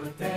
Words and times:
tua 0.00 0.12
terra, 0.18 0.29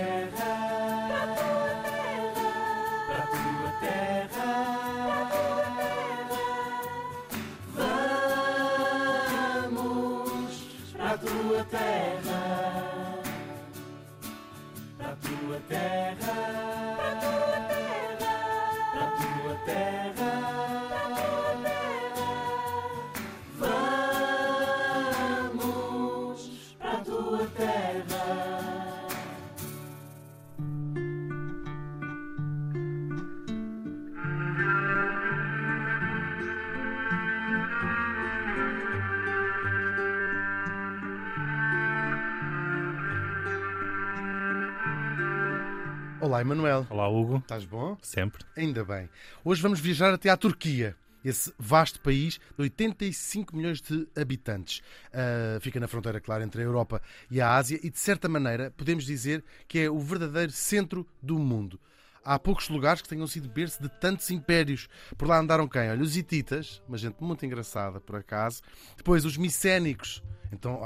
Olá, 46.44 46.52
Emanuel. 46.52 46.86
Olá, 46.90 47.08
Hugo. 47.08 47.38
Estás 47.38 47.64
bom? 47.64 47.96
Sempre. 48.02 48.44
Ainda 48.54 48.84
bem. 48.84 49.08
Hoje 49.42 49.62
vamos 49.62 49.80
viajar 49.80 50.12
até 50.12 50.28
à 50.28 50.36
Turquia. 50.36 50.94
Esse 51.24 51.50
vasto 51.58 51.98
país 52.00 52.34
de 52.34 52.62
85 52.62 53.56
milhões 53.56 53.80
de 53.80 54.06
habitantes. 54.14 54.82
Ah, 55.10 55.58
fica 55.62 55.80
na 55.80 55.88
fronteira, 55.88 56.20
claro, 56.20 56.44
entre 56.44 56.60
a 56.60 56.64
Europa 56.64 57.00
e 57.30 57.40
a 57.40 57.56
Ásia 57.56 57.80
e, 57.82 57.88
de 57.88 57.98
certa 57.98 58.28
maneira, 58.28 58.70
podemos 58.76 59.06
dizer 59.06 59.42
que 59.66 59.78
é 59.78 59.90
o 59.90 59.98
verdadeiro 59.98 60.52
centro 60.52 61.06
do 61.22 61.38
mundo. 61.38 61.80
Há 62.22 62.38
poucos 62.38 62.68
lugares 62.68 63.00
que 63.00 63.08
tenham 63.08 63.26
sido 63.26 63.48
berço 63.48 63.82
de 63.82 63.88
tantos 63.88 64.28
impérios. 64.30 64.86
Por 65.16 65.26
lá 65.26 65.38
andaram 65.38 65.66
quem? 65.66 65.90
Olha, 65.90 66.02
os 66.02 66.14
hititas, 66.14 66.82
uma 66.86 66.98
gente 66.98 67.16
muito 67.22 67.44
engraçada, 67.46 68.00
por 68.00 68.16
acaso. 68.16 68.60
Depois, 68.98 69.24
os 69.24 69.38
micénicos. 69.38 70.22
Então, 70.52 70.78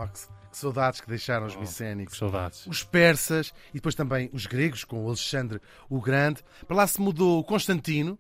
que, 0.51 0.57
saudades 0.59 1.01
que 1.01 1.09
deixaram 1.09 1.47
os 1.47 1.57
micénicos 1.57 2.19
Saudades. 2.19 2.67
os 2.67 2.83
persas 2.83 3.53
e 3.71 3.75
depois 3.75 3.95
também 3.95 4.31
os 4.33 4.47
gregos, 4.47 4.85
com 4.85 5.07
Alexandre 5.07 5.61
o 5.89 6.01
Grande. 6.01 6.43
Para 6.67 6.77
lá 6.77 6.87
se 6.87 7.01
mudou 7.01 7.39
o 7.39 7.45
Constantino, 7.45 8.19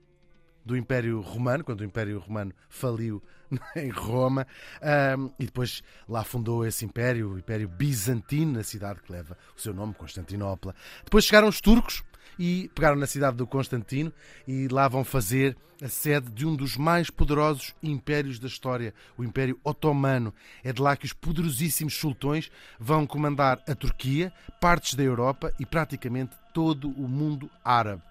do 0.69 0.77
Império 0.77 1.21
Romano, 1.21 1.65
quando 1.65 1.81
o 1.81 1.85
Império 1.85 2.19
Romano 2.19 2.53
faliu 2.69 3.23
em 3.75 3.89
Roma, 3.89 4.47
Ahm, 4.83 5.31
e 5.39 5.47
depois 5.47 5.83
lá 6.07 6.23
fundou 6.23 6.67
esse 6.67 6.85
império, 6.85 7.33
o 7.33 7.39
Império 7.39 7.67
Bizantino, 7.67 8.53
na 8.53 8.63
cidade 8.63 9.01
que 9.01 9.11
leva 9.11 9.37
o 9.57 9.61
seu 9.61 9.73
nome, 9.73 9.95
Constantinopla. 9.95 10.75
Depois 11.05 11.25
chegaram 11.25 11.49
os 11.49 11.61
turcos 11.61 12.03
e 12.39 12.71
pegaram 12.75 12.97
na 12.97 13.07
cidade 13.07 13.37
do 13.37 13.47
Constantino 13.47 14.13
e 14.47 14.69
lá 14.69 14.87
vão 14.89 15.05
fazer 15.05 15.57
a 15.83 15.89
sede 15.89 16.31
de 16.31 16.47
um 16.47 16.57
dos 16.57 16.77
mais 16.77 17.09
poderosos 17.09 17.75
impérios 17.83 18.39
da 18.39 18.49
história, 18.49 18.93
o 19.17 19.25
Império 19.25 19.59
Otomano. 19.63 20.35
É 20.63 20.73
de 20.73 20.83
lá 20.83 20.97
que 20.97 21.07
os 21.07 21.13
poderosíssimos 21.13 21.95
sultões 21.97 22.51
vão 22.79 23.07
comandar 23.07 23.63
a 23.69 23.75
Turquia, 23.75 24.33
partes 24.61 24.95
da 24.95 25.03
Europa 25.03 25.53
e 25.59 25.65
praticamente 25.65 26.37
todo 26.53 26.89
o 26.91 27.09
mundo 27.09 27.49
árabe. 27.65 28.03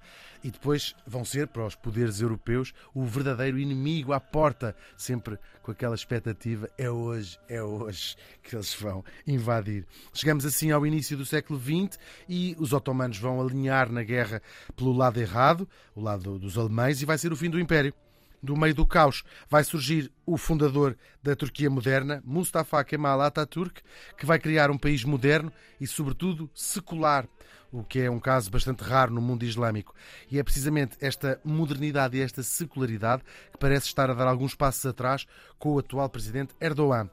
E 0.43 0.51
depois 0.51 0.95
vão 1.05 1.25
ser, 1.25 1.47
para 1.47 1.65
os 1.65 1.75
poderes 1.75 2.21
europeus, 2.21 2.73
o 2.93 3.03
verdadeiro 3.03 3.57
inimigo 3.57 4.13
à 4.13 4.19
porta, 4.19 4.75
sempre 4.95 5.37
com 5.61 5.71
aquela 5.71 5.95
expectativa: 5.95 6.69
é 6.77 6.89
hoje, 6.89 7.37
é 7.49 7.61
hoje 7.61 8.15
que 8.43 8.55
eles 8.55 8.73
vão 8.73 9.03
invadir. 9.25 9.85
Chegamos 10.13 10.45
assim 10.45 10.71
ao 10.71 10.85
início 10.85 11.17
do 11.17 11.25
século 11.25 11.59
XX 11.59 11.99
e 12.27 12.55
os 12.59 12.73
otomanos 12.73 13.17
vão 13.17 13.41
alinhar 13.41 13.91
na 13.91 14.03
guerra 14.03 14.41
pelo 14.75 14.93
lado 14.93 15.19
errado, 15.19 15.67
o 15.95 16.01
lado 16.01 16.39
dos 16.39 16.57
alemães, 16.57 17.01
e 17.01 17.05
vai 17.05 17.17
ser 17.17 17.31
o 17.31 17.35
fim 17.35 17.49
do 17.49 17.59
Império. 17.59 17.93
Do 18.41 18.55
meio 18.55 18.75
do 18.75 18.85
caos 18.85 19.23
vai 19.49 19.63
surgir 19.63 20.11
o 20.25 20.37
fundador 20.37 20.95
da 21.23 21.35
Turquia 21.35 21.69
moderna, 21.69 22.21
Mustafa 22.23 22.83
Kemal 22.83 23.19
Atatürk, 23.21 23.81
que 24.15 24.25
vai 24.27 24.37
criar 24.37 24.69
um 24.69 24.77
país 24.77 25.03
moderno 25.03 25.51
e, 25.81 25.87
sobretudo, 25.87 26.49
secular, 26.53 27.27
o 27.71 27.83
que 27.83 27.99
é 27.99 28.09
um 28.09 28.19
caso 28.19 28.49
bastante 28.49 28.83
raro 28.83 29.13
no 29.13 29.21
mundo 29.21 29.43
islâmico. 29.43 29.93
E 30.29 30.39
é 30.39 30.43
precisamente 30.43 30.97
esta 30.99 31.39
modernidade 31.43 32.17
e 32.17 32.21
esta 32.21 32.43
secularidade 32.43 33.23
que 33.51 33.57
parece 33.57 33.87
estar 33.87 34.09
a 34.09 34.13
dar 34.13 34.27
alguns 34.27 34.55
passos 34.55 34.85
atrás 34.85 35.25
com 35.57 35.73
o 35.73 35.79
atual 35.79 36.09
presidente 36.09 36.53
Erdogan. 36.59 37.09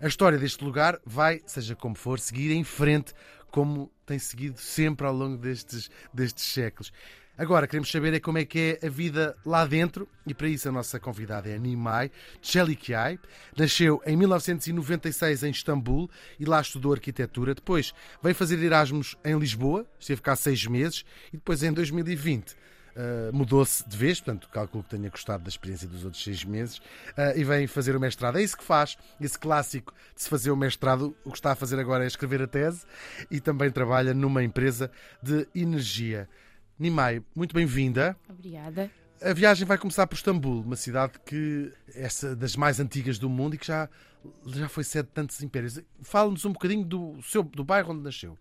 A 0.00 0.06
história 0.06 0.38
deste 0.38 0.62
lugar 0.64 1.00
vai, 1.04 1.40
seja 1.44 1.74
como 1.74 1.96
for, 1.96 2.20
seguir 2.20 2.52
em 2.52 2.62
frente 2.62 3.12
como 3.50 3.90
tem 4.04 4.18
seguido 4.18 4.58
sempre 4.58 5.06
ao 5.06 5.12
longo 5.12 5.36
destes, 5.36 5.90
destes 6.12 6.44
séculos. 6.44 6.92
Agora, 7.38 7.68
queremos 7.68 7.88
saber 7.88 8.12
é 8.14 8.18
como 8.18 8.38
é 8.38 8.44
que 8.44 8.76
é 8.82 8.86
a 8.86 8.90
vida 8.90 9.36
lá 9.46 9.64
dentro 9.64 10.08
e 10.26 10.34
para 10.34 10.48
isso 10.48 10.68
a 10.68 10.72
nossa 10.72 10.98
convidada 10.98 11.48
é 11.48 11.56
Nimai 11.56 12.10
Çelikyay. 12.42 13.16
Nasceu 13.56 14.02
em 14.04 14.16
1996 14.16 15.44
em 15.44 15.50
Istambul 15.50 16.10
e 16.40 16.44
lá 16.44 16.60
estudou 16.60 16.92
arquitetura. 16.92 17.54
Depois 17.54 17.94
veio 18.20 18.34
fazer 18.34 18.58
Erasmus 18.58 19.16
em 19.24 19.38
Lisboa, 19.38 19.86
esteve 20.00 20.20
cá 20.20 20.34
seis 20.34 20.66
meses 20.66 21.04
e 21.28 21.36
depois 21.36 21.62
em 21.62 21.72
2020 21.72 22.56
Uh, 22.98 23.32
mudou-se 23.32 23.88
de 23.88 23.96
vez, 23.96 24.20
portanto, 24.20 24.48
calculo 24.48 24.82
que 24.82 24.90
tenha 24.90 25.08
gostado 25.08 25.44
da 25.44 25.48
experiência 25.48 25.86
dos 25.86 26.04
outros 26.04 26.24
seis 26.24 26.42
meses, 26.42 26.78
uh, 26.78 27.36
e 27.36 27.44
vem 27.44 27.68
fazer 27.68 27.94
o 27.94 28.00
mestrado. 28.00 28.38
É 28.38 28.42
isso 28.42 28.58
que 28.58 28.64
faz, 28.64 28.98
esse 29.20 29.38
clássico 29.38 29.94
de 30.16 30.22
se 30.22 30.28
fazer 30.28 30.50
o 30.50 30.56
mestrado. 30.56 31.16
O 31.24 31.30
que 31.30 31.38
está 31.38 31.52
a 31.52 31.54
fazer 31.54 31.78
agora 31.78 32.02
é 32.02 32.08
escrever 32.08 32.42
a 32.42 32.48
tese 32.48 32.84
e 33.30 33.38
também 33.38 33.70
trabalha 33.70 34.12
numa 34.12 34.42
empresa 34.42 34.90
de 35.22 35.46
energia. 35.54 36.28
Nimai, 36.78 37.22
muito 37.34 37.54
bem-vinda. 37.54 38.16
Obrigada. 38.28 38.90
A 39.20 39.32
viagem 39.32 39.66
vai 39.66 39.76
começar 39.76 40.06
por 40.06 40.14
Istambul, 40.14 40.62
uma 40.62 40.76
cidade 40.76 41.14
que 41.26 41.72
é 41.94 42.06
das 42.36 42.54
mais 42.54 42.78
antigas 42.78 43.18
do 43.18 43.28
mundo 43.28 43.54
e 43.54 43.58
que 43.58 43.66
já, 43.66 43.88
já 44.46 44.68
foi 44.68 44.84
sede 44.84 45.08
de 45.08 45.14
tantos 45.14 45.42
impérios. 45.42 45.80
Fala-nos 46.02 46.44
um 46.44 46.52
bocadinho 46.52 46.84
do, 46.84 47.16
seu, 47.22 47.42
do 47.42 47.64
bairro 47.64 47.92
onde 47.92 48.02
nasceu. 48.02 48.38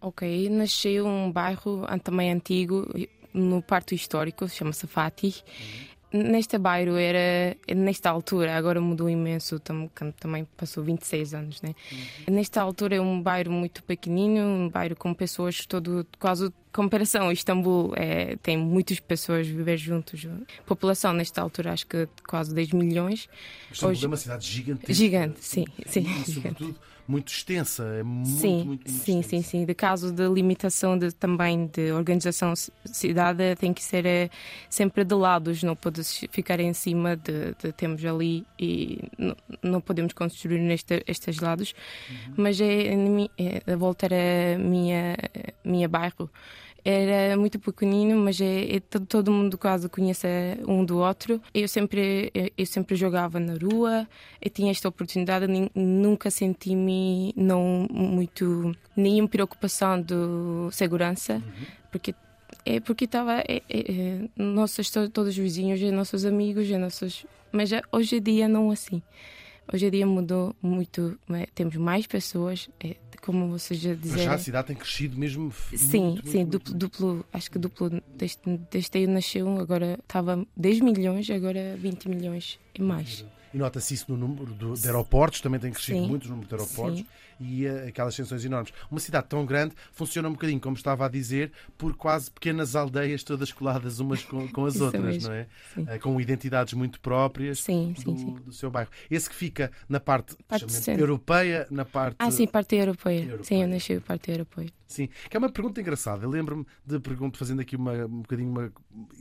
Ok, 0.00 0.48
nasceu 0.50 1.04
um 1.06 1.32
bairro 1.32 1.84
também 2.04 2.30
antigo, 2.30 2.86
no 3.34 3.60
Parto 3.60 3.92
Histórico, 3.92 4.48
chama-se 4.48 4.86
Fatih. 4.86 5.34
Neste 6.12 6.58
bairro 6.58 6.96
era, 6.96 7.56
nesta 7.76 8.10
altura, 8.10 8.56
agora 8.56 8.80
mudou 8.80 9.08
imenso, 9.08 9.60
tam- 9.60 9.86
tam- 9.88 10.10
também 10.12 10.44
passou 10.56 10.82
26 10.82 11.34
anos, 11.34 11.62
né? 11.62 11.72
Nesta 12.28 12.60
altura 12.62 12.96
é 12.96 13.00
um 13.00 13.22
bairro 13.22 13.52
muito 13.52 13.82
pequenino, 13.84 14.40
um 14.44 14.68
bairro 14.68 14.96
com 14.96 15.14
pessoas 15.14 15.64
todo, 15.66 16.04
quase 16.18 16.52
comparação, 16.72 17.30
Istambul 17.32 17.92
é, 17.96 18.36
tem 18.36 18.56
muitas 18.56 19.00
pessoas 19.00 19.46
a 19.46 19.50
viver 19.50 19.76
juntos. 19.76 20.26
População 20.66 21.12
nesta 21.12 21.40
altura 21.42 21.72
acho 21.72 21.86
que 21.86 22.08
quase 22.26 22.54
10 22.54 22.72
milhões. 22.72 23.28
Istambul 23.72 23.90
Hoje- 23.92 24.04
é 24.04 24.08
uma 24.08 24.16
cidade 24.16 24.46
gigantesca. 24.46 24.94
Gigante, 24.94 25.44
sim, 25.44 25.64
sim, 25.86 26.06
E, 26.26 26.30
sobretudo, 26.32 26.76
muito 27.08 27.28
extensa. 27.32 27.82
É 27.84 28.02
muito, 28.04 28.28
sim, 28.28 28.54
muito, 28.64 28.66
muito 28.68 28.88
sim, 28.90 29.04
sim, 29.04 29.18
extensa. 29.20 29.48
sim. 29.50 29.64
De 29.64 29.74
caso 29.74 30.12
de 30.12 30.28
limitação 30.28 30.96
de, 30.96 31.10
também 31.12 31.66
de 31.66 31.90
organização 31.92 32.54
ci- 32.54 32.72
cidade 32.84 33.56
tem 33.58 33.72
que 33.74 33.82
ser 33.82 34.06
eh, 34.06 34.30
sempre 34.68 35.02
de 35.04 35.14
lados, 35.14 35.62
não 35.64 35.74
pode 35.74 36.02
ficar 36.30 36.60
em 36.60 36.72
cima 36.72 37.16
de, 37.16 37.52
de 37.60 37.72
temos 37.72 38.04
ali 38.04 38.46
e 38.58 39.00
não, 39.18 39.36
não 39.62 39.80
podemos 39.80 40.12
construir 40.12 40.60
neste, 40.60 41.02
estes 41.06 41.40
lados. 41.40 41.74
Mas 42.36 42.60
é, 42.60 42.92
é, 43.38 43.72
a 43.72 43.76
volta 43.76 44.06
era 44.06 44.56
minha 44.58 45.16
minha 45.64 45.88
bairro. 45.88 46.30
Era 46.84 47.36
muito 47.36 47.58
pequenino, 47.58 48.16
mas 48.16 48.40
é, 48.40 48.76
é 48.76 48.80
to- 48.80 49.00
todo 49.04 49.30
mundo 49.30 49.58
quase 49.58 49.88
conhece 49.88 50.26
um 50.66 50.84
do 50.84 50.98
outro. 50.98 51.40
Eu 51.52 51.68
sempre 51.68 52.30
eu, 52.34 52.50
eu 52.56 52.66
sempre 52.66 52.96
jogava 52.96 53.38
na 53.38 53.54
rua. 53.54 54.06
Eu 54.40 54.50
tinha 54.50 54.70
esta 54.70 54.88
oportunidade, 54.88 55.46
nin- 55.46 55.70
nunca 55.74 56.30
senti-me 56.30 57.32
não 57.36 57.86
muito 57.90 58.74
nenhuma 58.96 59.28
preocupação 59.28 60.00
de 60.00 60.14
segurança, 60.72 61.42
porque 61.92 62.14
é 62.64 62.80
porque 62.80 63.04
estava 63.04 63.40
é, 63.40 63.62
é, 63.68 63.80
é, 63.92 64.28
nossos 64.36 64.90
to- 64.90 65.08
todos 65.08 65.30
os 65.30 65.36
vizinhos, 65.38 65.80
nossos 65.92 66.24
amigos, 66.24 66.68
nossos, 66.70 67.26
mas 67.52 67.72
é, 67.72 67.80
hoje 67.92 68.16
em 68.16 68.22
dia 68.22 68.48
não 68.48 68.70
assim. 68.70 69.02
Hoje 69.72 69.86
em 69.86 69.90
dia 69.90 70.06
mudou 70.06 70.54
muito, 70.60 71.16
é, 71.30 71.46
temos 71.54 71.76
mais 71.76 72.06
pessoas, 72.06 72.68
é, 72.82 72.96
como 73.20 73.48
vocês 73.48 73.78
já 73.80 73.90
Mas 73.90 74.00
disseram. 74.00 74.22
já 74.24 74.34
a 74.34 74.38
cidade 74.38 74.66
tem 74.68 74.76
crescido 74.76 75.16
mesmo. 75.18 75.52
Sim, 75.74 76.00
muito, 76.04 76.28
sim, 76.28 76.36
muito, 76.38 76.50
duplo, 76.50 76.74
duplo, 76.74 77.26
acho 77.32 77.50
que 77.50 77.58
duplo, 77.58 78.02
desde, 78.16 78.38
desde 78.70 78.98
aí 78.98 79.06
nasceu, 79.06 79.48
agora 79.58 79.98
estava 80.02 80.46
10 80.56 80.80
milhões, 80.80 81.28
agora 81.30 81.76
20 81.78 82.08
milhões 82.08 82.58
e 82.74 82.82
mais. 82.82 83.24
E 83.52 83.58
nota-se 83.58 83.94
isso 83.94 84.06
no 84.08 84.16
número 84.16 84.54
de 84.76 84.86
aeroportos, 84.86 85.40
também 85.40 85.58
tem 85.58 85.72
crescido 85.72 86.00
Sim. 86.00 86.06
muito 86.06 86.26
o 86.26 86.28
número 86.28 86.48
de 86.48 86.54
aeroportos 86.54 87.00
Sim. 87.00 87.06
E 87.40 87.66
eh, 87.66 87.86
aquelas 87.88 88.12
extensões 88.14 88.44
enormes. 88.44 88.72
Uma 88.90 89.00
cidade 89.00 89.26
tão 89.28 89.44
grande 89.46 89.74
funciona 89.92 90.28
um 90.28 90.32
bocadinho, 90.32 90.60
como 90.60 90.76
estava 90.76 91.06
a 91.06 91.08
dizer, 91.08 91.50
por 91.78 91.96
quase 91.96 92.30
pequenas 92.30 92.76
aldeias 92.76 93.24
todas 93.24 93.50
coladas 93.50 93.98
umas 93.98 94.22
com, 94.22 94.46
com 94.48 94.66
as 94.66 94.78
outras, 94.80 95.02
mesmo. 95.02 95.28
não 95.28 95.34
é? 95.34 95.46
Sim. 95.74 95.84
Eh, 95.88 95.98
Com 95.98 96.20
identidades 96.20 96.74
muito 96.74 97.00
próprias 97.00 97.60
Sim, 97.60 97.92
do, 97.92 98.00
sim, 98.18 98.34
do 98.44 98.52
seu 98.52 98.70
bairro. 98.70 98.90
Esse 99.10 99.28
que 99.28 99.34
fica 99.34 99.70
na 99.88 99.98
parte, 99.98 100.36
Parte 100.46 100.66
europeia, 100.90 101.66
na 101.70 101.84
parte. 101.84 102.16
Ah, 102.18 102.30
sim, 102.30 102.46
parte 102.46 102.76
europeia. 102.76 103.20
europeia. 103.22 103.44
Sim, 103.44 103.62
eu 103.62 103.68
nasci 103.68 103.98
parte 104.00 104.30
europeia. 104.30 104.68
Sim, 104.86 105.08
que 105.30 105.36
é 105.36 105.38
uma 105.38 105.50
pergunta 105.50 105.80
engraçada. 105.80 106.24
Eu 106.24 106.30
lembro-me 106.30 106.66
de 106.84 106.98
pergunto, 106.98 107.38
fazendo 107.38 107.60
aqui 107.60 107.76
uma, 107.76 107.92
um 108.06 108.22
bocadinho 108.22 108.50
uma, 108.50 108.72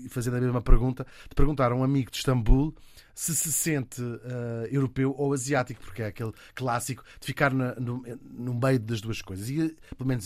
fazendo 0.10 0.38
a 0.38 0.42
mesma 0.42 0.62
pergunta, 0.62 1.06
de 1.30 1.36
perguntar 1.36 1.71
a 1.71 1.75
um 1.75 1.83
amigo 1.83 2.10
de 2.10 2.18
Istambul 2.18 2.74
se 3.19 3.36
se 3.36 3.51
sente 3.51 4.01
uh, 4.01 4.66
europeu 4.71 5.13
ou 5.18 5.33
asiático, 5.33 5.81
porque 5.81 6.01
é 6.01 6.06
aquele 6.06 6.31
clássico 6.56 7.04
de 7.19 7.27
ficar 7.27 7.54
na, 7.54 7.75
no, 7.75 8.01
no 8.24 8.54
meio 8.54 8.80
das 8.80 9.01
duas 9.01 9.21
coisas. 9.21 9.50
E 9.50 9.75
pelo 9.98 10.07
menos 10.07 10.25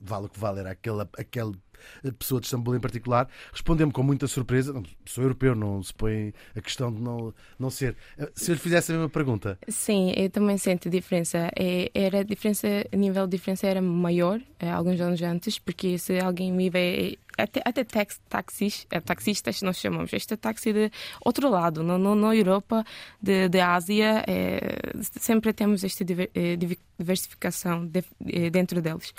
vale 0.00 0.26
o 0.26 0.28
que 0.28 0.36
vale, 0.36 0.58
era 0.58 0.72
aquele, 0.72 1.02
aquele 1.16 1.52
pessoa 2.18 2.40
de 2.40 2.46
Istambul 2.46 2.76
em 2.76 2.80
particular, 2.80 3.28
respondeu-me 3.52 3.92
com 3.92 4.02
muita 4.02 4.26
surpresa. 4.26 4.74
Sou 5.06 5.22
europeu, 5.22 5.54
não 5.54 5.80
se 5.80 5.94
põe 5.94 6.34
a 6.56 6.60
questão 6.60 6.92
de 6.92 7.00
não, 7.00 7.32
não 7.56 7.70
ser. 7.70 7.96
Se 8.34 8.50
eu 8.50 8.54
lhe 8.54 8.60
fizesse 8.60 8.90
a 8.90 8.96
mesma 8.96 9.08
pergunta. 9.08 9.58
Sim, 9.68 10.12
eu 10.16 10.28
também 10.28 10.58
sinto 10.58 10.90
diferença. 10.90 11.50
É, 11.56 11.90
era 11.94 12.24
diferença, 12.24 12.66
a 12.92 12.96
nível 12.96 13.26
de 13.26 13.36
diferença 13.36 13.66
era 13.66 13.80
maior 13.80 14.40
é, 14.58 14.70
alguns 14.70 15.00
anos 15.00 15.22
antes, 15.22 15.58
porque 15.58 15.98
se 15.98 16.18
alguém 16.18 16.52
me 16.52 16.68
vê 16.68 17.18
até, 17.38 17.60
até 17.64 17.84
tax, 17.84 18.20
taxis, 18.28 18.86
é, 18.90 19.00
taxistas 19.00 19.62
nós 19.62 19.78
chamamos. 19.78 20.12
Este 20.12 20.34
é 20.34 20.36
táxi 20.36 20.72
de 20.72 20.90
outro 21.24 21.48
lado, 21.48 21.82
no, 21.82 21.98
no, 21.98 22.14
na 22.14 22.34
Europa, 22.34 22.84
de, 23.20 23.48
de 23.48 23.60
Ásia, 23.60 24.24
é, 24.26 24.60
sempre 25.20 25.52
temos 25.52 25.84
esta 25.84 26.04
eh, 26.34 26.56
diversificação 26.56 27.86
de, 27.86 28.04
eh, 28.26 28.50
dentro 28.50 28.80
deles. 28.80 29.14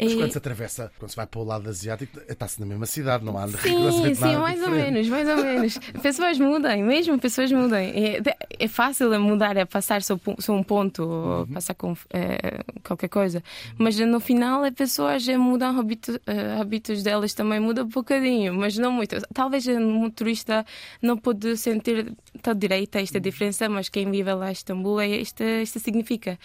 Mas 0.00 0.14
quando 0.14 0.30
se 0.30 0.38
atravessa, 0.38 0.92
quando 0.98 1.10
se 1.10 1.16
vai 1.16 1.26
para 1.26 1.40
o 1.40 1.44
lado 1.44 1.68
asiático, 1.68 2.20
está-se 2.28 2.60
na 2.60 2.66
mesma 2.66 2.86
cidade, 2.86 3.24
não 3.24 3.36
há 3.36 3.48
Sim, 3.48 4.14
sim, 4.14 4.36
mais 4.36 4.62
ou 4.62 4.70
menos, 4.70 5.08
mais 5.08 5.28
ou 5.28 5.36
menos. 5.36 5.78
Pessoas 6.00 6.38
mudam, 6.38 6.78
mesmo 6.82 7.18
pessoas 7.18 7.50
mudam. 7.50 7.78
É, 7.78 8.20
é 8.58 8.68
fácil 8.68 9.18
mudar, 9.20 9.56
é 9.56 9.64
passar 9.64 10.02
só, 10.02 10.18
só 10.38 10.52
um 10.52 10.62
ponto, 10.62 11.02
uhum. 11.02 11.46
passar 11.46 11.74
com 11.74 11.96
é, 12.10 12.62
qualquer 12.84 13.08
coisa. 13.08 13.42
Mas 13.76 13.98
no 13.98 14.20
final, 14.20 14.62
as 14.62 14.72
pessoas 14.72 15.26
mudam 15.26 15.78
hábitos, 15.78 16.16
hábitos 16.60 17.02
delas 17.02 17.34
também 17.34 17.47
também 17.48 17.60
muda 17.60 17.82
um 17.82 17.88
bocadinho, 17.88 18.52
mas 18.54 18.76
não 18.76 18.92
muito. 18.92 19.16
Talvez 19.32 19.66
o 19.66 19.80
motorista 19.80 20.66
não 21.00 21.16
pode 21.16 21.56
sentir 21.56 22.12
tão 22.42 22.54
direita 22.54 23.00
esta 23.00 23.18
diferença, 23.18 23.68
mas 23.70 23.88
quem 23.88 24.10
vive 24.10 24.34
lá 24.34 24.50
em 24.50 24.52
Istambul 24.52 25.00
é 25.00 25.20
esta, 25.20 25.42
esta 25.44 25.78
significa. 25.78 26.38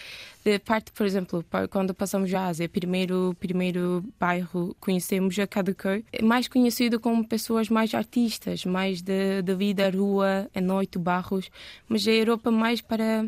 De 0.46 0.58
parte, 0.60 0.94
por 0.94 1.06
exemplo, 1.06 1.44
quando 1.70 1.94
passamos 1.94 2.34
a 2.34 2.48
Ásia, 2.48 2.70
primeiro 2.70 3.36
primeiro 3.38 4.04
bairro 4.18 4.76
conhecemos 4.80 5.38
a 5.40 5.46
Kadıköy, 5.46 6.06
é 6.14 6.22
mais 6.22 6.48
conhecido 6.48 7.00
como 7.02 7.28
pessoas 7.28 7.68
mais 7.68 7.94
artistas, 7.94 8.64
mais 8.64 9.02
de, 9.02 9.42
de 9.42 9.56
vida 9.56 9.90
rua, 9.90 10.50
à 10.56 10.62
noite, 10.62 10.98
barros, 10.98 11.50
mas 11.90 12.08
a 12.08 12.12
Europa 12.12 12.50
mais 12.50 12.80
para 12.80 13.26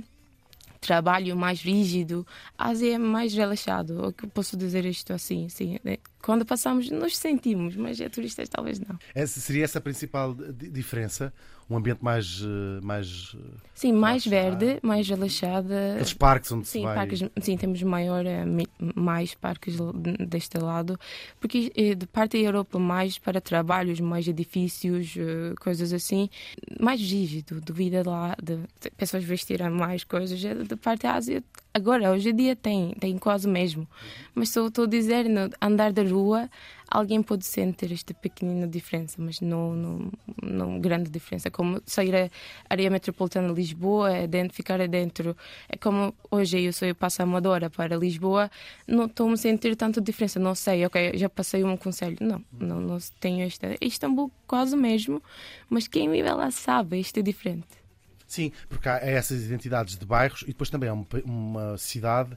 trabalho 0.86 1.36
mais 1.36 1.62
rígido, 1.62 2.25
a 2.57 2.69
Ásia 2.69 2.95
é 2.95 2.98
mais 2.98 3.33
relaxado. 3.33 4.13
Que 4.16 4.27
posso 4.27 4.56
dizer 4.56 4.86
isto 4.86 5.12
assim? 5.13 5.50
Sim? 5.50 5.80
Quando 6.25 6.44
passamos, 6.44 6.89
nos 6.89 7.16
sentimos, 7.16 7.75
mas 7.75 8.01
a 8.01 8.10
turistas 8.10 8.50
talvez 8.50 8.80
não. 8.80 8.98
Essa 9.13 9.39
seria 9.39 9.63
essa 9.63 9.77
a 9.77 9.81
principal 9.81 10.33
diferença? 10.33 11.31
Um 11.69 11.77
ambiente 11.77 12.03
mais. 12.03 12.41
Eh, 12.44 12.79
mais 12.83 13.35
eh, 13.35 13.57
sim, 13.73 13.91
mais 13.91 14.25
verde, 14.25 14.79
mais 14.83 15.07
relaxada. 15.07 15.94
Aqueles 15.94 16.13
parques 16.13 16.51
onde 16.51 16.67
sim, 16.67 16.79
se 16.79 16.85
vai. 16.85 16.95
Parques, 16.95 17.23
sim, 17.41 17.57
temos 17.57 17.81
maior, 17.81 18.25
eh, 18.25 18.45
mais 18.95 19.33
parques 19.33 19.77
deste 20.27 20.57
lado, 20.57 21.00
porque 21.39 21.71
de 21.95 22.06
parte 22.07 22.38
da 22.38 22.44
Europa, 22.44 22.77
mais 22.77 23.17
para 23.17 23.41
trabalhos, 23.41 24.00
mais 24.00 24.27
edifícios, 24.27 25.15
coisas 25.59 25.91
assim, 25.91 26.29
mais 26.79 27.01
rígido, 27.01 27.59
devido 27.62 27.95
a 27.95 28.09
lá, 28.09 28.38
de 28.41 28.59
pessoas 28.95 29.23
vestirem 29.23 29.69
mais 29.69 30.03
coisas. 30.03 30.39
De 30.39 30.75
parte 30.75 31.03
da 31.03 31.13
Ásia, 31.13 31.44
agora, 31.73 32.12
hoje 32.12 32.29
em 32.29 32.35
dia, 32.35 32.56
tem, 32.56 32.94
tem 33.00 33.17
quase 33.17 33.47
mesmo. 33.47 33.88
Mas 34.35 34.50
só 34.50 34.67
estou 34.67 34.85
a 34.85 34.88
dizer, 34.88 35.25
andar 35.62 35.91
da 35.91 36.03
rua 36.03 36.50
alguém 36.89 37.21
pode 37.21 37.45
sentir 37.45 37.91
esta 37.91 38.13
pequenina 38.13 38.67
diferença, 38.67 39.15
mas 39.19 39.41
não, 39.41 39.75
não, 39.75 40.11
não 40.41 40.79
grande 40.79 41.09
diferença. 41.09 41.49
Como 41.49 41.81
sair 41.85 42.15
a 42.15 42.29
área 42.69 42.89
metropolitana 42.89 43.47
de 43.47 43.53
Lisboa, 43.53 44.11
é 44.11 44.27
dentro, 44.27 44.55
ficar 44.55 44.85
dentro. 44.87 45.35
É 45.67 45.77
como 45.77 46.13
hoje 46.29 46.61
eu 46.61 46.73
sou 46.73 46.87
eu 46.87 46.95
passo 46.95 47.21
a 47.21 47.23
Amadora 47.23 47.69
para 47.69 47.95
Lisboa, 47.95 48.49
não 48.87 49.05
estou 49.05 49.31
a 49.31 49.37
sentir 49.37 49.75
tanta 49.75 49.99
diferença. 49.99 50.39
Não 50.39 50.55
sei, 50.55 50.85
ok, 50.85 51.17
já 51.17 51.29
passei 51.29 51.63
um 51.63 51.77
conselho. 51.77 52.17
Não, 52.19 52.43
não, 52.51 52.79
não 52.79 52.97
tenho 53.19 53.45
esta. 53.45 53.75
Istambul 53.81 54.31
quase 54.47 54.75
mesmo, 54.75 55.21
mas 55.69 55.88
quem 55.88 56.09
vive 56.09 56.29
lá 56.31 56.51
sabe, 56.51 56.99
isto 56.99 57.19
é 57.19 57.23
diferente. 57.23 57.85
Sim, 58.27 58.51
porque 58.67 58.89
há 58.89 58.97
essas 58.97 59.45
identidades 59.45 59.97
de 59.97 60.05
bairros 60.05 60.41
e 60.43 60.47
depois 60.47 60.69
também 60.69 60.89
é 60.89 60.91
uma, 60.91 61.05
uma 61.23 61.77
cidade 61.77 62.35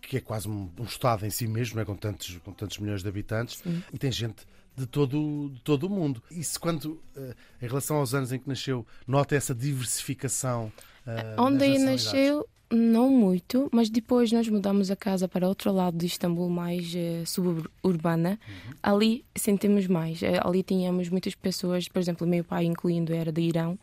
que 0.00 0.16
é 0.16 0.20
quase 0.20 0.48
um, 0.48 0.70
um, 0.78 0.84
Estado 0.84 1.24
em 1.24 1.30
si 1.30 1.46
mesmo, 1.46 1.80
é? 1.80 1.84
com, 1.84 1.96
tantos, 1.96 2.36
com 2.38 2.52
tantos 2.52 2.78
milhões 2.78 3.02
de 3.02 3.08
habitantes, 3.08 3.58
Sim. 3.58 3.82
e 3.92 3.98
tem 3.98 4.10
gente 4.10 4.46
de 4.76 4.86
todo, 4.86 5.50
de 5.52 5.60
todo 5.60 5.84
o 5.84 5.90
mundo. 5.90 6.22
Isso 6.30 6.58
quando, 6.60 7.00
uh, 7.16 7.34
em 7.60 7.66
relação 7.66 7.96
aos 7.96 8.14
anos 8.14 8.32
em 8.32 8.38
que 8.38 8.48
nasceu, 8.48 8.86
nota 9.06 9.34
essa 9.36 9.54
diversificação? 9.54 10.72
Uh, 11.06 11.40
Onde 11.40 11.78
nasceu, 11.78 12.48
não 12.70 13.08
muito, 13.08 13.68
mas 13.72 13.88
depois 13.88 14.30
nós 14.30 14.46
mudamos 14.46 14.90
a 14.90 14.96
casa 14.96 15.26
para 15.26 15.48
outro 15.48 15.72
lado 15.72 15.96
de 15.96 16.04
Istambul, 16.04 16.50
mais 16.50 16.94
uh, 16.94 17.24
suburbana. 17.24 18.38
Uhum. 18.46 18.74
Ali 18.82 19.24
sentimos 19.34 19.86
mais. 19.86 20.20
Uh, 20.20 20.26
ali 20.44 20.62
tínhamos 20.62 21.08
muitas 21.08 21.34
pessoas, 21.34 21.88
por 21.88 21.98
exemplo, 21.98 22.26
meu 22.26 22.44
pai, 22.44 22.66
incluindo, 22.66 23.14
era 23.14 23.32
de 23.32 23.40
Irão. 23.40 23.70
Uhum. 23.70 23.78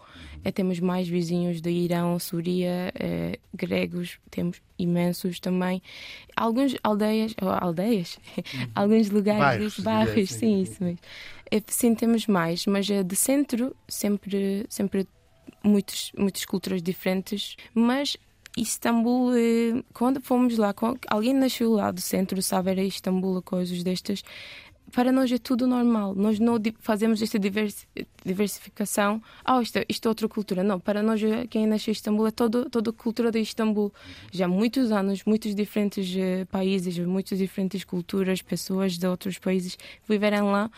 Uh, 0.45 0.51
temos 0.51 0.79
mais 0.79 1.07
vizinhos 1.07 1.61
de 1.61 1.71
Irão, 1.71 2.19
Súria, 2.19 2.93
gregos, 3.53 4.19
temos 4.29 4.61
imensos 4.77 5.39
também. 5.39 5.81
Alguns 6.35 6.75
aldeias, 6.83 7.33
ou 7.41 7.49
aldeias, 7.49 8.19
uhum. 8.37 8.67
alguns 8.75 9.09
lugares, 9.09 9.41
bairros, 9.41 9.79
bairros 9.79 10.29
sim, 10.29 10.37
sim, 10.37 10.61
isso 10.61 10.83
mesmo. 10.83 10.99
Sentimos 11.67 12.27
mais, 12.27 12.65
mas 12.65 12.85
de 12.85 13.15
centro, 13.15 13.75
sempre, 13.87 14.65
sempre 14.69 15.07
muitos, 15.63 16.11
muitas 16.17 16.45
culturas 16.45 16.81
diferentes, 16.81 17.55
mas 17.73 18.17
Istambul, 18.57 19.33
eh, 19.35 19.83
quando 19.93 20.21
fomos 20.21 20.57
lá, 20.57 20.73
alguém 21.09 21.33
nasceu 21.33 21.73
lá 21.73 21.91
do 21.91 21.99
centro, 21.99 22.41
sabe, 22.41 22.71
era 22.71 22.81
Istambul, 22.81 23.41
coisas 23.41 23.83
destas. 23.83 24.23
Para 24.93 25.11
nós 25.11 25.29
é 25.31 25.37
tudo 25.37 25.67
normal. 25.67 26.15
Nós 26.15 26.39
não 26.39 26.57
fazemos 26.79 27.21
esta 27.21 27.37
diversificação. 28.23 29.21
Ah, 29.43 29.61
isto, 29.61 29.79
isto 29.89 30.05
é 30.05 30.09
outra 30.09 30.27
cultura. 30.29 30.63
Não, 30.63 30.79
para 30.79 31.03
nós, 31.03 31.21
eh, 31.21 31.47
quem 31.47 31.67
nasceu 31.67 31.91
em 31.91 31.93
Istambul 31.93 32.27
é 32.27 32.31
todo, 32.31 32.69
toda 32.69 32.91
a 32.91 32.93
cultura 32.93 33.29
de 33.29 33.39
Istambul. 33.39 33.91
Já 34.31 34.45
há 34.45 34.47
muitos 34.47 34.91
anos, 34.91 35.23
muitos 35.25 35.53
diferentes 35.53 36.15
uh, 36.15 36.45
países, 36.45 36.97
muitas 36.99 37.39
diferentes 37.39 37.83
culturas, 37.83 38.41
pessoas 38.41 38.97
de 38.97 39.05
outros 39.05 39.37
países 39.37 39.77
viveram 40.07 40.51
lá. 40.51 40.71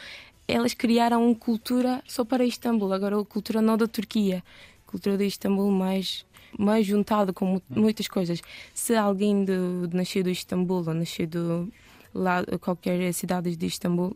Elas 0.48 0.74
criaram 0.74 1.24
uma 1.24 1.36
cultura 1.36 2.02
só 2.08 2.25
para 2.25 2.44
Istambul. 2.44 2.94
Agora, 2.94 3.20
a 3.20 3.25
cultura 3.25 3.62
não 3.62 3.78
da 3.78 3.88
Turquia. 3.88 4.44
A 4.88 4.90
cultura 4.90 5.18
de 5.18 5.25
Istambul 5.25 5.70
mais 5.70 6.25
mais 6.58 6.86
juntado 6.86 7.34
com 7.34 7.62
muitas 7.70 8.08
coisas. 8.08 8.42
Se 8.74 8.96
alguém 8.96 9.46
de, 9.46 9.88
de 9.88 9.96
nascido 9.96 10.28
em 10.28 10.32
Istambul 10.32 10.84
ou 10.88 10.94
nascido 10.94 11.72
lá 12.14 12.44
qualquer 12.60 13.14
cidade 13.14 13.56
de 13.56 13.66
Istambul 13.66 14.16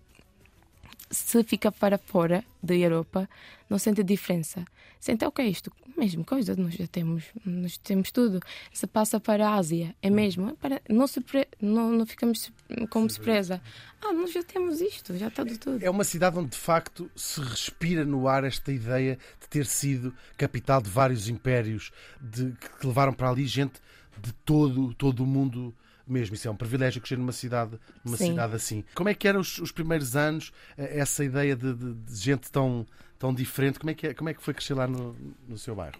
se 1.12 1.44
fica 1.44 1.72
para 1.72 1.98
fora 1.98 2.44
da 2.63 2.75
Europa, 2.75 3.30
não 3.70 3.77
sente 3.77 4.01
a 4.01 4.03
diferença. 4.03 4.65
Sente, 5.00 5.25
ok, 5.25 5.46
isto, 5.48 5.72
mesmo 5.98 6.24
coisa, 6.24 6.56
nós 6.56 6.75
já 6.75 6.88
temos, 6.88 7.25
nós 7.46 7.77
temos 7.77 8.12
tudo. 8.12 8.39
Se 8.72 8.88
passa 8.88 9.20
para 9.20 9.50
a 9.50 9.56
Ásia, 9.56 9.96
é 10.01 10.10
mesmo, 10.10 10.50
é 10.50 10.53
para, 10.53 10.82
não, 10.89 11.08
surpre, 11.08 11.48
não, 11.62 11.91
não 11.91 12.06
ficamos 12.06 12.51
como 12.89 13.10
surpresa. 13.10 13.62
Ah, 14.01 14.13
nós 14.13 14.32
já 14.32 14.44
temos 14.44 14.80
isto, 14.80 15.18
já 15.18 15.27
está 15.27 15.44
tudo. 15.44 15.84
É 15.84 15.89
uma 15.89 16.03
cidade 16.03 16.38
onde 16.38 16.51
de 16.51 16.58
facto 16.58 17.10
se 17.15 17.41
respira 17.41 18.06
no 18.06 18.27
ar 18.27 18.44
esta 18.44 18.72
ideia 18.72 19.18
de 19.39 19.48
ter 19.48 19.65
sido 19.65 20.13
capital 20.38 20.82
de 20.82 20.89
vários 20.89 21.27
impérios, 21.27 21.91
de 22.20 22.51
que 22.51 22.88
levaram 22.88 23.13
para 23.13 23.30
ali 23.30 23.46
gente 23.46 23.82
de 24.22 24.32
todo, 24.46 24.94
todo 24.94 25.24
o 25.24 25.25
mundo 25.25 25.74
mesmo. 26.08 26.36
Isso 26.36 26.48
é 26.48 26.51
um 26.51 26.55
privilégio 26.55 27.01
crescer 27.01 27.17
numa 27.17 27.31
cidade, 27.31 27.79
numa 28.03 28.17
cidade 28.17 28.55
assim. 28.55 28.84
Como 28.93 29.10
é 29.10 29.13
que 29.13 29.27
eram 29.27 29.39
os, 29.39 29.58
os 29.60 29.72
primeiros 29.72 30.15
anos, 30.15 30.51
eh, 30.77 31.00
essa 31.00 31.24
ideia 31.24 31.55
de, 31.55 31.74
de, 31.74 31.93
de, 31.93 32.15
gente 32.15 32.51
tão, 32.51 32.86
tão 33.17 33.34
diferente? 33.34 33.79
Como 33.79 33.89
é, 33.91 33.93
que, 33.93 34.08
é, 34.08 34.13
como 34.13 34.29
é 34.29 34.34
que 34.34 34.41
foi 34.41 34.53
crescer 34.53 34.74
lá 34.74 34.88
no, 34.88 35.15
no 35.48 35.58
seu 35.58 35.75
bairro? 35.75 35.96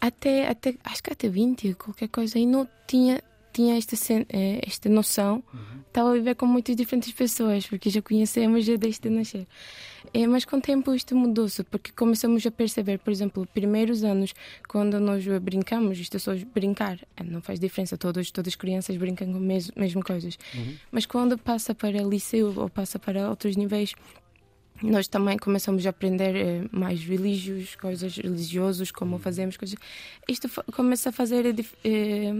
Até, 0.00 0.48
até, 0.48 0.74
acho 0.84 1.02
que 1.02 1.12
até 1.12 1.28
20, 1.28 1.74
qualquer 1.74 2.08
coisa, 2.08 2.38
e 2.38 2.46
não 2.46 2.68
tinha 2.86 3.22
tinha 3.52 3.76
esta, 3.76 3.96
eh, 4.28 4.60
esta 4.66 4.88
noção, 4.88 5.42
uhum. 5.52 5.80
estava 5.86 6.10
a 6.10 6.14
viver 6.14 6.34
com 6.34 6.46
muitas 6.46 6.76
diferentes 6.76 7.12
pessoas, 7.12 7.66
porque 7.66 7.90
já 7.90 8.00
conhecemos 8.02 8.66
desde 8.66 9.10
nascer. 9.10 9.46
É, 10.12 10.26
mas 10.26 10.44
com 10.44 10.56
o 10.56 10.60
tempo 10.60 10.94
isto 10.94 11.14
mudou-se, 11.14 11.62
porque 11.64 11.92
começamos 11.92 12.44
a 12.46 12.50
perceber, 12.50 12.98
por 12.98 13.10
exemplo, 13.10 13.46
primeiros 13.52 14.02
anos, 14.02 14.34
quando 14.68 14.98
nós 14.98 15.24
brincamos, 15.40 15.98
isto 15.98 16.16
é 16.16 16.20
só 16.20 16.32
brincar, 16.54 16.98
eh, 17.16 17.22
não 17.22 17.40
faz 17.40 17.60
diferença, 17.60 17.96
todos, 17.96 18.30
todas 18.30 18.52
as 18.52 18.56
crianças 18.56 18.96
brincam 18.96 19.28
com 19.28 19.36
as 19.36 19.42
mesmas, 19.42 19.76
mesmas 19.76 20.04
coisas. 20.04 20.38
Uhum. 20.54 20.76
Mas 20.90 21.06
quando 21.06 21.36
passa 21.38 21.74
para 21.74 22.02
liceu 22.02 22.52
ou 22.56 22.68
passa 22.68 22.98
para 22.98 23.28
outros 23.28 23.56
níveis, 23.56 23.94
nós 24.82 25.06
também 25.08 25.36
começamos 25.36 25.86
a 25.86 25.90
aprender 25.90 26.34
eh, 26.34 26.64
mais 26.72 27.04
religiosos, 27.04 27.74
coisas 27.76 28.16
religiosas, 28.16 28.90
como 28.90 29.12
uhum. 29.12 29.18
fazemos 29.18 29.56
coisas. 29.56 29.78
Isto 30.28 30.48
começa 30.72 31.10
a 31.10 31.12
fazer 31.12 31.54
eh, 31.84 32.32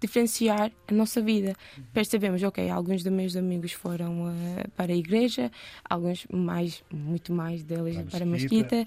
diferenciar 0.00 0.70
a 0.86 0.94
nossa 0.94 1.20
vida. 1.20 1.54
Percebemos, 1.92 2.42
ok, 2.42 2.68
alguns 2.70 3.02
dos 3.02 3.12
meus 3.12 3.36
amigos 3.36 3.72
foram 3.72 4.26
uh, 4.26 4.70
para 4.76 4.92
a 4.92 4.96
igreja, 4.96 5.50
alguns 5.88 6.26
mais, 6.32 6.82
muito 6.92 7.32
mais 7.32 7.62
deles 7.62 7.96
para, 7.96 8.04
para 8.04 8.22
a 8.24 8.26
mesquita. 8.26 8.84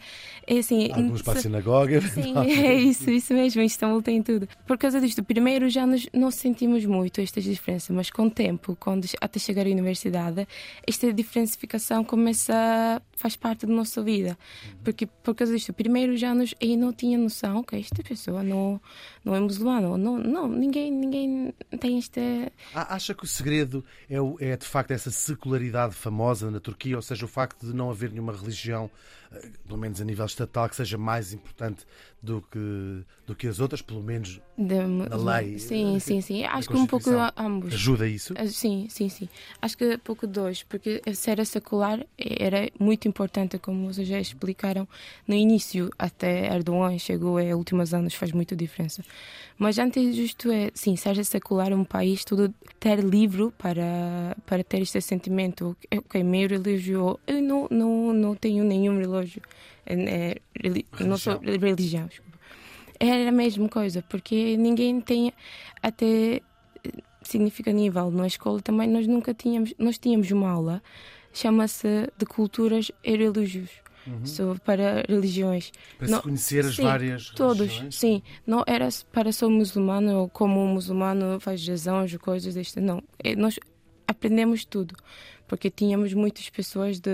É 0.48 0.58
assim, 0.58 0.91
alguns 0.91 1.22
para 1.22 1.39
a 1.39 1.41
sinagoga. 1.41 2.01
Sim, 2.01 2.34
é 2.48 2.75
isso, 2.75 3.10
isso 3.10 3.34
mesmo. 3.34 3.62
Istambul 3.62 4.01
tem 4.01 4.22
tudo. 4.22 4.48
Por 4.65 4.77
causa 4.77 5.00
disto, 5.00 5.24
primeiro 5.24 5.70
já 5.70 5.86
nos, 5.86 6.08
não 6.13 6.32
sentimos 6.32 6.86
muito 6.86 7.22
estas 7.22 7.44
diferenças, 7.44 7.96
mas 7.96 8.10
com 8.10 8.27
o 8.27 8.32
tempo, 8.32 8.75
quando 8.80 9.06
até 9.20 9.39
chegar 9.39 9.65
à 9.65 9.70
universidade, 9.70 10.48
esta 10.88 11.12
diferencificação 11.13 12.03
começa 12.03 13.01
faz 13.22 13.36
parte 13.36 13.65
da 13.65 13.74
nossa 13.74 14.01
vida. 14.01 14.38
Porque 14.84 15.06
por 15.06 15.36
causa 15.36 15.53
disto, 15.53 15.72
primeiro 15.72 16.18
já 16.18 16.34
nos, 16.34 16.56
eu 16.60 16.75
não 16.75 16.91
tinha 16.91 17.18
noção 17.18 17.63
que 17.63 17.75
esta 17.75 18.01
pessoa 18.03 18.44
não, 18.44 18.82
não 19.24 19.36
é 19.36 19.39
muçulmana. 19.39 19.98
Não, 19.98 20.18
não, 20.18 20.48
ninguém, 20.48 20.91
ninguém 21.01 21.53
tem 21.79 21.98
esta. 21.98 22.22
Acha 22.74 23.13
que 23.13 23.24
o 23.24 23.27
segredo 23.27 23.84
é, 24.10 24.15
é 24.51 24.58
de 24.58 24.65
facto 24.65 24.91
essa 24.91 25.12
secularidade 25.12 25.93
famosa 25.93 26.50
na 26.50 26.60
Turquia, 26.60 26.96
ou 26.96 27.01
seja, 27.01 27.25
o 27.25 27.27
facto 27.27 27.65
de 27.65 27.74
não 27.74 27.89
haver 27.89 28.12
nenhuma 28.12 28.34
religião 28.34 28.89
pelo 29.66 29.80
menos 29.80 30.02
a 30.02 30.06
nível 30.06 30.26
estatal, 30.26 30.68
que 30.68 30.76
seja 30.76 30.98
mais 30.98 31.34
importante 31.34 31.86
do 32.22 32.42
que, 32.42 33.04
do 33.26 33.36
que 33.36 33.48
as 33.48 33.60
outras, 33.60 33.82
pelo 33.82 34.04
menos 34.04 34.42
de, 34.58 34.76
na 34.76 35.16
lei. 35.16 35.58
Sim, 35.58 36.00
sim, 36.00 36.22
sim. 36.22 36.44
Acho 36.44 36.68
que 36.68 36.76
um 36.76 36.86
pouco 36.86 37.10
ambos. 37.36 37.74
Ajuda 37.74 38.08
isso? 38.08 38.34
Ah, 38.38 38.46
sim, 38.46 38.88
sim, 38.90 39.10
sim. 39.10 39.30
Acho 39.62 39.78
que 39.78 39.96
um 39.96 40.00
pouco 40.00 40.28
dois, 40.28 40.64
porque 40.64 41.02
ser 41.14 41.44
secular 41.46 42.06
era 42.18 42.70
muito 42.80 43.08
importante, 43.08 43.58
como 43.58 43.92
vocês 43.92 44.08
já 44.08 44.20
explicaram 44.20 44.88
no 45.28 45.34
início, 45.34 45.90
até 45.98 46.54
Erdogan 46.54 46.98
chegou 47.00 47.40
em 47.40 47.54
últimos 47.54 47.94
anos, 47.94 48.14
faz 48.14 48.32
muita 48.32 48.56
diferença. 48.56 49.04
Mas 49.58 49.78
antes 49.78 50.16
disto 50.16 50.52
é, 50.52 50.72
sim, 50.74 50.96
ser 50.96 51.24
secular 51.24 51.72
um 51.72 51.84
país, 51.84 52.26
tudo 52.26 52.54
ter 52.80 53.00
livre 53.00 53.52
para, 53.58 54.36
para 54.46 54.64
ter 54.64 54.82
este 54.82 55.00
sentimento, 55.02 55.78
ok, 55.96 56.24
meio 56.24 56.50
religioso, 56.50 57.20
eu 57.28 57.42
não, 57.42 57.68
não, 57.70 58.14
não 58.14 58.36
tenho 58.36 58.64
nenhum 58.64 58.98
relógio, 59.22 59.42
é, 59.86 59.94
é, 59.94 61.04
não 61.04 61.18
sou 61.18 61.40
religião, 61.40 62.08
desculpa. 62.08 62.38
Era 63.00 63.30
a 63.30 63.32
mesma 63.32 63.68
coisa, 63.68 64.04
porque 64.08 64.56
ninguém 64.58 65.01
tem 65.01 65.34
até 65.82 66.42
significa 67.24 67.72
nível 67.72 68.10
na 68.12 68.25
escola 68.25 68.62
também 68.62 68.90
nós 68.90 69.06
nunca 69.06 69.34
tínhamos 69.34 69.74
nós 69.78 69.98
tínhamos 70.00 70.32
uma 70.32 70.50
aula 70.50 70.82
chama-se 71.32 72.10
de 72.18 72.25
culturas 72.25 72.92
e 73.04 73.16
religiões 73.16 73.70
uhum. 74.08 74.58
para 74.63 75.04
religiões. 75.08 75.72
Para 75.98 76.08
não, 76.08 76.18
se 76.18 76.24
conhecer 76.24 76.66
as 76.66 76.75
sim, 76.75 76.84
várias 76.84 77.30
todos, 77.30 77.68
religiões? 77.68 77.96
sim. 77.96 78.24
Não 78.46 78.63
era 78.68 78.90
para 79.12 79.32
ser 79.32 79.48
muçulmano 79.48 80.20
ou 80.20 80.30
como 80.30 80.60
um 80.60 80.74
muçulmano 80.74 81.40
faz 81.40 81.62
jazões 81.62 82.16
coisas 82.18 82.54
deste. 82.54 82.80
Não. 82.80 83.04
É, 83.20 83.36
nós 83.36 83.60
aprendemos 84.12 84.65
tudo. 84.65 84.96
Porque 85.48 85.70
tínhamos 85.70 86.13
muitas 86.13 86.50
pessoas 86.50 87.00
de, 87.00 87.12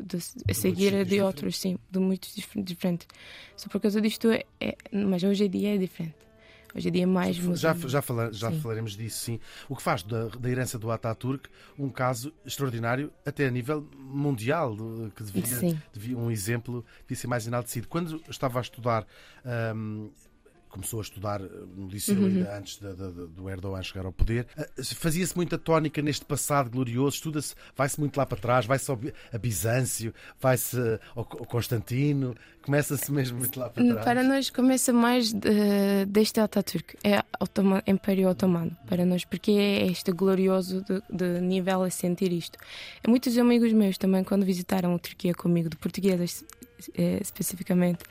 de, 0.00 0.18
de 0.44 0.54
seguir 0.54 1.04
de 1.04 1.20
outros, 1.20 1.56
sim, 1.56 1.78
de 1.88 2.00
muitos 2.00 2.34
diferentes. 2.56 3.06
Só 3.56 3.68
por 3.68 3.80
causa 3.80 4.00
disto, 4.00 4.28
é, 4.30 4.44
é, 4.60 4.76
mas 4.92 5.22
hoje 5.22 5.44
em 5.44 5.50
dia 5.50 5.74
é 5.74 5.78
diferente. 5.78 6.26
Hoje 6.76 6.88
em 6.88 6.92
dia 6.92 7.04
é 7.04 7.06
mais 7.06 7.36
Já, 7.36 7.72
já, 7.72 8.02
fala, 8.02 8.30
já 8.32 8.52
falaremos 8.52 8.96
disso, 8.96 9.18
sim. 9.20 9.40
O 9.66 9.74
que 9.74 9.82
faz 9.82 10.02
da, 10.02 10.26
da 10.28 10.50
herança 10.50 10.78
do 10.78 10.90
Ataturk 10.90 11.48
um 11.78 11.88
caso 11.88 12.34
extraordinário, 12.44 13.10
até 13.24 13.46
a 13.46 13.50
nível 13.50 13.88
mundial, 13.96 14.76
que 15.14 15.22
devia, 15.22 15.78
devia 15.90 16.18
um 16.18 16.30
exemplo, 16.30 16.84
devia 17.06 17.16
ser 17.16 17.28
mais 17.28 17.46
enaltecido. 17.46 17.88
Quando 17.88 18.22
estava 18.28 18.58
a 18.58 18.62
estudar 18.62 19.06
um, 19.74 20.10
começou 20.76 21.00
a 21.00 21.02
estudar 21.02 21.40
eh, 21.40 21.48
no 21.74 21.88
liceu 21.88 22.16
uhum. 22.16 22.26
ainda 22.26 22.56
antes 22.56 22.78
de, 22.78 22.88
de, 22.94 23.12
de, 23.12 23.26
do 23.28 23.48
Erdogan 23.48 23.82
chegar 23.82 24.04
ao 24.04 24.12
poder. 24.12 24.46
Eh, 24.56 24.82
fazia-se 24.82 25.34
muita 25.34 25.56
tónica 25.56 26.02
neste 26.02 26.24
passado 26.24 26.70
glorioso, 26.70 27.16
estuda-se, 27.16 27.54
vai-se 27.74 27.98
muito 27.98 28.16
lá 28.16 28.26
para 28.26 28.38
trás, 28.38 28.66
vai-se 28.66 28.90
a 28.90 29.38
Bizâncio, 29.38 30.14
vai-se 30.40 30.76
ao, 31.14 31.24
Constantino, 31.24 32.34
começa-se 32.62 33.10
mesmo 33.10 33.38
muito 33.38 33.58
lá 33.58 33.70
para 33.70 33.82
trás. 33.84 34.04
Para 34.04 34.22
nós 34.22 34.50
começa 34.50 34.92
mais 34.92 35.32
de, 35.32 36.04
deste 36.06 36.40
Ataturk, 36.40 36.96
é 37.02 37.18
o 37.18 37.90
Império 37.90 38.28
Otomano, 38.28 38.76
para 38.86 39.04
nós, 39.04 39.24
porque 39.24 39.52
é 39.52 39.86
este 39.86 40.12
glorioso 40.12 40.82
de, 40.82 41.02
de, 41.10 41.40
nível 41.40 41.82
a 41.82 41.90
sentir 41.90 42.32
isto. 42.32 42.58
E 43.02 43.08
muitos 43.08 43.36
amigos 43.38 43.72
meus 43.72 43.96
também, 43.96 44.22
quando 44.22 44.44
visitaram 44.44 44.94
a 44.94 44.98
Turquia 44.98 45.34
comigo, 45.34 45.68
de 45.68 45.76
portugueses 45.76 46.44
eh, 46.94 47.18
especificamente, 47.22 48.04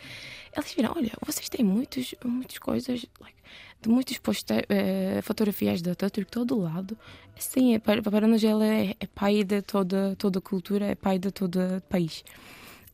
eles 0.56 0.74
viram, 0.74 0.94
olha, 0.96 1.12
vocês 1.26 1.50
têm 1.50 1.66
muitos, 1.66 2.16
muitas 2.24 2.58
coisas, 2.58 3.06
like, 3.20 3.38
de 3.82 3.90
muitas 3.90 4.18
uh, 4.18 5.22
fotografias 5.22 5.82
da 5.82 5.92
Ataturk 5.92 6.32
todo 6.32 6.60
lado. 6.60 6.98
Sim, 7.38 7.76
é, 7.76 7.80
para, 7.80 8.02
para 8.02 8.28
nós 8.28 8.44
ela 8.44 8.66
é, 8.66 8.96
é, 9.00 9.08
pai 9.08 9.44
de 9.44 9.62
toda, 9.62 10.16
toda 10.18 10.40
a 10.40 10.42
cultura, 10.42 10.86
é 10.88 10.96
pai 10.96 11.20
de 11.20 11.32
todo 11.32 11.60
o 11.60 11.82
país. 11.82 12.24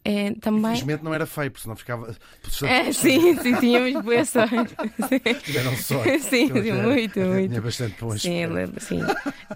É, 0.03 0.31
também... 0.33 0.71
Infelizmente 0.71 1.03
não 1.03 1.13
era 1.13 1.27
feio, 1.27 1.51
porque 1.51 1.61
senão 1.61 1.75
ficava. 1.75 2.15
É, 2.63 2.91
sim, 2.91 3.37
sim, 3.37 3.55
tínhamos 3.59 4.03
boa 4.03 4.25
sorte. 4.25 4.75
Tiveram 5.45 5.77
sorte. 5.77 6.19
Sim, 6.25 6.47
sim 6.47 6.71
muito, 6.71 7.19
muito. 7.19 7.49
Tinha 7.49 7.61
bastante 7.61 8.01
bons. 8.01 8.21
Sim, 8.23 8.47
sim. 8.79 8.99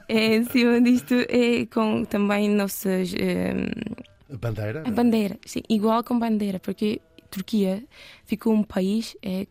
É, 0.07 0.35
em 0.35 0.45
cima 0.45 0.79
disto, 0.81 1.15
é 1.15 1.65
com 1.65 2.05
também 2.05 2.47
nossas. 2.49 3.15
É, 3.15 3.53
a 4.31 4.37
bandeira? 4.37 4.83
A 4.85 4.91
bandeira, 4.91 5.39
sim, 5.45 5.61
igual 5.67 6.03
com 6.03 6.19
bandeira, 6.19 6.59
porque 6.59 7.01
Turquia 7.35 7.83
ficou 8.23 8.53
um 8.53 8.63
país 8.63 9.17
é, 9.21 9.45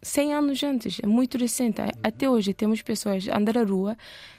100 0.00 0.34
anos 0.34 0.62
antes, 0.62 1.00
é 1.02 1.06
muito 1.06 1.36
recente. 1.36 1.80
Até 2.02 2.30
hoje 2.30 2.54
temos 2.54 2.82
pessoas 2.82 3.28
a 3.28 3.36
andar 3.36 3.58
à 3.58 3.64
rua, 3.64 3.96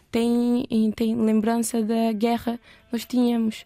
tem, 0.10 0.66
tem 0.96 1.14
lembrança 1.16 1.82
da 1.82 2.14
guerra 2.14 2.58
nós 2.90 3.04
tínhamos 3.04 3.66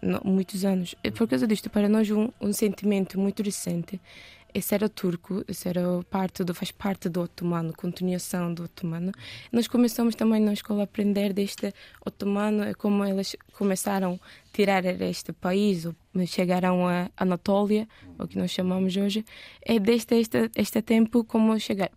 não, 0.00 0.20
muitos 0.24 0.64
anos. 0.64 0.94
Por 1.16 1.26
causa 1.26 1.48
disto, 1.48 1.68
para 1.68 1.88
nós 1.88 2.08
um, 2.10 2.28
um 2.40 2.52
sentimento 2.52 3.18
muito 3.18 3.42
recente 3.42 4.00
esse 4.54 4.74
era 4.74 4.88
turco, 4.88 5.44
esse 5.48 5.68
era 5.68 5.82
parte 6.10 6.44
do, 6.44 6.54
faz 6.54 6.70
parte 6.70 7.08
do 7.08 7.22
otomano, 7.22 7.72
continuação 7.72 8.52
do 8.52 8.64
otomano. 8.64 9.12
Nós 9.52 9.66
começamos 9.66 10.14
também 10.14 10.40
na 10.40 10.52
escola 10.52 10.82
a 10.82 10.84
aprender 10.84 11.32
deste 11.32 11.72
otomano, 12.04 12.74
como 12.76 13.04
eles 13.04 13.36
começaram 13.52 14.14
a 14.14 14.56
tirar 14.56 14.84
este 14.84 15.32
país, 15.32 15.86
chegaram 16.26 16.86
a 16.86 17.10
Anatólia, 17.16 17.88
o 18.18 18.26
que 18.26 18.38
nós 18.38 18.50
chamamos 18.50 18.96
hoje, 18.96 19.24
é 19.62 19.78
desde 19.78 20.20
este, 20.20 20.50
este 20.56 20.82
tempo 20.82 21.24
como 21.24 21.58
chegar 21.58 21.90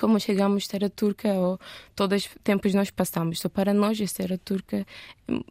como 0.00 0.18
chegamos 0.18 0.68
a 0.74 0.88
turca 0.88 1.32
ou 1.34 1.58
todos 1.94 2.24
os 2.24 2.30
tempos 2.42 2.74
nós 2.74 2.90
passamos. 2.90 3.40
Só 3.40 3.48
para 3.48 3.72
nós, 3.72 4.00
a 4.00 4.06
ser 4.06 4.32
a 4.32 4.38
turca, 4.38 4.84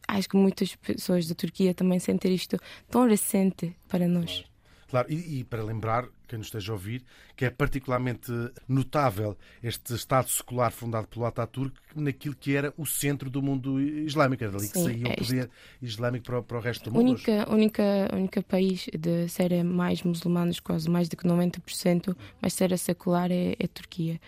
acho 0.07 0.29
que 0.29 0.35
muitas 0.35 0.75
pessoas 0.75 1.27
da 1.27 1.35
Turquia 1.35 1.73
também 1.73 1.99
sentem 1.99 2.33
isto 2.33 2.57
tão 2.89 3.07
recente 3.07 3.75
para 3.87 4.07
nós. 4.07 4.43
Claro, 4.89 5.11
e, 5.11 5.39
e, 5.39 5.43
para 5.43 5.63
lembrar, 5.63 6.07
quem 6.33 6.39
nos 6.39 6.47
esteja 6.47 6.71
a 6.71 6.75
ouvir, 6.75 7.03
que 7.35 7.45
é 7.45 7.49
particularmente 7.51 8.31
notável 8.67 9.37
este 9.61 9.93
Estado 9.93 10.27
secular 10.29 10.71
fundado 10.71 11.07
pelo 11.07 11.25
Ataturk 11.25 11.75
naquilo 11.95 12.35
que 12.35 12.55
era 12.55 12.73
o 12.75 12.87
centro 12.87 13.29
do 13.29 13.39
mundo 13.39 13.79
islâmico. 13.79 14.43
Era 14.43 14.57
ali 14.57 14.65
Sim, 14.65 14.71
que 14.71 14.79
saía 14.79 15.07
é 15.07 15.11
o 15.11 15.15
poder 15.15 15.49
islâmico 15.79 16.25
para, 16.25 16.41
para, 16.41 16.57
o 16.57 16.59
resto 16.59 16.85
do 16.85 16.93
mundo. 16.95 17.11
Única, 17.11 17.47
única, 17.51 17.83
única 18.13 18.41
país 18.41 18.87
de 18.97 19.27
ser 19.27 19.63
mais 19.63 20.01
muçulmanos, 20.01 20.59
quase 20.59 20.89
mais 20.89 21.07
de 21.07 21.15
90%, 21.15 22.15
mas 22.41 22.53
ser 22.53 22.75
secular 22.79 23.31
é, 23.31 23.51
é 23.59 23.65
a 23.65 23.67
Turquia. 23.67 24.19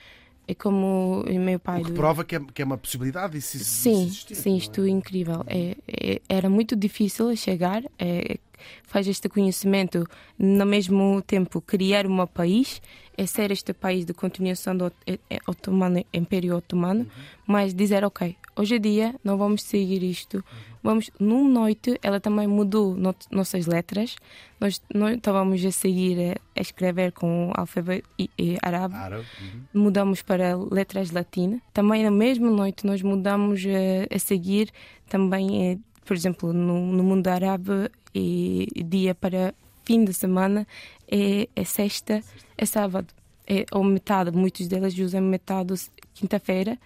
É 0.47 0.53
como 0.53 1.23
o 1.27 1.39
meu 1.39 1.59
pai. 1.59 1.81
O 1.81 1.85
que 1.85 1.91
prova 1.91 2.23
que 2.23 2.35
é, 2.35 2.39
que 2.39 2.61
é 2.61 2.65
uma 2.65 2.77
possibilidade 2.77 3.35
isso 3.35 3.57
Sim, 3.57 4.05
existir, 4.05 4.35
sim, 4.35 4.55
isto 4.55 4.83
é 4.83 4.89
incrível. 4.89 5.43
É, 5.47 5.75
é, 5.87 6.21
era 6.29 6.47
muito 6.51 6.75
difícil 6.75 7.35
chegar. 7.35 7.83
É, 7.97 8.37
faz 8.83 9.07
este 9.07 9.29
conhecimento, 9.29 10.07
no 10.37 10.65
mesmo 10.65 11.21
tempo 11.21 11.61
criar 11.61 12.07
um 12.07 12.25
país, 12.27 12.81
é 13.17 13.25
ser 13.25 13.51
este 13.51 13.73
país 13.73 14.05
de 14.05 14.13
continuação 14.13 14.75
do 14.75 14.91
é, 15.07 15.17
é, 15.29 15.39
otomano, 15.47 16.03
Império 16.13 16.55
Otomano, 16.57 17.01
uhum. 17.01 17.07
mas 17.47 17.73
dizer, 17.73 18.03
ok, 18.03 18.35
hoje 18.55 18.75
em 18.75 18.81
dia 18.81 19.15
não 19.23 19.37
vamos 19.37 19.63
seguir 19.63 20.03
isto. 20.03 20.37
Uhum. 20.37 20.75
Vamos, 20.85 21.09
numa 21.19 21.49
noite, 21.49 21.99
ela 22.03 22.19
também 22.19 22.45
mudou 22.45 22.95
not, 22.95 23.17
nossas 23.31 23.65
letras. 23.65 24.15
Nós, 24.59 24.79
nós 24.93 25.15
estávamos 25.15 25.65
a 25.65 25.71
seguir, 25.71 26.17
a, 26.19 26.59
a 26.59 26.61
escrever 26.61 27.11
com 27.11 27.49
o 27.49 27.51
alfabeto 27.55 28.07
e, 28.19 28.29
e 28.37 28.55
árabe. 28.61 28.93
Uhum. 28.93 29.61
Mudamos 29.73 30.21
para 30.21 30.55
letras 30.55 31.09
latinas. 31.09 31.59
Também 31.73 32.03
na 32.03 32.11
mesma 32.11 32.51
noite 32.51 32.85
nós 32.85 33.01
mudamos 33.01 33.63
a, 33.65 34.15
a 34.15 34.19
seguir 34.19 34.69
também, 35.09 35.71
eh, 35.71 35.77
por 36.05 36.15
exemplo, 36.15 36.53
no, 36.53 36.79
no 36.93 37.03
mundo 37.03 37.27
árabe, 37.27 37.89
e 38.13 38.67
dia 38.85 39.13
para 39.13 39.53
fim 39.83 40.05
de 40.05 40.13
semana 40.13 40.65
é, 41.07 41.49
é 41.55 41.63
sexta, 41.63 42.21
é 42.57 42.65
sábado. 42.65 43.13
É, 43.47 43.65
ou 43.71 43.83
metade, 43.83 44.31
muitos 44.31 44.67
deles 44.67 44.97
usam 44.97 45.21
metade 45.21 45.75
quinta-feira, 46.15 46.79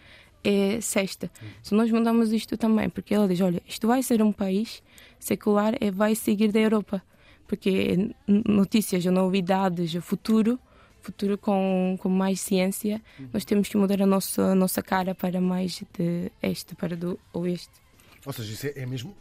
é 0.44 0.82
sexta. 0.82 1.32
Se 1.64 1.74
nós 1.74 1.90
mudamos 1.90 2.34
isto 2.34 2.58
também, 2.58 2.90
porque 2.90 3.14
ela 3.14 3.28
diz: 3.28 3.40
olha, 3.40 3.62
isto 3.66 3.88
vai 3.88 4.04
ser 4.04 4.22
um 4.22 4.32
país 4.32 4.84
secular 5.20 5.76
e 5.80 5.90
vai 5.90 6.16
seguir 6.16 6.52
da 6.52 6.60
Europa. 6.60 7.02
Porque 7.48 8.14
notícias, 8.28 9.06
novidades, 9.06 9.96
o 9.96 10.02
futuro 10.02 10.60
futuro 11.02 11.38
com, 11.38 11.98
com 12.00 12.10
mais 12.10 12.42
ciência, 12.42 13.02
nós 13.34 13.46
temos 13.46 13.70
que 13.70 13.78
mudar 13.78 14.02
a 14.02 14.06
nossa, 14.06 14.52
a 14.52 14.56
nossa 14.56 14.82
cara 14.82 15.16
para 15.16 15.40
mais 15.40 15.82
de 15.98 16.32
este 16.42 16.76
para 16.76 16.96
do 16.96 17.18
oeste. 17.34 17.79
Ou 18.26 18.34
seja, 18.34 18.52
isso 18.54 18.68
é, 18.68 18.74
é 18.84 18.86
mesmo 18.86 19.16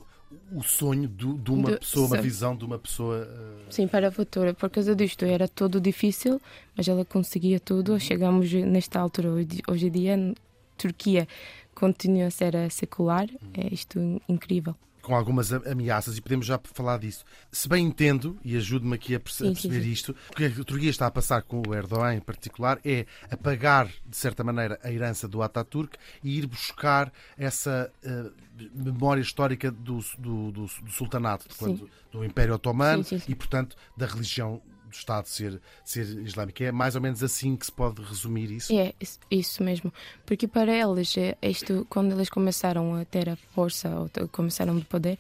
o 0.53 0.63
sonho 0.63 1.09
do- 1.09 1.39
de 1.39 1.51
uma 1.51 1.71
Do- 1.71 1.79
pessoa, 1.79 2.07
uma 2.07 2.17
sim. 2.17 2.23
visão 2.23 2.55
de 2.57 2.65
uma 2.65 2.79
pessoa. 2.79 3.27
eh, 3.31 3.65
Sim, 3.71 3.89
para 3.89 4.09
o 4.09 4.13
futuro. 4.13 4.55
Por 4.55 4.69
causa 4.69 4.95
disto 4.95 5.25
era 5.25 5.49
tudo 5.49 5.81
difícil, 5.81 6.41
mas 6.77 6.87
ela 6.89 7.05
conseguia 7.05 7.59
tudo. 7.59 7.99
Chegamos 7.99 8.53
nesta 8.53 9.01
altura, 9.01 9.31
hoje, 9.31 9.49
hoje 9.67 9.87
em 9.87 9.91
dia, 9.91 10.35
Turquia 10.77 11.27
continua 11.75 12.27
a 12.27 12.31
ser 12.31 12.53
secular. 12.71 13.27
É 13.55 13.73
isto 13.73 13.99
incrível. 14.29 14.75
Com 15.09 15.15
algumas 15.15 15.51
a- 15.55 15.63
ameaças 15.73 16.19
e 16.19 16.21
podemos 16.21 16.45
já 16.45 16.61
falar 16.63 16.99
disso. 16.99 17.25
Se 17.51 17.67
bem 17.67 17.87
entendo, 17.87 18.39
e 18.45 18.55
ajude-me 18.59 18.95
aqui 18.95 19.15
a, 19.15 19.21
perce- 19.21 19.43
a 19.43 19.47
Sim, 19.47 19.55
sim, 19.55 19.69
perceber 19.71 19.87
isto, 19.91 20.15
o 20.31 20.35
que 20.37 20.45
a 20.45 20.51
Turquia 20.65 20.91
está 20.91 21.07
a 21.07 21.11
passar 21.11 21.41
com 21.43 21.63
o 21.67 21.75
Erdogan 21.75 22.15
em 22.15 22.21
particular 22.21 22.79
é 22.85 23.07
apagar, 23.31 23.87
de 24.07 24.17
certa 24.17 24.45
maneira, 24.45 24.79
a 24.83 24.93
herança 24.93 25.27
do 25.27 25.43
Ataturk 25.43 25.97
e 26.23 26.37
ir 26.39 26.47
buscar 26.47 27.11
essa 27.39 27.91
eh, 28.05 28.31
memória 28.75 29.23
histórica 29.23 29.71
do, 29.71 29.99
do, 30.19 30.53
do- 30.53 30.67
do 30.83 30.91
sultanato, 30.91 31.45
Sim. 31.49 31.59
quando- 31.59 31.91
do 32.13 32.23
Império 32.25 32.55
Otomano 32.55 33.03
sim. 33.03 33.21
e, 33.27 33.35
portanto, 33.35 33.77
da 33.97 34.05
religião 34.07 34.61
do 34.89 34.95
Estado 34.95 35.27
ser, 35.27 35.61
ser 35.85 36.05
islâmica. 36.21 36.65
É 36.65 36.73
mais 36.73 36.95
ou 36.95 37.01
menos 37.01 37.23
assim 37.23 37.57
que 37.57 37.67
se 37.67 37.73
pode 37.73 38.03
resumir 38.03 38.51
isso. 38.51 38.73
É, 38.73 38.93
isso- 39.31 39.63
mesmo. 39.63 39.93
Porque 40.27 40.47
para 40.49 40.73
eles, 40.73 41.17
eh, 41.17 41.37
isto, 41.43 41.87
quando 41.91 42.13
eles 42.13 42.29
começaram 42.29 42.95
a 42.95 43.05
ter 43.05 43.29
a 43.29 43.37
força, 43.55 43.89
ou 43.91 44.29
começaram 44.29 44.77
a 44.77 44.81
poder, 44.81 45.19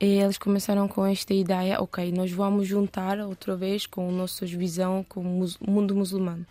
eh, 0.00 0.06
eles 0.06 0.38
começaram 0.38 0.86
com 0.88 1.04
esta 1.04 1.34
ideia: 1.34 1.80
ok, 1.80 2.10
nós 2.12 2.30
vamos 2.32 2.66
juntar 2.66 3.18
outra 3.20 3.56
vez 3.56 3.86
com 3.86 4.08
a 4.08 4.12
nossa 4.12 4.46
visão 4.46 5.04
com 5.08 5.20
o 5.20 5.48
mundo 5.70 5.94
muçulmano. 5.94 6.46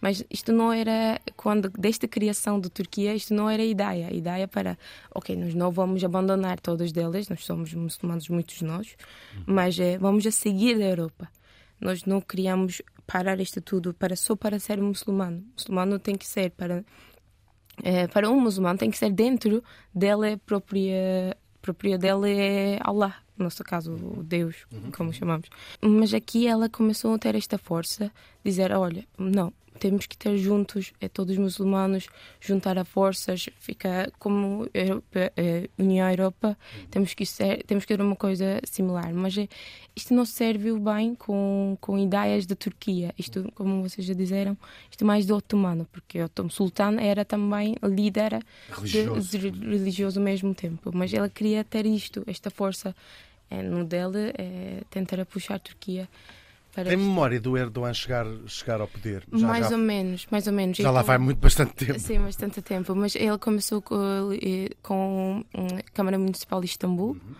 Mas 0.00 0.24
isto 0.28 0.50
não 0.52 0.72
era, 0.72 1.20
quando, 1.36 1.70
desde 1.78 2.06
a 2.06 2.08
criação 2.08 2.58
da 2.58 2.68
Turquia, 2.68 3.14
isto 3.14 3.32
não 3.32 3.48
era 3.48 3.62
a 3.62 3.66
ideia. 3.66 4.08
A 4.08 4.12
ideia 4.12 4.48
para, 4.48 4.76
ok, 5.14 5.36
nós 5.36 5.54
não 5.54 5.70
vamos 5.70 6.02
abandonar 6.02 6.58
todos 6.58 6.90
deles, 6.90 7.28
nós 7.28 7.44
somos 7.44 7.72
muçulmanos, 7.72 8.28
muitos 8.28 8.56
de 8.56 8.64
nós, 8.64 8.96
mas 9.46 9.78
eh, 9.78 9.98
vamos 9.98 10.26
a 10.26 10.32
seguir 10.32 10.76
da 10.76 10.86
Europa. 10.86 11.28
Nós 11.82 12.04
não 12.04 12.20
queríamos 12.20 12.80
parar 13.06 13.40
isto 13.40 13.60
tudo 13.60 13.92
para 13.92 14.14
só 14.14 14.36
para 14.36 14.58
ser 14.58 14.80
muçulmano. 14.80 15.44
Muçulmano 15.56 15.98
tem 15.98 16.16
que 16.16 16.26
ser 16.26 16.52
para 16.52 16.84
eh, 17.82 18.06
para 18.06 18.30
um 18.30 18.40
muçulmano 18.40 18.78
tem 18.78 18.90
que 18.90 18.96
ser 18.96 19.10
dentro 19.10 19.62
dele 19.94 20.36
própria 20.46 21.36
própria 21.60 21.98
dele 21.98 22.38
é 22.38 22.78
Allah, 22.82 23.14
no 23.36 23.44
nosso 23.44 23.62
caso 23.64 23.94
o 23.94 24.22
Deus, 24.22 24.66
como 24.96 25.12
chamamos. 25.12 25.48
Mas 25.80 26.12
aqui 26.14 26.46
ela 26.46 26.68
começou 26.68 27.14
a 27.14 27.18
ter 27.18 27.34
esta 27.34 27.56
força, 27.56 28.10
dizer, 28.44 28.72
olha, 28.72 29.04
não, 29.18 29.52
temos 29.78 30.06
que 30.06 30.16
ter 30.16 30.36
juntos, 30.38 30.92
é 31.00 31.08
todos 31.08 31.36
muçulmanos, 31.36 32.06
juntar 32.40 32.78
a 32.78 32.84
forças, 32.84 33.48
fica 33.58 34.12
como 34.18 34.68
Europa, 34.72 35.32
eh, 35.36 35.68
União 35.78 36.08
Europa, 36.10 36.56
temos 36.90 37.14
que 37.14 37.26
ser, 37.26 37.62
temos 37.64 37.84
que 37.84 37.88
ter 37.94 38.00
uma 38.00 38.14
coisa 38.14 38.60
similar, 38.64 39.12
mas 39.12 39.36
eh, 39.36 39.48
isto 39.96 40.14
não 40.14 40.24
serviu 40.24 40.78
bem 40.78 41.14
com, 41.14 41.76
com 41.80 41.98
ideias 41.98 42.46
da 42.46 42.54
Turquia. 42.54 43.12
Isto, 43.18 43.50
como 43.54 43.82
vocês 43.82 44.06
já 44.06 44.14
disseram, 44.14 44.56
isto 44.90 45.02
é 45.02 45.06
mais 45.06 45.26
do 45.26 45.34
otomano, 45.36 45.86
porque 45.90 46.20
o 46.20 46.24
Otom- 46.26 46.48
sultano 46.48 47.00
era 47.00 47.24
também 47.24 47.74
líder 47.82 48.38
de- 48.38 48.74
Religioso. 48.74 49.38
de- 49.38 49.48
religioso 49.50 50.20
ao 50.20 50.24
mesmo 50.24 50.54
tempo, 50.54 50.90
mas 50.94 51.12
ela 51.12 51.28
queria 51.28 51.64
ter 51.64 51.86
isto, 51.86 52.22
esta 52.26 52.50
força 52.50 52.94
eh, 53.50 53.62
no 53.62 53.84
dele, 53.84 54.32
é 54.38 54.82
tentar 54.90 55.24
puxar 55.26 55.56
a 55.56 55.58
Turquia 55.58 56.08
para 56.74 56.84
Tem 56.84 56.96
memória 56.96 57.40
do 57.40 57.56
Erdogan 57.56 57.92
chegar, 57.94 58.26
chegar 58.46 58.80
ao 58.80 58.88
poder? 58.88 59.24
Já, 59.32 59.46
mais 59.46 59.68
já, 59.68 59.72
ou 59.72 59.78
menos, 59.78 60.26
mais 60.30 60.46
ou 60.46 60.52
menos. 60.52 60.76
já 60.78 60.90
lá 60.90 61.00
Então- 61.00 61.06
vai 61.06 61.18
muito 61.18 61.38
bastante 61.38 61.74
tempo. 61.74 61.98
Sim, 61.98 62.18
bastante 62.20 62.62
tempo. 62.62 62.94
Mas 62.94 63.14
ele 63.14 63.38
começou 63.38 63.82
com, 63.82 64.30
eh, 64.32 64.70
com 64.82 65.44
a 65.54 65.82
Câmara 65.92 66.18
Municipal 66.18 66.60
de 66.60 66.66
Istambul, 66.66 67.10
Uhum. 67.10 67.34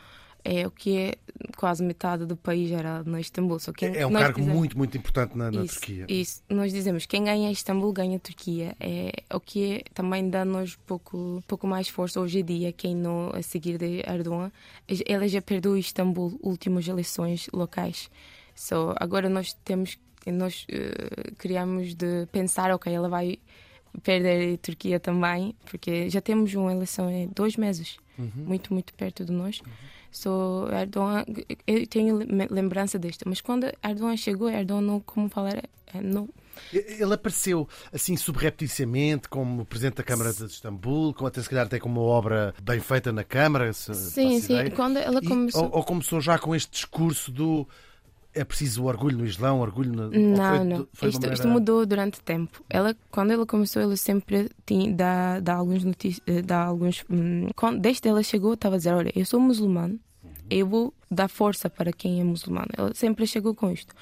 é, 0.45 0.66
o 0.66 0.71
que 0.71 0.99
é 0.99 1.14
quase 1.57 1.83
metade 1.83 2.27
do 2.27 2.37
país 2.37 2.71
era 2.73 3.03
na 3.05 3.21
Istambul. 3.21 3.59
Só 3.59 3.73
que 3.73 3.87
É 3.87 4.07
um 4.07 4.11
nós 4.11 4.23
cargo 4.23 4.38
dizemos- 4.40 4.59
muito, 4.59 4.77
muito 4.77 4.99
importante 4.99 5.37
na, 5.38 5.51
na 5.51 5.64
isso, 5.64 5.75
Turquia. 5.79 6.07
Isso. 6.09 6.42
Nós 6.51 6.73
dizemos 6.73 7.07
quem 7.07 7.25
ganha 7.25 7.51
Istambul 7.51 7.92
ganha 7.92 8.16
a 8.16 8.21
Turquia. 8.21 8.77
É, 8.81 9.12
o 9.33 9.40
que 9.40 9.73
é, 9.75 9.83
também 9.95 10.29
dá-nos 10.29 10.77
pouco, 10.87 11.42
pouco 11.49 11.66
mais 11.66 11.88
força 11.88 12.21
hoje 12.21 12.40
em 12.40 12.45
dia, 12.45 12.73
quem 12.73 12.95
não 12.95 13.31
a 13.35 13.40
seguir 13.42 13.79
de 13.79 14.03
Erdogan. 14.07 14.51
Ela 15.07 15.27
já 15.27 15.40
perdeu 15.40 15.77
Istambul, 15.77 16.38
últimas 16.42 16.87
eleições 16.87 17.49
locais. 17.53 18.11
So, 18.55 18.95
agora 18.97 19.29
nós 19.29 19.53
temos, 19.65 19.99
nós 20.27 20.67
eh, 20.71 21.33
criamos 21.38 21.95
de 21.95 22.27
pensar, 22.31 22.71
ok, 22.71 22.93
ela 22.93 23.09
vai 23.09 23.38
perder 24.03 24.55
a 24.55 24.59
Turquia 24.59 24.99
também, 25.01 25.55
porque 25.69 26.09
já 26.09 26.21
temos 26.21 26.55
uma 26.55 26.73
eleição 26.73 27.11
em 27.11 27.29
dois 27.29 27.57
meses, 27.57 27.97
muito, 28.37 28.73
muito 28.73 28.95
perto 28.95 29.25
de 29.25 29.33
nós. 29.33 29.61
So, 30.11 30.67
Erdogan, 30.73 31.25
eu 31.67 31.87
tenho 31.87 32.17
lem- 32.19 32.49
lembrança 32.51 32.99
disto, 32.99 33.25
mas 33.27 33.41
quando 33.41 33.65
Erdogan 33.83 34.17
chegou, 34.17 34.49
Erdogan 34.49 34.83
não, 34.83 35.01
como 35.01 35.29
falar, 35.29 35.57
eh, 35.57 36.01
não, 36.03 36.29
Ele 36.73 37.15
apareceu 37.15 37.67
assim 37.93 38.15
subrepticiamente 38.17 39.29
como 39.29 39.65
Presidente 39.65 39.97
da 39.97 40.03
Câmara 40.03 40.33
de 40.33 40.45
Istambul, 40.45 41.15
com, 41.15 41.25
até 41.27 41.41
se 41.43 41.49
calhar 41.49 41.65
até 41.67 41.79
com 41.79 41.88
uma 41.88 42.03
obra 42.03 42.55
bem 42.62 42.79
feita 42.81 43.11
na 43.12 43.25
Câmara. 43.25 43.73
sim, 43.73 44.38
sim, 44.38 44.55
ideia. 44.55 44.71
quando 44.71 44.99
ela 44.99 45.21
E- 45.23 45.27
começou... 45.27 45.65
ou, 45.65 45.77
ou 45.79 45.85
começou 45.85 46.21
já 46.21 46.38
com 46.38 46.55
este 46.55 46.71
discurso 46.71 47.31
do 47.33 47.67
é 48.35 48.45
preciso 48.45 48.85
orgulho 48.85 49.18
no 49.18 49.27
Islão, 49.27 49.61
orgulho 49.61 49.92
no. 49.92 50.11
Não, 50.11 50.37
foi, 50.57 50.64
não. 50.64 50.88
Foi 50.92 51.09
Isto, 51.11 51.18
uma 51.27 51.33
isto 51.33 51.42
maneira- 51.42 51.49
mudou 51.49 51.87
durante 51.87 52.18
o 52.18 52.23
tempo. 52.23 52.64
Ela, 52.71 52.97
quando 53.11 53.31
ela 53.33 53.45
começou, 53.47 53.83
ela 53.83 53.97
sempre 53.97 54.51
tinha, 54.66 54.92
dá, 54.92 55.40
dá 55.40 55.55
alguns 55.55 55.85
notícias, 55.85 56.21
eh, 56.27 56.42
dá 56.42 56.62
alguns. 56.64 57.05
hum, 57.11 57.49
quando, 57.55 57.81
desde 57.81 58.09
ela 58.09 58.23
chegou, 58.23 58.55
estava 58.55 58.77
a 58.77 58.79
dizer: 58.79 58.95
Olha, 58.95 59.12
eu 59.14 59.25
sou 59.27 59.38
muçulmano, 59.40 59.99
eu 60.51 60.66
vou 60.66 60.95
dar 61.11 61.29
força 61.29 61.68
para 61.71 61.92
quem 61.92 62.21
é 62.21 62.25
muçulmano. 62.25 62.68
Ela 62.77 62.95
sempre 62.95 63.27
chegou 63.27 63.55
com 63.55 63.71
isto. 63.71 63.95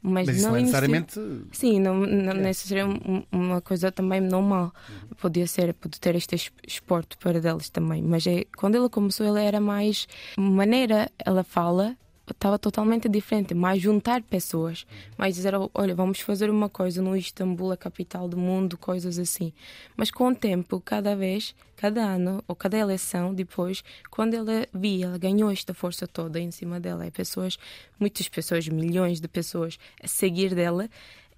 Mas, 0.00 0.28
Mas 0.28 0.36
isso 0.36 0.46
não 0.48 0.54
é 0.56 0.60
necessariamente. 0.60 1.20
Sim, 1.50 1.80
não, 1.80 1.96
não 1.96 2.30
É. 2.30 2.34
necessariamente 2.34 3.02
um- 3.10 3.24
uma 3.32 3.60
coisa 3.60 3.90
também 3.90 4.20
normal. 4.20 4.72
Uhum. 4.88 5.08
Podia 5.20 5.44
ser, 5.48 5.74
pode 5.74 5.98
ter 5.98 6.14
este 6.14 6.36
es- 6.36 6.52
esporte 6.64 7.16
para 7.18 7.40
deles 7.40 7.68
também. 7.68 8.00
Mas 8.00 8.24
é, 8.24 8.44
quando 8.56 8.76
ela 8.76 8.88
começou, 8.88 9.26
ela 9.26 9.40
era 9.40 9.60
mais. 9.60 10.06
maneira 10.38 11.10
ela 11.18 11.42
fala 11.42 11.96
estava 12.32 12.58
totalmente 12.58 13.08
diferente. 13.08 13.54
Mais 13.54 13.80
juntar 13.80 14.22
pessoas. 14.22 14.86
Mais 15.16 15.34
dizer, 15.34 15.54
olha, 15.74 15.94
vamos 15.94 16.20
fazer 16.20 16.50
uma 16.50 16.68
coisa 16.68 17.02
no 17.02 17.16
Istambul, 17.16 17.72
a 17.72 17.76
capital 17.76 18.28
do 18.28 18.36
mundo, 18.36 18.76
coisas 18.76 19.18
assim. 19.18 19.52
Mas 19.96 20.10
com 20.10 20.28
o 20.28 20.34
tempo, 20.34 20.80
cada 20.80 21.14
vez, 21.14 21.54
cada 21.76 22.02
ano, 22.02 22.42
ou 22.46 22.54
cada 22.54 22.76
eleição 22.76 23.34
depois, 23.34 23.82
quando 24.10 24.34
ela 24.34 24.66
via, 24.72 25.06
ela 25.06 25.18
ganhou 25.18 25.50
esta 25.50 25.74
força 25.74 26.06
toda 26.06 26.40
em 26.40 26.50
cima 26.50 26.78
dela. 26.78 27.06
E 27.06 27.10
pessoas, 27.10 27.58
muitas 27.98 28.28
pessoas, 28.28 28.68
milhões 28.68 29.20
de 29.20 29.28
pessoas 29.28 29.78
a 30.02 30.08
seguir 30.08 30.54
dela 30.54 30.88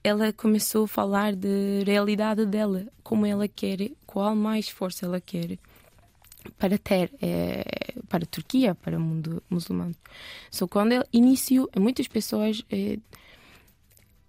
ela 0.03 0.33
começou 0.33 0.85
a 0.85 0.88
falar 0.88 1.37
de 1.37 1.85
realidade 1.85 2.46
dela, 2.46 2.87
como 3.03 3.26
ela 3.26 3.46
quer, 3.46 3.90
qual 4.07 4.35
mais 4.35 4.66
força 4.66 5.05
ela 5.05 5.20
quer 5.20 5.59
para 6.59 6.79
ter 6.79 7.12
eh, 7.20 7.94
para 8.09 8.24
a 8.24 8.26
Turquia, 8.26 8.74
para 8.74 8.96
o 8.96 9.00
mundo 9.00 9.42
muçulmano. 9.48 9.94
Só 10.50 10.66
quando 10.66 10.92
ela 10.92 11.07
iniciou, 11.12 11.68
muitas 11.79 12.09
pessoas 12.09 12.62
eh, 12.70 12.98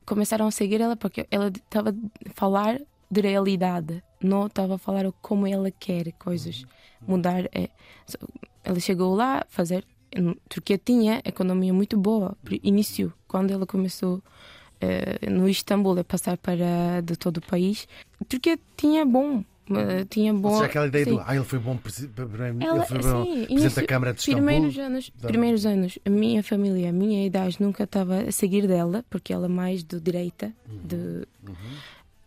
começaram 0.06 0.48
a 0.48 0.52
seguir 0.52 0.82
ela 0.82 0.96
porque 0.96 1.28
ela 1.32 1.48
estava 1.48 1.90
a 1.92 2.30
falar 2.34 2.82
de 3.10 3.22
realidade, 3.22 4.04
não 4.22 4.48
estava 4.48 4.76
a 4.76 4.78
falar 4.78 5.12
como 5.22 5.46
ela 5.46 5.72
quer 5.72 6.12
coisas 6.14 6.66
mudar. 7.06 7.46
eh. 7.54 7.70
So, 8.06 8.18
ela 8.64 8.80
chegou 8.80 9.16
lá 9.16 9.40
a 9.40 9.46
fazer. 9.50 9.86
a 10.16 10.36
Turquia 10.50 10.78
tinha 10.78 11.22
economia 11.26 11.74
muito 11.74 11.98
boa, 11.98 12.38
iniciou 12.64 13.12
quando 13.28 13.52
ela 13.52 13.66
começou 13.66 14.22
eh, 14.80 15.30
no 15.30 15.48
Istambul 15.48 16.00
a 16.00 16.04
passar 16.04 16.38
para 16.38 17.02
de 17.04 17.16
todo 17.16 17.38
o 17.38 17.42
país. 17.42 17.88
A 18.20 18.26
Turquia 18.26 18.60
tinha 18.76 19.06
bom, 19.06 19.44
eh, 19.80 20.06
tinha 20.10 20.34
Ou 20.34 20.40
bom. 20.40 20.54
seja, 20.54 20.66
aquela 20.66 20.88
ideia 20.88 21.06
sim. 21.06 21.12
do. 21.12 21.22
Ah, 21.26 21.36
ele 21.36 21.46
foi 21.46 21.60
bom 21.60 21.76
ele 22.62 22.66
Ela- 22.66 22.86
foi 22.86 23.00
bom 23.00 23.24
sim, 23.26 23.46
Presidente 23.46 23.76
da 23.76 23.84
Câmara 23.88 24.14
de 24.14 24.20
Istambul. 24.20 24.42
Primeiros 24.46 24.78
anos, 24.80 25.12
Da- 25.22 25.28
primeiros 25.28 25.66
anos, 25.66 26.00
a 26.06 26.10
minha 26.10 26.44
família, 26.44 26.90
a 26.90 26.94
minha 26.94 27.26
idade 27.26 27.58
nunca 27.60 27.84
estava 27.84 28.22
a 28.22 28.32
seguir 28.32 28.68
dela, 28.68 29.04
porque 29.10 29.32
ela 29.34 29.46
é 29.46 29.50
mais 29.50 29.84
de 29.84 30.00
direita, 30.00 30.52
Uhum. 30.70 30.80
de... 30.84 31.28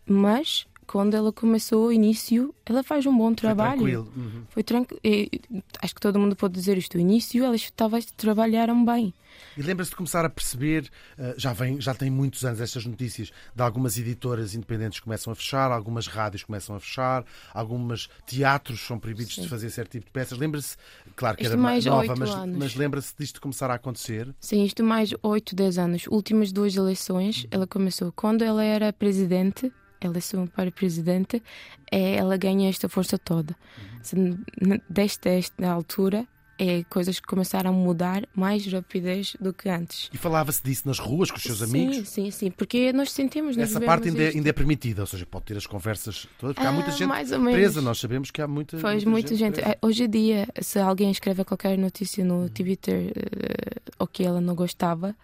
mas 0.07 0.67
quando 0.87 1.15
ela 1.15 1.33
começou 1.33 1.87
o 1.87 1.93
início, 1.93 2.55
ela 2.67 2.83
faz 2.83 3.07
um 3.07 3.17
bom 3.17 3.29
Foi 3.29 3.35
trabalho. 3.37 3.79
tranquilo. 3.79 4.13
Uhum. 4.17 4.43
Foi 4.51 4.63
tranquilo. 4.63 5.01
Acho 5.81 5.95
que 5.95 6.01
todo 6.01 6.19
mundo 6.19 6.37
pode 6.37 6.53
dizer 6.55 6.77
isto. 6.77 6.97
O 6.97 7.01
início, 7.01 7.43
elas 7.43 7.63
estavam 7.63 7.99
trabalharam 8.17 8.85
bem. 8.85 9.13
E 9.57 9.63
lembra-se 9.63 9.91
de 9.91 9.97
começar 9.97 10.25
a 10.25 10.29
perceber, 10.31 10.89
eh, 11.19 11.35
já, 11.37 11.53
vem, 11.53 11.81
já 11.81 11.95
tem 11.95 12.11
muitos 12.11 12.45
anos 12.45 12.61
estas 12.61 12.85
notícias, 12.87 13.31
de 13.55 13.63
algumas 13.63 13.97
editoras 13.99 14.55
independentes 14.55 14.99
que 14.99 15.05
começam 15.05 15.33
a 15.33 15.37
fechar, 15.37 15.71
algumas 15.71 16.07
rádios 16.07 16.43
começam 16.45 16.75
a 16.77 16.81
fechar, 16.81 17.25
alguns 17.53 18.09
teatros 18.27 18.81
são 18.81 18.99
proibidos 18.99 19.35
Sim. 19.35 19.43
de 19.43 19.49
fazer 19.49 19.71
certo 19.71 19.93
tipo 19.93 20.07
de 20.07 20.13
peças. 20.13 20.37
Lembra-se, 20.39 20.77
claro 21.17 21.37
que 21.37 21.43
Isto 21.45 21.53
era 21.53 21.61
mais 21.63 21.85
nova, 21.85 22.15
mas, 22.19 22.31
anos. 22.31 22.57
mas 22.59 22.75
lembra-se 22.75 23.15
disto 23.19 23.41
começar 23.41 23.71
a 23.71 23.75
acontecer? 23.75 24.35
Sim, 24.41 24.65
isto 24.65 24.83
mais 24.83 25.11
8, 25.23 25.55
10 25.55 25.79
anos. 25.79 26.07
Últimas 26.09 26.53
duas 26.53 26.75
eleições, 26.77 27.47
ela 27.51 27.67
começou. 27.67 28.11
Quando 28.13 28.43
ela 28.43 28.63
era 28.65 28.93
presidente, 28.93 29.73
eleição 30.01 30.47
para 30.47 30.71
presidente, 30.71 31.43
eh, 31.91 32.17
ela 32.17 32.37
ganha 32.37 32.69
esta 32.69 32.89
força 32.89 33.17
toda. 33.19 33.57
N- 34.13 34.83
Desde 34.91 35.29
esta 35.31 35.67
altura, 35.71 36.27
é, 36.59 36.85
coisas 36.85 37.19
que 37.19 37.27
começaram 37.27 37.71
a 37.71 37.73
mudar 37.73 38.27
mais 38.35 38.67
rapidez 38.67 39.37
do 39.41 39.53
que 39.53 39.69
antes. 39.69 40.09
E 40.13 40.17
falava-se 40.19 40.63
disso 40.63 40.83
nas 40.87 40.99
ruas 40.99 41.31
com 41.31 41.37
os 41.37 41.43
seus 41.43 41.59
sim, 41.59 41.65
amigos? 41.65 42.09
Sim, 42.09 42.31
sim, 42.31 42.51
porque 42.51 42.93
nós 42.93 43.11
sentimos 43.13 43.57
nós 43.57 43.71
Essa 43.71 43.81
parte 43.81 44.09
ainda 44.09 44.23
é, 44.23 44.27
isto. 44.29 44.37
ainda 44.37 44.49
é 44.51 44.53
permitida, 44.53 45.03
ou 45.03 45.07
seja, 45.07 45.27
pode 45.27 45.45
ter 45.47 45.57
as 45.57 45.67
conversas 45.67 46.27
todas, 46.39 46.55
porque 46.55 46.67
há 46.67 46.73
muita 46.73 46.91
Ah, 46.91 46.93
gente 46.93 47.09
mais 47.09 47.33
ou 47.33 47.39
menos. 47.39 47.55
presa, 47.61 47.81
nós 47.83 47.99
sabemos 47.99 48.31
que 48.31 48.41
há 48.41 48.47
muita, 48.49 48.77
Pois, 48.79 49.05
muita 49.05 49.35
gente. 49.35 49.55
presa. 49.55 49.71
Eh, 49.71 49.79
Hoje 49.83 50.05
em 50.05 50.11
dia, 50.11 50.47
se 50.63 50.79
alguém 50.79 51.11
escreve 51.11 51.45
qualquer 51.45 51.77
notícia 51.77 52.25
no 52.25 52.49
Twitter 52.49 53.13
eh, 53.17 53.81
ou 53.99 54.07
que 54.07 54.23
ela 54.25 54.41
não 54.41 54.55
gostava, 54.55 55.15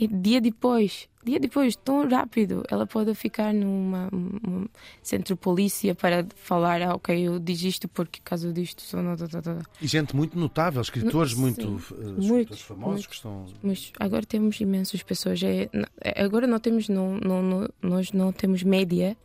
e 0.00 0.08
dia 0.08 0.40
depois, 0.40 1.08
dia 1.22 1.38
depois, 1.38 1.76
tão 1.76 2.08
rápido, 2.08 2.62
ela 2.70 2.86
pode 2.86 3.14
ficar 3.14 3.52
numa 3.52 4.08
um 4.12 4.66
centro 5.02 5.34
de 5.34 5.40
polícia 5.40 5.94
para 5.94 6.26
falar, 6.36 6.80
ah, 6.80 6.94
ok, 6.94 7.14
eu 7.20 7.38
diz 7.38 7.62
isto 7.62 7.86
porque 7.86 8.20
causa 8.24 8.50
disto. 8.52 8.80
só 8.82 9.02
não, 9.02 9.14
tá, 9.16 9.28
tá, 9.28 9.42
tá. 9.42 9.58
E 9.82 9.86
gente 9.86 10.16
muito 10.16 10.38
notável, 10.38 10.80
escritores 10.80 11.32
Sim, 11.32 11.40
muito, 11.40 11.60
eh, 11.60 11.72
escritores 11.74 12.26
muitos, 12.26 12.60
famosos 12.62 12.88
muitos. 12.92 13.06
que 13.06 13.14
estão. 13.14 13.46
Mas 13.62 13.92
agora 14.00 14.24
temos 14.24 14.58
imensas 14.60 15.02
pessoas. 15.02 15.40
É, 15.42 15.68
agora 16.16 16.46
não 16.46 16.58
temos, 16.58 16.88
não, 16.88 17.18
não, 17.18 17.42
não- 17.42 17.68
nós 17.82 18.12
não 18.12 18.32
temos 18.32 18.62
média 18.62 19.16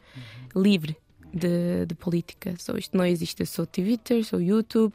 livre 0.56 0.98
de, 1.36 1.86
de 1.86 1.94
política. 1.96 2.56
Só 2.58 2.76
isto 2.78 2.96
não 2.98 3.06
existe 3.06 3.46
só 3.46 3.66
Twitter, 3.66 4.24
só 4.24 4.38
YouTube. 4.40 4.94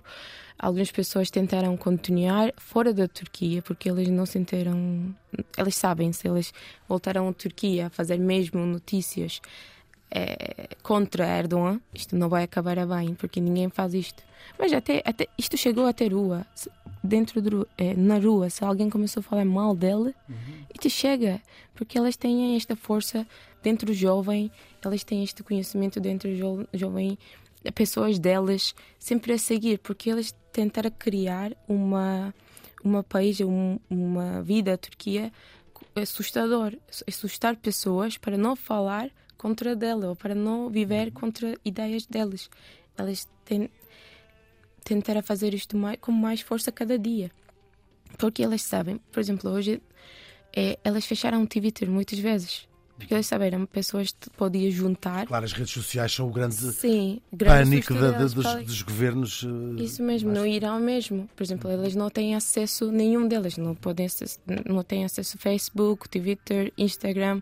Algumas 0.58 0.90
pessoas 0.90 1.30
tentaram 1.30 1.76
continuar 1.76 2.52
fora 2.56 2.92
da 2.92 3.06
Turquia 3.08 3.62
porque 3.62 3.88
elas 3.88 4.08
não 4.08 4.26
sentiram. 4.26 5.14
Elas 5.56 5.74
sabem 5.76 6.12
se 6.12 6.26
elas 6.26 6.52
voltaram 6.88 7.28
à 7.28 7.32
Turquia 7.32 7.86
a 7.86 7.90
fazer 7.90 8.18
mesmo 8.18 8.64
notícias 8.66 9.40
eh, 10.10 10.68
contra 10.82 11.26
Erdogan, 11.38 11.80
isto 11.94 12.16
não 12.16 12.28
vai 12.28 12.42
acabar 12.44 12.78
a 12.78 12.86
bem 12.86 13.14
porque 13.14 13.40
ninguém 13.40 13.68
faz 13.68 13.94
isto. 13.94 14.22
Mas 14.58 14.72
até, 14.72 15.02
até 15.04 15.26
isto 15.38 15.56
chegou 15.56 15.86
até 15.86 16.06
rua. 16.08 16.46
Dentro 17.02 17.40
de, 17.40 17.48
ru- 17.48 17.66
eh, 17.78 17.94
na 17.94 18.18
rua, 18.18 18.50
se 18.50 18.62
alguém 18.62 18.90
começou 18.90 19.20
a 19.20 19.24
falar 19.24 19.44
mal 19.46 19.74
dele, 19.74 20.14
isto 20.74 20.90
chega, 20.90 21.40
porque 21.74 21.96
elas 21.96 22.16
têm 22.16 22.56
esta 22.56 22.76
força 22.76 23.26
dentro 23.62 23.86
do 23.86 23.94
jovem, 23.94 24.50
elas 24.82 25.04
têm 25.04 25.22
este 25.22 25.42
conhecimento 25.42 26.00
dentro 26.00 26.30
do 26.30 26.36
jo- 26.36 26.68
jovem, 26.72 27.18
pessoas 27.74 28.18
delas 28.18 28.74
sempre 28.98 29.32
a 29.32 29.38
seguir, 29.38 29.78
porque 29.78 30.10
elas 30.10 30.34
tentaram 30.52 30.90
criar 30.90 31.52
uma 31.68 32.34
uma 32.82 33.02
país, 33.02 33.38
um, 33.40 33.78
uma 33.90 34.42
vida 34.42 34.72
a 34.72 34.78
Turquia 34.78 35.30
assustador, 35.94 36.74
assustar 37.06 37.56
pessoas 37.56 38.16
para 38.16 38.38
não 38.38 38.56
falar 38.56 39.10
contra 39.36 39.74
dela 39.74 40.08
ou 40.08 40.16
para 40.16 40.34
não 40.34 40.70
viver 40.70 41.10
contra 41.10 41.56
ideias 41.64 42.06
delas. 42.06 42.48
Elas 42.96 43.28
têm 43.44 43.70
tentar 44.84 45.22
fazer 45.22 45.54
isto 45.54 45.76
mais, 45.76 45.98
com 46.00 46.12
mais 46.12 46.40
força 46.40 46.72
cada 46.72 46.98
dia. 46.98 47.30
Porque 48.18 48.42
elas 48.42 48.62
sabem, 48.62 48.98
por 49.12 49.20
exemplo, 49.20 49.50
hoje 49.50 49.80
é, 50.54 50.78
elas 50.82 51.04
fecharam 51.06 51.42
o 51.42 51.46
Twitter 51.46 51.88
muitas 51.88 52.18
vezes. 52.18 52.66
Porque 53.08 53.22
saberam 53.22 53.66
pessoas 53.66 54.12
que 54.12 54.30
podiam 54.30 54.70
juntar. 54.70 55.26
Claro, 55.26 55.44
as 55.44 55.52
redes 55.52 55.72
sociais 55.72 56.12
são 56.12 56.28
o 56.28 56.30
grande 56.30 56.54
Sim, 56.54 57.20
grande 57.32 57.70
pânico 57.70 57.94
da- 57.94 58.10
da- 58.12 58.18
dos, 58.26 58.34
dos 58.64 58.82
governos. 58.82 59.44
eh, 59.78 59.82
Isso 59.82 60.02
mesmo, 60.02 60.30
no 60.32 60.46
Irão 60.46 60.78
mesmo. 60.78 61.28
Por 61.34 61.42
exemplo, 61.42 61.70
elas 61.70 61.94
não 61.94 62.08
têm 62.10 62.34
acesso, 62.34 62.90
nenhum 62.92 63.26
delas 63.26 63.56
não 63.56 63.74
podem 63.74 64.06
acesso, 64.06 64.38
não 64.68 64.82
tem 64.84 65.04
acesso 65.04 65.36
a 65.36 65.40
Facebook, 65.40 66.08
Twitter, 66.08 66.72
Instagram, 66.78 67.40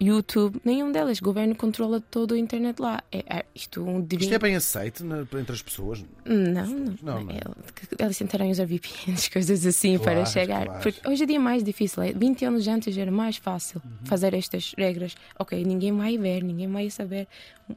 YouTube, 0.00 0.60
nenhum 0.64 0.92
delas. 0.92 1.18
O 1.18 1.24
governo 1.24 1.54
controla 1.56 2.00
todo 2.00 2.34
a 2.34 2.38
internet 2.38 2.78
lá. 2.80 3.02
É, 3.10 3.18
é, 3.38 3.44
isto 3.54 3.82
um 3.82 4.06
Isto 4.18 4.32
é 4.34 4.38
bem 4.38 4.54
aceito 4.54 5.04
né, 5.04 5.26
entre 5.40 5.52
as 5.52 5.60
pessoas. 5.62 6.04
Não, 6.24 6.36
não. 6.66 6.94
Não, 7.02 7.24
não. 7.24 7.30
El- 7.32 7.54
Elas 7.98 8.16
tentaram 8.16 8.48
usar 8.48 8.64
VPNs, 8.66 9.28
coisas 9.32 9.66
assim, 9.66 9.98
para 9.98 10.14
Claro, 10.14 10.30
chegar. 10.30 10.64
claro. 10.66 10.82
Porque 10.82 11.08
hoje 11.08 11.24
em 11.24 11.26
dia 11.26 11.36
é 11.36 11.40
mais 11.40 11.64
difícil. 11.64 12.02
é, 12.02 12.12
20 12.12 12.44
anos 12.44 12.68
antes 12.68 12.96
era 12.96 13.10
mais 13.10 13.36
fácil 13.36 13.82
Uhum. 13.84 14.06
fazer 14.06 14.34
estas 14.34 14.72
regras. 14.78 15.16
Ok, 15.38 15.62
ninguém 15.64 15.92
vai 15.96 16.16
ver, 16.16 16.42
ninguém 16.44 16.68
vai 16.70 16.88
saber. 16.90 17.26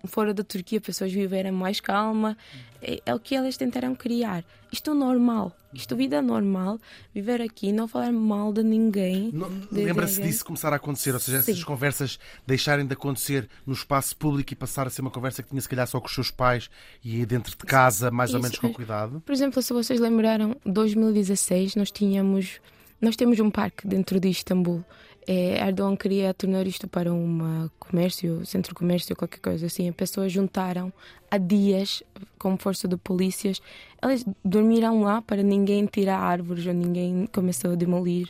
Fora 0.05 0.33
da 0.33 0.43
Turquia, 0.43 0.79
pessoas 0.79 1.11
viveram 1.11 1.51
mais 1.51 1.79
calma. 1.79 2.37
É, 2.81 3.01
é 3.05 3.15
o 3.15 3.19
que 3.19 3.35
elas 3.35 3.57
tentaram 3.57 3.93
criar. 3.95 4.43
Isto 4.71 4.91
é 4.91 4.93
normal. 4.93 5.55
Isto 5.73 5.95
vida 5.95 6.21
normal. 6.21 6.79
Viver 7.13 7.41
aqui, 7.41 7.71
não 7.71 7.87
falar 7.87 8.11
mal 8.11 8.51
de 8.51 8.63
ninguém. 8.63 9.31
Lembra-se 9.71 10.21
disso 10.21 10.45
começar 10.45 10.73
a 10.73 10.75
acontecer? 10.75 11.13
Ou 11.13 11.19
seja, 11.19 11.37
essas 11.37 11.57
Sim. 11.57 11.63
conversas 11.63 12.19
deixarem 12.45 12.85
de 12.85 12.93
acontecer 12.93 13.47
no 13.65 13.73
espaço 13.73 14.15
público 14.15 14.53
e 14.53 14.55
passar 14.55 14.87
a 14.87 14.89
ser 14.89 15.01
uma 15.01 15.11
conversa 15.11 15.41
que 15.41 15.49
tinha 15.49 15.61
se 15.61 15.69
calhar 15.69 15.87
só 15.87 15.99
com 15.99 16.07
os 16.07 16.13
seus 16.13 16.31
pais 16.31 16.69
e 17.03 17.25
dentro 17.25 17.51
de 17.51 17.57
casa, 17.57 18.11
mais 18.11 18.33
ou 18.33 18.39
Isso 18.39 18.43
menos 18.43 18.59
com 18.59 18.73
cuidado. 18.73 19.21
Por 19.25 19.31
exemplo, 19.31 19.61
se 19.61 19.73
vocês 19.73 19.99
lembraram, 19.99 20.55
2016 20.65 21.75
nós 21.75 21.91
tínhamos, 21.91 22.59
nós 22.99 23.15
temos 23.15 23.39
um 23.39 23.49
parque 23.49 23.87
dentro 23.87 24.19
de 24.19 24.29
Istambul. 24.29 24.83
É, 25.27 25.65
Erdogan 25.67 25.95
queria 25.95 26.33
tornar 26.33 26.65
isto 26.65 26.87
para 26.87 27.13
um 27.13 27.69
comércio, 27.79 28.43
centro 28.45 28.69
de 28.69 28.75
comércio, 28.75 29.15
qualquer 29.15 29.39
coisa 29.39 29.67
assim. 29.67 29.87
As 29.87 29.95
pessoas 29.95 30.31
juntaram 30.31 30.91
há 31.31 31.37
dias, 31.37 32.03
com 32.37 32.57
força 32.57 32.87
de 32.87 32.97
polícias, 32.97 33.61
elas 34.01 34.25
dormiram 34.43 35.01
lá 35.01 35.21
para 35.21 35.41
ninguém 35.41 35.85
tirar 35.85 36.19
árvores 36.19 36.65
ou 36.67 36.73
ninguém 36.73 37.27
começou 37.31 37.71
a 37.71 37.75
demolir 37.75 38.29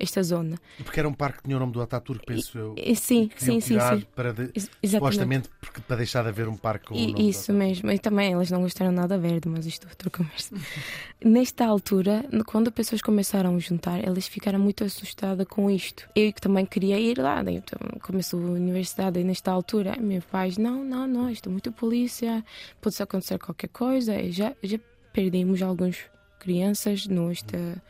esta 0.00 0.22
zona. 0.22 0.56
E 0.78 0.82
Porque 0.84 1.00
era 1.00 1.08
um 1.08 1.12
parque 1.12 1.38
que 1.38 1.44
tinha 1.44 1.56
o 1.56 1.60
nome 1.60 1.72
do 1.72 1.82
Ataturk, 1.82 2.24
penso 2.24 2.56
eu. 2.56 2.74
E, 2.76 2.94
sim, 2.94 3.28
sim, 3.36 3.60
sim, 3.60 3.78
sim. 3.80 4.06
Para 4.14 4.32
de- 4.32 4.50
Ex- 4.54 4.70
supostamente 4.92 5.48
porque, 5.60 5.80
para 5.80 5.96
deixar 5.96 6.22
de 6.22 6.28
haver 6.28 6.46
um 6.48 6.56
parque 6.56 6.86
com 6.86 6.94
E- 6.94 7.28
isso 7.28 7.52
mesmo, 7.52 7.90
e 7.90 7.98
também 7.98 8.32
elas 8.32 8.48
não 8.50 8.62
gostaram 8.62 8.92
nada 8.92 9.18
verde, 9.18 9.48
mas 9.48 9.66
isto 9.66 9.86
é 9.86 9.90
outra 9.90 10.08
conversa. 10.08 10.54
Nesta 11.24 11.66
altura, 11.66 12.24
quando 12.46 12.68
as 12.68 12.74
pessoas 12.74 13.02
começaram 13.02 13.56
a 13.56 13.58
juntar, 13.58 13.98
elas 14.06 14.28
ficaram 14.28 14.60
muito 14.60 14.84
assustadas 14.84 15.46
com 15.48 15.68
isto. 15.68 16.08
Eu 16.14 16.32
que 16.32 16.40
também 16.40 16.64
queria 16.64 16.98
ir 16.98 17.18
lá, 17.18 17.42
então, 17.50 17.78
começou 18.00 18.40
a 18.40 18.50
universidade 18.50 19.18
e 19.18 19.24
nesta 19.24 19.50
altura, 19.50 19.96
meus 20.00 20.24
pais, 20.24 20.56
não, 20.56 20.84
não, 20.84 21.08
não, 21.08 21.28
isto 21.28 21.48
é 21.48 21.52
muito 21.52 21.72
polícia, 21.72 22.37
pode 22.80 23.02
acontecer 23.02 23.38
qualquer 23.38 23.68
coisa. 23.68 24.14
E 24.20 24.30
já, 24.32 24.54
já 24.62 24.78
perdemos 25.12 25.60
algumas 25.62 25.96
crianças 26.38 27.06
nesta, 27.06 27.82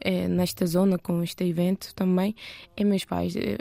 eh, 0.00 0.28
nesta 0.28 0.66
zona 0.66 0.98
com 0.98 1.22
este 1.22 1.44
evento 1.44 1.94
também. 1.94 2.34
E 2.76 2.84
meus 2.84 3.04
pais 3.04 3.34
eh, 3.36 3.58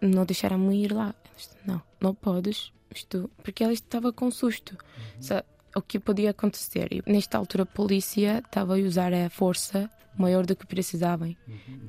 não 0.00 0.24
deixaram-me 0.24 0.84
ir 0.84 0.92
lá. 0.92 1.14
Eles, 1.32 1.56
não, 1.66 1.82
não 2.00 2.14
podes. 2.14 2.72
Isto, 2.94 3.30
porque 3.42 3.62
ela 3.64 3.72
estava 3.72 4.12
com 4.12 4.30
susto. 4.30 4.76
Sa- 5.20 5.44
O 5.76 5.82
que 5.82 5.98
podia 6.00 6.30
acontecer? 6.30 6.88
E 6.90 7.02
nesta 7.06 7.36
altura 7.38 7.62
a 7.64 7.66
polícia 7.66 8.38
estava 8.44 8.74
a 8.74 8.78
usar 8.80 9.12
a 9.12 9.28
força 9.28 9.88
maior 10.16 10.44
do 10.46 10.56
que 10.56 10.66
precisavam. 10.66 11.36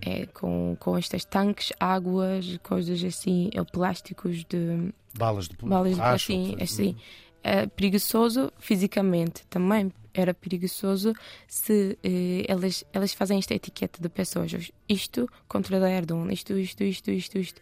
É, 0.01 0.25
com, 0.27 0.75
com 0.79 0.97
estes 0.97 1.23
tanques, 1.25 1.71
águas, 1.79 2.58
coisas 2.62 3.01
assim, 3.03 3.49
ou 3.58 3.65
plásticos 3.65 4.43
de 4.45 4.93
Balas 5.17 5.47
de 5.47 5.55
balas 5.55 5.91
de 5.91 5.95
borracha, 5.95 6.34
assim, 6.34 6.49
ou- 6.58 6.63
assim. 6.63 6.95
É 7.43 7.67
perigoso 7.67 8.52
fisicamente 8.60 9.43
também. 9.49 9.91
Era 10.13 10.34
perigoso 10.34 11.13
se 11.47 11.97
eh, 12.04 12.43
elas, 12.47 12.84
elas 12.91 13.13
fazem 13.13 13.38
esta 13.39 13.54
etiqueta 13.54 14.02
de 14.02 14.10
pessoas. 14.10 14.71
Isto 14.88 15.30
contra 15.47 15.78
Erdogan, 15.89 16.32
isto, 16.34 16.58
isto, 16.58 16.84
isto, 16.84 17.12
isto, 17.12 17.38
isto. 17.38 17.62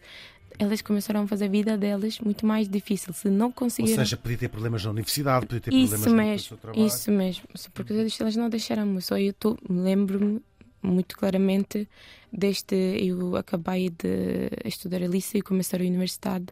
Elas 0.58 0.82
começaram 0.82 1.22
a 1.22 1.26
fazer 1.28 1.44
a 1.44 1.48
vida 1.48 1.76
delas 1.78 2.18
muito 2.18 2.44
mais 2.44 2.68
difícil. 2.68 3.12
Se 3.12 3.28
não 3.28 3.46
Ou 3.46 3.52
conseguiram. 3.52 3.96
seja, 4.02 4.16
podia 4.16 4.38
ter 4.38 4.48
problemas 4.48 4.84
na 4.84 4.90
universidade, 4.90 5.46
podia 5.46 5.60
ter 5.60 5.72
Isso 5.72 5.90
problemas 5.90 6.10
no 6.12 6.16
mesmo, 6.16 6.48
seu 6.48 6.56
trabalho. 6.56 6.86
isso 6.86 7.10
mesmo. 7.12 7.44
Só 7.54 7.68
Porque 7.72 7.92
elas 7.92 8.34
não 8.34 8.48
deixaram. 8.48 9.00
Só 9.00 9.16
eu 9.18 9.32
tô- 9.34 9.56
lembro-me 9.68 10.40
muito 10.82 11.16
claramente 11.16 11.88
deste. 12.32 12.74
Eu 12.74 13.36
acabei 13.36 13.90
de 13.90 14.50
estudar 14.64 15.02
a 15.02 15.06
liceu 15.06 15.38
e 15.38 15.42
começar 15.42 15.80
a 15.80 15.84
universidade. 15.84 16.46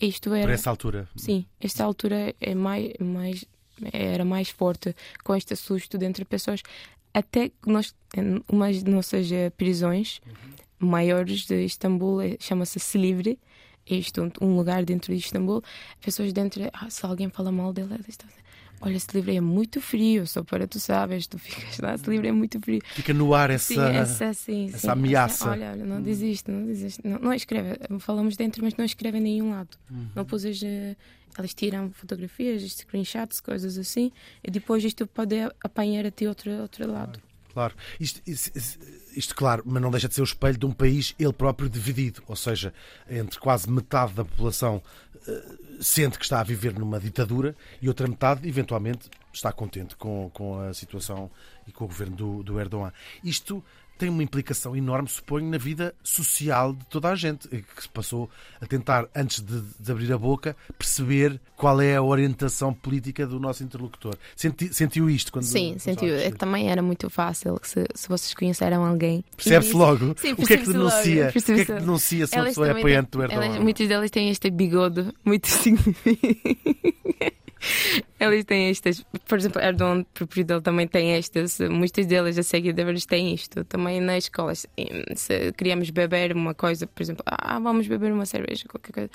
Isto 0.00 0.30
Por 0.30 0.38
era. 0.38 0.52
essa 0.52 0.70
altura. 0.70 1.08
Sim, 1.16 1.46
esta 1.60 1.84
altura 1.84 2.34
é 2.40 2.54
mais, 2.54 2.92
mais, 3.00 3.44
era 3.92 4.24
mais 4.24 4.50
forte 4.50 4.94
com 5.24 5.34
este 5.34 5.56
susto 5.56 5.96
dentre 5.96 6.24
pessoas. 6.24 6.62
Até 7.14 7.48
que 7.48 7.54
nós, 7.66 7.94
umas 8.50 8.84
de 8.84 8.90
nossas 8.90 9.32
eh, 9.32 9.48
prisões 9.50 10.20
maiores 10.78 11.46
de 11.46 11.64
Istambul, 11.64 12.20
eh, 12.20 12.36
chama-se 12.38 12.78
Silivri, 12.78 13.38
isto, 13.88 14.30
um 14.40 14.56
lugar 14.56 14.84
dentro 14.84 15.14
de 15.14 15.20
Istambul, 15.20 15.62
pessoas 16.00 16.32
dentro, 16.32 16.62
ah, 16.72 16.90
se 16.90 17.06
alguém 17.06 17.30
fala 17.30 17.50
mal 17.50 17.72
dela, 17.72 17.94
ela 17.94 18.04
está 18.06 18.26
Olha, 18.80 18.96
esse 18.96 19.08
livro 19.14 19.32
é 19.32 19.40
muito 19.40 19.80
frio, 19.80 20.26
só 20.26 20.42
para 20.44 20.66
tu 20.66 20.78
sabes, 20.78 21.26
tu 21.26 21.38
ficas 21.38 21.78
lá, 21.78 21.94
esse 21.94 22.08
livro 22.08 22.26
é 22.26 22.32
muito 22.32 22.60
frio. 22.60 22.80
Fica 22.94 23.14
no 23.14 23.34
ar 23.34 23.50
essa, 23.50 23.74
sim, 23.74 23.80
essa, 23.80 24.34
sim, 24.34 24.66
essa 24.68 24.78
sim, 24.78 24.88
ameaça. 24.88 25.34
Essa, 25.34 25.50
olha, 25.50 25.70
olha, 25.72 25.84
não 25.84 26.02
desiste, 26.02 26.50
não 26.50 26.64
desiste. 26.66 27.00
Não, 27.02 27.18
não 27.18 27.32
escreve, 27.32 27.78
falamos 27.98 28.36
dentro, 28.36 28.62
mas 28.62 28.74
não 28.76 28.84
escreve 28.84 29.18
em 29.18 29.22
nenhum 29.22 29.50
lado. 29.50 29.76
Uhum. 29.90 30.08
Não 30.14 30.24
pusas. 30.24 30.60
Elas 31.38 31.52
tiram 31.52 31.90
fotografias, 31.90 32.62
screenshots, 32.72 33.40
coisas 33.40 33.76
assim, 33.76 34.10
e 34.42 34.50
depois 34.50 34.82
isto 34.82 35.06
pode 35.06 35.36
apanhar 35.62 36.06
até 36.06 36.26
outro, 36.26 36.50
outro 36.62 36.90
lado. 36.90 37.20
Claro. 37.52 37.74
Isto, 37.98 38.20
isto, 38.26 38.56
isto, 38.56 38.78
claro, 39.34 39.62
mas 39.64 39.82
não 39.82 39.90
deixa 39.90 40.08
de 40.08 40.14
ser 40.14 40.20
o 40.20 40.24
espelho 40.24 40.58
de 40.58 40.66
um 40.66 40.72
país 40.72 41.14
ele 41.18 41.32
próprio 41.32 41.68
dividido, 41.68 42.22
ou 42.26 42.36
seja, 42.36 42.72
entre 43.08 43.38
quase 43.38 43.70
metade 43.70 44.12
da 44.12 44.24
população 44.24 44.82
uh, 45.14 45.82
sente 45.82 46.18
que 46.18 46.24
está 46.24 46.40
a 46.40 46.44
viver 46.44 46.78
numa 46.78 47.00
ditadura 47.00 47.54
e 47.80 47.88
outra 47.88 48.06
metade, 48.06 48.48
eventualmente, 48.48 49.08
está 49.32 49.52
contente 49.52 49.96
com, 49.96 50.30
com 50.32 50.60
a 50.60 50.72
situação 50.72 51.30
e 51.66 51.72
com 51.72 51.84
o 51.84 51.88
governo 51.88 52.16
do, 52.16 52.42
do 52.42 52.60
Erdogan. 52.60 52.92
Isto 53.22 53.62
tem 53.98 54.08
uma 54.08 54.22
implicação 54.22 54.76
enorme, 54.76 55.08
suponho, 55.08 55.48
na 55.48 55.58
vida 55.58 55.94
social 56.02 56.72
de 56.72 56.84
toda 56.86 57.08
a 57.08 57.14
gente, 57.14 57.48
que 57.48 57.82
se 57.82 57.88
passou 57.88 58.30
a 58.60 58.66
tentar, 58.66 59.06
antes 59.14 59.40
de, 59.40 59.62
de 59.78 59.92
abrir 59.92 60.12
a 60.12 60.18
boca, 60.18 60.56
perceber 60.78 61.40
qual 61.56 61.80
é 61.80 61.96
a 61.96 62.02
orientação 62.02 62.72
política 62.72 63.26
do 63.26 63.40
nosso 63.40 63.64
interlocutor. 63.64 64.14
Senti, 64.34 64.72
sentiu 64.72 65.08
isto 65.08 65.32
quando. 65.32 65.44
Sim, 65.44 65.78
sentiu. 65.78 66.14
É, 66.14 66.30
também 66.30 66.70
era 66.70 66.82
muito 66.82 67.08
fácil 67.08 67.58
se, 67.62 67.86
se 67.94 68.08
vocês 68.08 68.34
conheceram 68.34 68.84
alguém. 68.84 69.24
Percebe-se 69.36 69.72
logo 69.74 70.14
Sim, 70.16 70.32
o 70.32 70.36
que 70.36 70.52
é 70.52 70.56
que 70.58 70.66
denuncia. 70.66 71.28
O 71.28 71.32
que 71.32 71.38
é 71.38 71.64
que 71.64 71.72
denuncia 71.72 72.26
se 72.26 72.36
uma 72.36 72.44
pessoa 72.44 72.68
é 72.68 72.70
apoiante 72.72 73.10
do 73.10 73.22
Erdogan? 73.22 73.60
muitas 73.60 73.88
delas 73.88 74.10
têm 74.10 74.30
este 74.30 74.50
bigode 74.50 75.12
muito 75.24 75.46
Eles 78.18 78.44
têm 78.44 78.68
estas, 78.68 79.04
por 79.26 79.38
exemplo, 79.38 79.60
Erdogan, 79.60 80.04
próprio 80.14 80.44
dele, 80.44 80.60
também 80.60 80.86
tem 80.86 81.12
estas. 81.12 81.58
Muitas 81.60 82.06
delas, 82.06 82.38
a 82.38 82.42
seguidores, 82.42 83.06
têm 83.06 83.34
isto. 83.34 83.64
Também 83.64 84.00
nas 84.00 84.24
escolas. 84.24 84.66
Se 85.14 85.52
queríamos 85.52 85.90
beber 85.90 86.34
uma 86.34 86.54
coisa, 86.54 86.86
por 86.86 87.02
exemplo, 87.02 87.22
ah, 87.26 87.58
vamos 87.58 87.86
beber 87.86 88.12
uma 88.12 88.26
cerveja, 88.26 88.64
qualquer 88.68 88.92
coisa. 88.92 89.10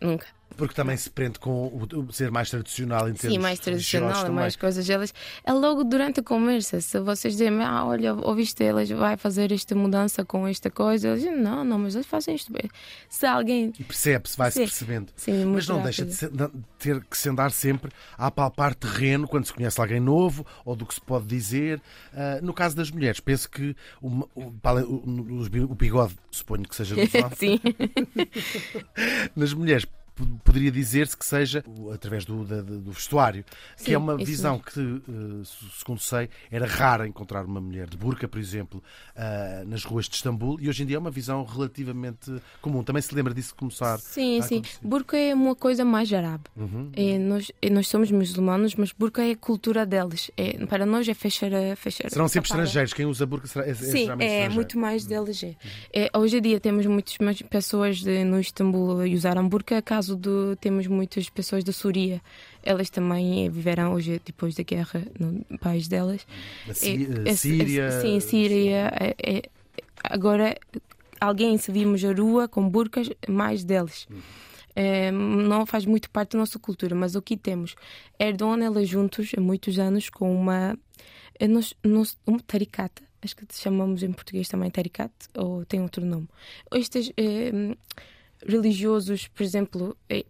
Nunca. 0.00 0.26
Porque 0.56 0.74
também 0.74 0.96
se 0.96 1.10
prende 1.10 1.38
com 1.40 1.66
o 1.66 2.12
ser 2.12 2.30
mais 2.30 2.48
tradicional 2.48 3.08
em 3.08 3.14
termos 3.14 3.34
Sim, 3.34 3.42
mais 3.42 3.58
tradicional, 3.58 4.30
mais 4.30 4.54
coisas. 4.54 4.88
Elas, 4.88 5.12
é 5.44 5.52
logo 5.52 5.82
durante 5.82 6.20
a 6.20 6.22
conversa. 6.22 6.80
Se 6.80 7.00
vocês 7.00 7.34
dizem, 7.36 7.60
ah, 7.60 7.84
olha, 7.84 8.14
ouviste, 8.14 8.62
elas 8.62 8.88
vai 8.88 9.16
fazer 9.16 9.50
esta 9.50 9.74
mudança 9.74 10.24
com 10.24 10.46
esta 10.46 10.70
coisa, 10.70 11.08
eles 11.08 11.22
dizem, 11.22 11.36
não, 11.36 11.64
não, 11.64 11.78
mas 11.78 11.96
eles 11.96 12.06
fazem 12.06 12.36
isto 12.36 12.52
bem. 12.52 12.70
Se 13.08 13.26
alguém. 13.26 13.72
E 13.78 13.82
percebe-se, 13.82 14.36
vai-se 14.36 14.60
percebendo. 14.60 15.12
Sim, 15.16 15.44
mas 15.46 15.66
não 15.66 15.78
rápido. 15.78 15.84
deixa 15.84 16.04
de, 16.04 16.14
ser, 16.14 16.30
de 16.30 16.48
ter 16.78 17.04
que 17.04 17.18
se 17.18 17.28
andar 17.28 17.50
sempre 17.50 17.90
a 18.16 18.30
palpar 18.30 18.76
terreno 18.76 19.26
quando 19.26 19.46
se 19.46 19.52
conhece 19.52 19.80
alguém 19.80 19.98
novo 19.98 20.46
ou 20.64 20.76
do 20.76 20.86
que 20.86 20.94
se 20.94 21.00
pode 21.00 21.26
dizer. 21.26 21.80
Uh, 22.12 22.44
no 22.44 22.54
caso 22.54 22.76
das 22.76 22.92
mulheres, 22.92 23.18
penso 23.18 23.50
que 23.50 23.74
o, 24.00 24.28
o, 24.36 24.54
o, 24.62 25.64
o 25.68 25.74
bigode, 25.74 26.14
suponho 26.30 26.62
que 26.62 26.76
seja 26.76 26.94
do 26.94 27.00
Sim. 27.36 27.58
Nas 29.34 29.52
mulheres 29.52 29.63
również 29.64 29.86
poderia 30.44 30.70
dizer-se 30.70 31.16
que 31.16 31.24
seja 31.24 31.64
através 31.92 32.24
do, 32.24 32.44
do, 32.44 32.80
do 32.80 32.92
vestuário, 32.92 33.44
Sim, 33.76 33.84
que 33.84 33.94
é 33.94 33.98
uma 33.98 34.16
visão 34.16 34.58
que, 34.58 34.80
uh, 34.80 35.44
segundo 35.76 36.00
sei, 36.00 36.28
era 36.50 36.66
rara 36.66 37.06
encontrar 37.06 37.44
uma 37.44 37.60
mulher 37.60 37.88
de 37.88 37.96
burca, 37.96 38.28
por 38.28 38.38
exemplo, 38.38 38.82
uh, 39.16 39.68
nas 39.68 39.84
ruas 39.84 40.08
de 40.08 40.14
Istambul, 40.14 40.60
e 40.60 40.68
hoje 40.68 40.82
em 40.82 40.86
dia 40.86 40.96
é 40.96 40.98
uma 40.98 41.10
visão 41.10 41.44
relativamente 41.44 42.30
comum. 42.60 42.84
Também 42.84 43.02
se 43.02 43.14
lembra 43.14 43.34
disso 43.34 43.54
começar? 43.54 43.98
Sim, 43.98 44.40
sim. 44.42 44.62
Burca 44.82 45.16
é 45.16 45.34
uma 45.34 45.54
coisa 45.54 45.84
mais 45.84 46.12
árabe. 46.12 46.44
Uhum. 46.56 46.90
É, 46.94 47.18
nós, 47.18 47.50
é, 47.60 47.70
nós 47.70 47.88
somos 47.88 48.10
muçulmanos, 48.10 48.74
mas 48.76 48.92
burca 48.92 49.22
é 49.22 49.32
a 49.32 49.36
cultura 49.36 49.84
deles. 49.84 50.30
É, 50.36 50.64
para 50.66 50.86
nós 50.86 51.08
é 51.08 51.14
fechar 51.14 51.52
a 51.52 51.74
fechar. 51.74 52.10
Serão 52.10 52.28
sempre 52.28 52.50
estrangeiros. 52.50 52.92
Quem 52.92 53.06
usa 53.06 53.26
burca 53.26 53.46
será, 53.48 53.66
é, 53.66 53.74
Sim, 53.74 54.08
é, 54.20 54.48
muito 54.48 54.78
mais 54.78 55.04
deles. 55.04 55.42
É. 55.42 55.56
é. 55.92 56.10
hoje 56.16 56.38
em 56.38 56.42
dia 56.42 56.60
temos 56.60 56.86
muitas 56.86 57.16
pessoas 57.42 57.98
de, 57.98 58.24
no 58.24 58.38
Istambul 58.38 59.00
a 59.00 59.04
usar 59.04 59.42
burca, 59.42 59.82
caso 59.82 60.03
do 60.08 60.56
temos 60.56 60.86
muitas 60.86 61.28
pessoas 61.28 61.64
da 61.64 61.72
Súria. 61.72 62.20
Elas 62.62 62.90
também 62.90 63.48
viveram 63.50 63.92
hoje, 63.94 64.20
depois 64.24 64.54
da 64.54 64.62
guerra, 64.62 65.02
no 65.18 65.58
país 65.58 65.88
delas. 65.88 66.26
A 66.68 66.74
Síria. 66.74 67.90
sim, 68.00 68.20
Síria. 68.20 68.92
É, 69.00 69.14
é, 69.22 69.42
agora, 70.02 70.56
alguém 71.20 71.56
se 71.58 71.70
vimos 71.70 72.04
a 72.04 72.12
rua 72.12 72.48
com 72.48 72.68
burcas, 72.68 73.08
mais 73.28 73.64
deles. 73.64 74.06
É, 74.76 75.10
não 75.10 75.64
faz 75.64 75.86
muito 75.86 76.10
parte 76.10 76.32
da 76.32 76.38
nossa 76.38 76.58
cultura, 76.58 76.94
mas 76.94 77.14
o 77.14 77.22
que 77.22 77.36
temos? 77.36 77.76
Erdogan, 78.18 78.64
ela 78.64 78.84
juntos 78.84 79.30
há 79.36 79.40
muitos 79.40 79.78
anos 79.78 80.08
com 80.10 80.34
uma, 80.34 80.76
nós, 81.48 81.74
nós, 81.84 82.18
uma 82.26 82.40
taricata, 82.40 83.02
acho 83.22 83.36
que 83.36 83.46
chamamos 83.52 84.02
em 84.02 84.12
português 84.12 84.48
também 84.48 84.70
taricat, 84.70 85.12
ou 85.34 85.64
tem 85.64 85.80
outro 85.80 86.04
nome. 86.04 86.28
Estes 86.72 87.12
é, 87.16 87.52
religiosos, 88.46 89.28
por 89.28 89.42
exemplo, 89.42 89.96
é, 90.08 90.24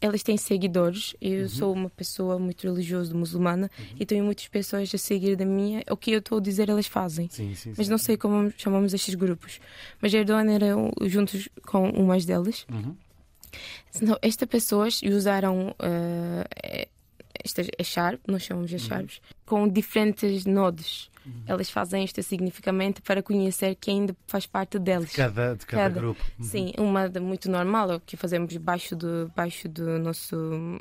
elas 0.00 0.22
têm 0.22 0.36
seguidores. 0.36 1.14
Eu 1.20 1.42
uhum. 1.42 1.48
sou 1.48 1.72
uma 1.72 1.88
pessoa 1.88 2.38
muito 2.38 2.66
religiosa 2.66 3.14
muçulmana 3.14 3.70
uhum. 3.78 3.96
e 4.00 4.04
tenho 4.04 4.24
muitas 4.24 4.48
pessoas 4.48 4.92
a 4.92 4.98
seguir 4.98 5.36
da 5.36 5.44
minha. 5.44 5.82
O 5.88 5.96
que 5.96 6.10
eu 6.10 6.18
estou 6.18 6.38
a 6.38 6.40
dizer, 6.40 6.68
elas 6.68 6.86
fazem. 6.86 7.28
Sim, 7.30 7.54
sim, 7.54 7.72
Mas 7.76 7.88
não 7.88 7.98
sei 7.98 8.16
como 8.16 8.52
chamamos 8.58 8.92
estes 8.92 9.14
grupos. 9.14 9.60
Mas 10.00 10.12
Erdogan 10.12 10.52
era 10.52 10.74
juntos 11.02 11.48
com 11.64 11.88
umas 11.90 12.24
delas. 12.24 12.66
Uhum. 12.70 12.96
Então, 13.94 14.18
estas 14.22 14.48
pessoas 14.48 15.00
usaram 15.02 15.68
uh, 15.68 16.88
estas 17.44 17.68
echarp, 17.78 18.20
nós 18.26 18.42
chamamos 18.42 18.70
de 18.70 18.76
echarpes, 18.76 19.16
uhum. 19.16 19.22
com 19.44 19.68
diferentes 19.68 20.44
nodos. 20.44 21.10
Uhum. 21.24 21.42
Elas 21.46 21.70
fazem 21.70 22.04
isto 22.04 22.22
significativamente 22.22 23.00
para 23.00 23.22
conhecer 23.22 23.76
quem 23.76 24.08
faz 24.26 24.46
parte 24.46 24.78
deles. 24.78 25.10
De 25.10 25.16
cada, 25.16 25.54
de 25.54 25.66
cada, 25.66 25.82
cada. 25.82 26.00
grupo. 26.00 26.24
Uhum. 26.38 26.44
Sim, 26.44 26.72
uma 26.78 27.08
muito 27.20 27.50
normal, 27.50 27.96
o 27.96 28.00
que 28.00 28.16
fazemos 28.16 28.52
debaixo 28.52 28.96
do, 28.96 29.30
baixo 29.34 29.68
do 29.68 29.98
nosso 29.98 30.78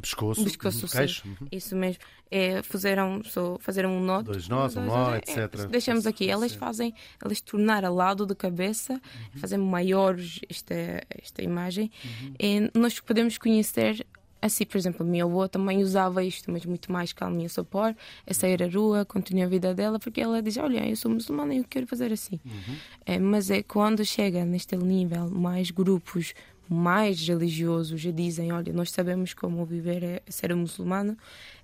pescoço, 0.00 0.44
pescoço 0.44 0.88
queixo. 0.88 1.26
Uhum. 1.26 1.48
Isso 1.50 1.76
mesmo. 1.76 2.02
É, 2.30 2.62
fizeram, 2.62 3.22
só, 3.24 3.58
fizeram 3.58 3.94
um 3.94 4.02
nó. 4.02 4.22
Dois 4.22 4.48
nós, 4.48 4.74
um 4.74 4.84
nó, 4.86 5.14
etc. 5.16 5.36
É, 5.36 5.66
deixamos 5.66 6.06
aqui. 6.06 6.30
Elas 6.30 6.54
fazem, 6.54 6.94
elas 7.22 7.40
tornar 7.42 7.84
ao 7.84 7.94
lado 7.94 8.24
da 8.24 8.34
cabeça, 8.34 8.94
uhum. 8.94 9.40
fazem 9.40 9.58
maiores 9.58 10.40
esta, 10.48 10.74
esta 11.10 11.42
imagem. 11.42 11.90
Uhum. 12.04 12.34
E 12.38 12.70
nós 12.78 12.98
podemos 13.00 13.36
conhecer 13.36 14.06
Assim, 14.42 14.66
por 14.66 14.76
exemplo, 14.76 15.06
a 15.06 15.08
minha 15.08 15.22
avó 15.22 15.46
também 15.46 15.84
usava 15.84 16.24
isto, 16.24 16.50
mas 16.50 16.66
muito 16.66 16.90
mais 16.90 17.12
calminha 17.12 17.48
sopor, 17.48 17.94
a 18.26 18.34
sair 18.34 18.60
à 18.60 18.66
rua, 18.66 19.04
continuar 19.04 19.46
a 19.46 19.48
vida 19.48 19.72
dela, 19.72 20.00
porque 20.00 20.20
ela 20.20 20.42
diz: 20.42 20.56
Olha, 20.56 20.84
eu 20.84 20.96
sou 20.96 21.08
muçulmana 21.08 21.54
e 21.54 21.58
eu 21.58 21.64
quero 21.64 21.86
fazer 21.86 22.12
assim. 22.12 22.40
Uhum. 22.44 22.76
É, 23.06 23.18
mas 23.20 23.52
é 23.52 23.62
quando 23.62 24.04
chega 24.04 24.44
neste 24.44 24.76
nível, 24.76 25.30
mais 25.30 25.70
grupos 25.70 26.34
mais 26.68 27.24
religiosos 27.28 28.00
já 28.00 28.10
dizem: 28.10 28.50
Olha, 28.50 28.72
nós 28.72 28.90
sabemos 28.90 29.32
como 29.32 29.64
viver 29.64 30.02
é 30.02 30.22
ser 30.26 30.52
muçulmano, 30.56 31.16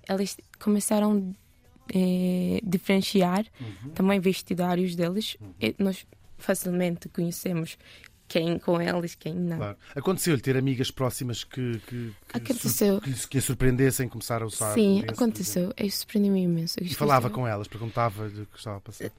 elas 0.07 0.37
começaram 0.57 1.35
a 1.93 1.97
é, 1.97 2.61
diferenciar 2.63 3.45
uhum. 3.59 3.89
também 3.89 4.21
vestidários 4.21 4.95
deles. 4.95 5.35
Uhum. 5.41 5.73
nós 5.79 6.07
facilmente 6.37 7.09
conhecemos 7.09 7.77
quem 8.29 8.59
com 8.59 8.79
eles, 8.79 9.15
quem 9.15 9.33
não. 9.33 9.57
Claro. 9.57 9.77
Aconteceu-lhe 9.95 10.39
ter 10.39 10.55
amigas 10.55 10.91
próximas 10.91 11.43
que, 11.43 11.79
que, 11.87 12.13
que, 12.29 12.37
aconteceu. 12.37 13.01
que, 13.01 13.27
que 13.27 13.37
a 13.39 13.41
surpreendessem 13.41 14.07
começar 14.07 14.43
a 14.43 14.45
usar? 14.45 14.73
Sim, 14.75 15.03
aconteceu. 15.07 15.73
Eu 15.75 15.89
surpreendi-me 15.89 16.43
imenso. 16.43 16.75
E 16.79 16.93
falava 16.93 17.29
com 17.29 17.47
elas, 17.47 17.67
perguntava-lhe 17.67 18.43
o 18.43 18.45
que 18.45 18.57
estava 18.57 18.77
a 18.77 18.81
passar? 18.81 19.11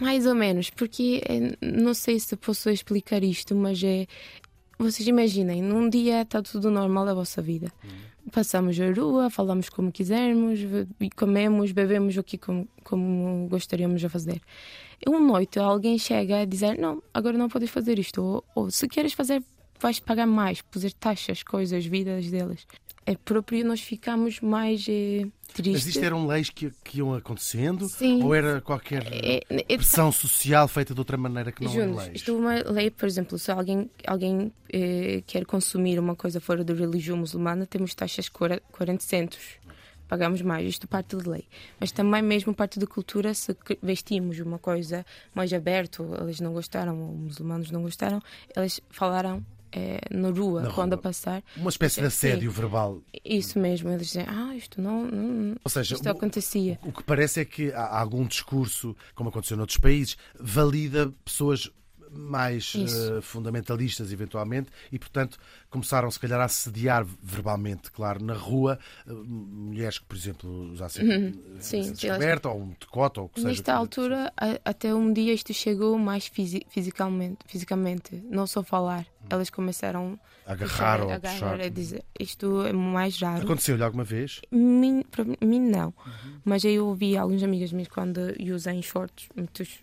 Mais 0.00 0.26
ou 0.26 0.34
menos, 0.34 0.68
porque 0.70 1.22
é, 1.24 1.56
não 1.64 1.94
sei 1.94 2.18
se 2.18 2.36
posso 2.36 2.68
explicar 2.68 3.22
isto, 3.22 3.54
mas 3.54 3.82
é. 3.82 4.06
Vocês 4.78 5.08
imaginem, 5.08 5.62
num 5.62 5.88
dia 5.88 6.20
está 6.20 6.42
tudo 6.42 6.70
normal 6.70 7.08
a 7.08 7.14
vossa 7.14 7.40
vida. 7.40 7.72
Hum. 7.82 7.88
Passamos 8.30 8.78
a 8.78 8.92
rua, 8.92 9.30
falamos 9.30 9.70
como 9.70 9.90
quisermos, 9.90 10.58
comemos, 11.14 11.72
bebemos 11.72 12.16
o 12.16 12.22
que 12.22 12.36
como, 12.36 12.68
como 12.82 13.48
gostaríamos 13.48 14.00
de 14.00 14.08
fazer 14.08 14.42
uma 15.06 15.20
noite 15.20 15.58
alguém 15.58 15.98
chega 15.98 16.40
a 16.40 16.44
dizer: 16.44 16.78
Não, 16.78 17.02
agora 17.12 17.36
não 17.36 17.48
podes 17.48 17.70
fazer 17.70 17.98
isto. 17.98 18.22
Ou, 18.22 18.44
ou 18.54 18.70
se 18.70 18.88
queres 18.88 19.12
fazer, 19.12 19.42
vais 19.80 20.00
pagar 20.00 20.26
mais, 20.26 20.62
fazer 20.70 20.92
taxas, 20.92 21.42
coisas, 21.42 21.84
vidas 21.84 22.30
delas. 22.30 22.66
É 23.08 23.14
próprio 23.14 23.64
nós 23.64 23.80
ficamos 23.80 24.40
mais 24.40 24.84
eh, 24.88 25.28
tristes. 25.54 25.84
Mas 25.84 25.86
isto 25.86 26.04
eram 26.04 26.26
leis 26.26 26.50
que, 26.50 26.72
que 26.82 26.98
iam 26.98 27.14
acontecendo? 27.14 27.88
Sim. 27.88 28.20
Ou 28.24 28.34
era 28.34 28.60
qualquer 28.60 29.06
é, 29.06 29.42
é, 29.48 29.64
é 29.68 29.76
pressão 29.76 30.10
social 30.10 30.66
feita 30.66 30.92
de 30.92 30.98
outra 31.00 31.16
maneira 31.16 31.52
que 31.52 31.62
não 31.62 31.72
Juntos, 31.72 32.02
é 32.02 32.06
leis? 32.06 32.16
Isto 32.16 32.32
é 32.32 32.34
uma 32.34 32.54
lei, 32.72 32.90
por 32.90 33.06
exemplo, 33.06 33.38
se 33.38 33.52
alguém, 33.52 33.88
alguém 34.04 34.52
eh, 34.72 35.22
quer 35.24 35.46
consumir 35.46 36.00
uma 36.00 36.16
coisa 36.16 36.40
fora 36.40 36.64
da 36.64 36.74
religião 36.74 37.16
muçulmana, 37.16 37.64
temos 37.64 37.94
taxas 37.94 38.28
40 38.28 38.60
centos 38.98 39.60
pagamos 40.08 40.40
mais, 40.42 40.66
isto 40.68 40.86
parte 40.88 41.16
de 41.16 41.28
lei. 41.28 41.44
Mas 41.80 41.92
também 41.92 42.22
mesmo 42.22 42.54
parte 42.54 42.78
da 42.78 42.86
cultura, 42.86 43.32
se 43.34 43.56
vestimos 43.82 44.38
uma 44.40 44.58
coisa 44.58 45.04
mais 45.34 45.52
aberta, 45.52 46.02
eles 46.20 46.40
não 46.40 46.52
gostaram, 46.52 47.10
os 47.12 47.18
muçulmanos 47.20 47.70
não 47.70 47.82
gostaram, 47.82 48.20
eles 48.56 48.80
falaram 48.90 49.44
eh, 49.72 50.00
na 50.10 50.30
rua 50.30 50.62
Na 50.62 50.70
quando 50.70 50.92
rua. 50.92 51.00
a 51.00 51.02
passar. 51.02 51.42
Uma 51.56 51.68
espécie 51.70 51.96
de 52.00 52.08
Sim. 52.10 52.28
assédio 52.28 52.50
verbal. 52.50 53.02
Isso 53.24 53.58
mesmo, 53.58 53.90
eles 53.90 54.06
dizem, 54.06 54.24
ah, 54.28 54.54
isto 54.56 54.80
não. 54.80 55.04
não 55.06 55.56
Ou 55.64 55.70
seja, 55.70 55.94
isto 55.96 56.06
o- 56.06 56.12
acontecia. 56.12 56.78
O 56.82 56.92
que 56.92 57.02
parece 57.02 57.40
é 57.40 57.44
que 57.44 57.72
há 57.72 57.98
algum 58.00 58.24
discurso, 58.26 58.96
como 59.14 59.28
aconteceu 59.28 59.56
noutros 59.56 59.78
países, 59.78 60.16
valida 60.38 61.12
pessoas 61.24 61.70
mais 62.16 62.74
eh, 62.76 63.20
fundamentalistas, 63.20 64.12
eventualmente, 64.12 64.70
e, 64.90 64.98
portanto, 64.98 65.38
começaram, 65.70 66.10
se 66.10 66.18
calhar, 66.18 66.40
a 66.40 66.44
assediar 66.44 67.04
verbalmente, 67.22 67.90
claro, 67.90 68.24
na 68.24 68.34
rua, 68.34 68.78
eh, 69.06 69.12
mulheres 69.12 69.98
que, 69.98 70.04
por 70.06 70.16
exemplo, 70.16 70.50
usassem 70.72 71.04
Uhum. 71.08 71.28
eh, 71.56 71.60
Sim, 71.60 71.92
descoberto, 71.92 72.46
ou 72.48 72.60
um 72.62 72.68
decote, 72.80 73.20
ou 73.20 73.26
o 73.26 73.28
que 73.28 73.40
seja. 73.40 73.48
Nesta 73.48 73.74
altura, 73.74 74.32
a- 74.36 74.58
até 74.64 74.94
um 74.94 75.12
dia 75.12 75.32
isto 75.32 75.52
chegou 75.54 75.98
mais 75.98 76.26
fisi- 76.26 76.66
fisicamente, 76.68 77.38
fisicamente, 77.46 78.16
não 78.30 78.46
só 78.46 78.62
falar. 78.62 79.06
Elas 79.28 79.50
começaram 79.50 80.18
A 80.46 80.52
agarrar 80.52 81.00
ou 81.02 81.10
a 81.10 81.14
agarrar, 81.16 81.32
puxar. 81.34 81.60
a 81.60 81.68
dizer, 81.68 82.04
isto 82.18 82.64
é 82.64 82.72
mais 82.72 83.18
raro. 83.20 83.42
Aconteceu-lhe 83.42 83.82
alguma 83.82 84.04
vez? 84.04 84.40
Mim, 84.52 85.02
para 85.10 85.24
mim 85.24 85.60
não, 85.60 85.88
Uhum. 86.06 86.40
mas 86.44 86.62
eu 86.64 86.86
ouvi 86.86 87.16
alguns 87.16 87.42
amigos 87.42 87.72
meus 87.72 87.88
quando 87.88 88.20
usam 88.54 88.80
shorts, 88.82 89.28
muitos 89.34 89.80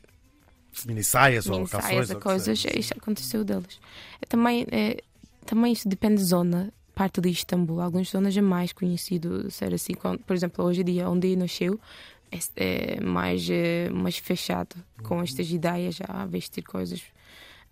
Mini 0.85 1.03
saias 1.03 1.47
ou 1.47 1.81
calções? 1.81 2.09
ou 2.11 2.21
coisas, 2.21 2.59
seja. 2.59 2.79
isso 2.79 2.93
aconteceu 2.97 3.43
deles. 3.43 3.79
Também, 4.27 4.65
é, 4.71 4.97
também 5.45 5.71
isso 5.73 5.87
depende 5.87 6.15
de 6.17 6.23
zona, 6.23 6.73
parte 6.95 7.21
de 7.21 7.29
Istambul. 7.29 7.81
Algumas 7.81 8.09
zonas 8.09 8.35
é 8.35 8.41
mais 8.41 8.73
conhecido 8.73 9.49
ser 9.51 9.73
assim. 9.73 9.93
quando- 9.93 10.19
Por 10.19 10.35
exemplo, 10.35 10.63
hoje 10.65 10.81
em 10.81 10.85
dia, 10.85 11.09
onde 11.09 11.35
nasceu, 11.35 11.79
é, 12.31 12.95
é 12.97 13.01
mais, 13.01 13.47
é, 13.49 13.89
mais 13.89 14.17
fechado 14.17 14.75
com 15.03 15.21
estas 15.21 15.49
ideias 15.51 15.99
a 16.07 16.25
vestir 16.25 16.63
coisas 16.63 17.01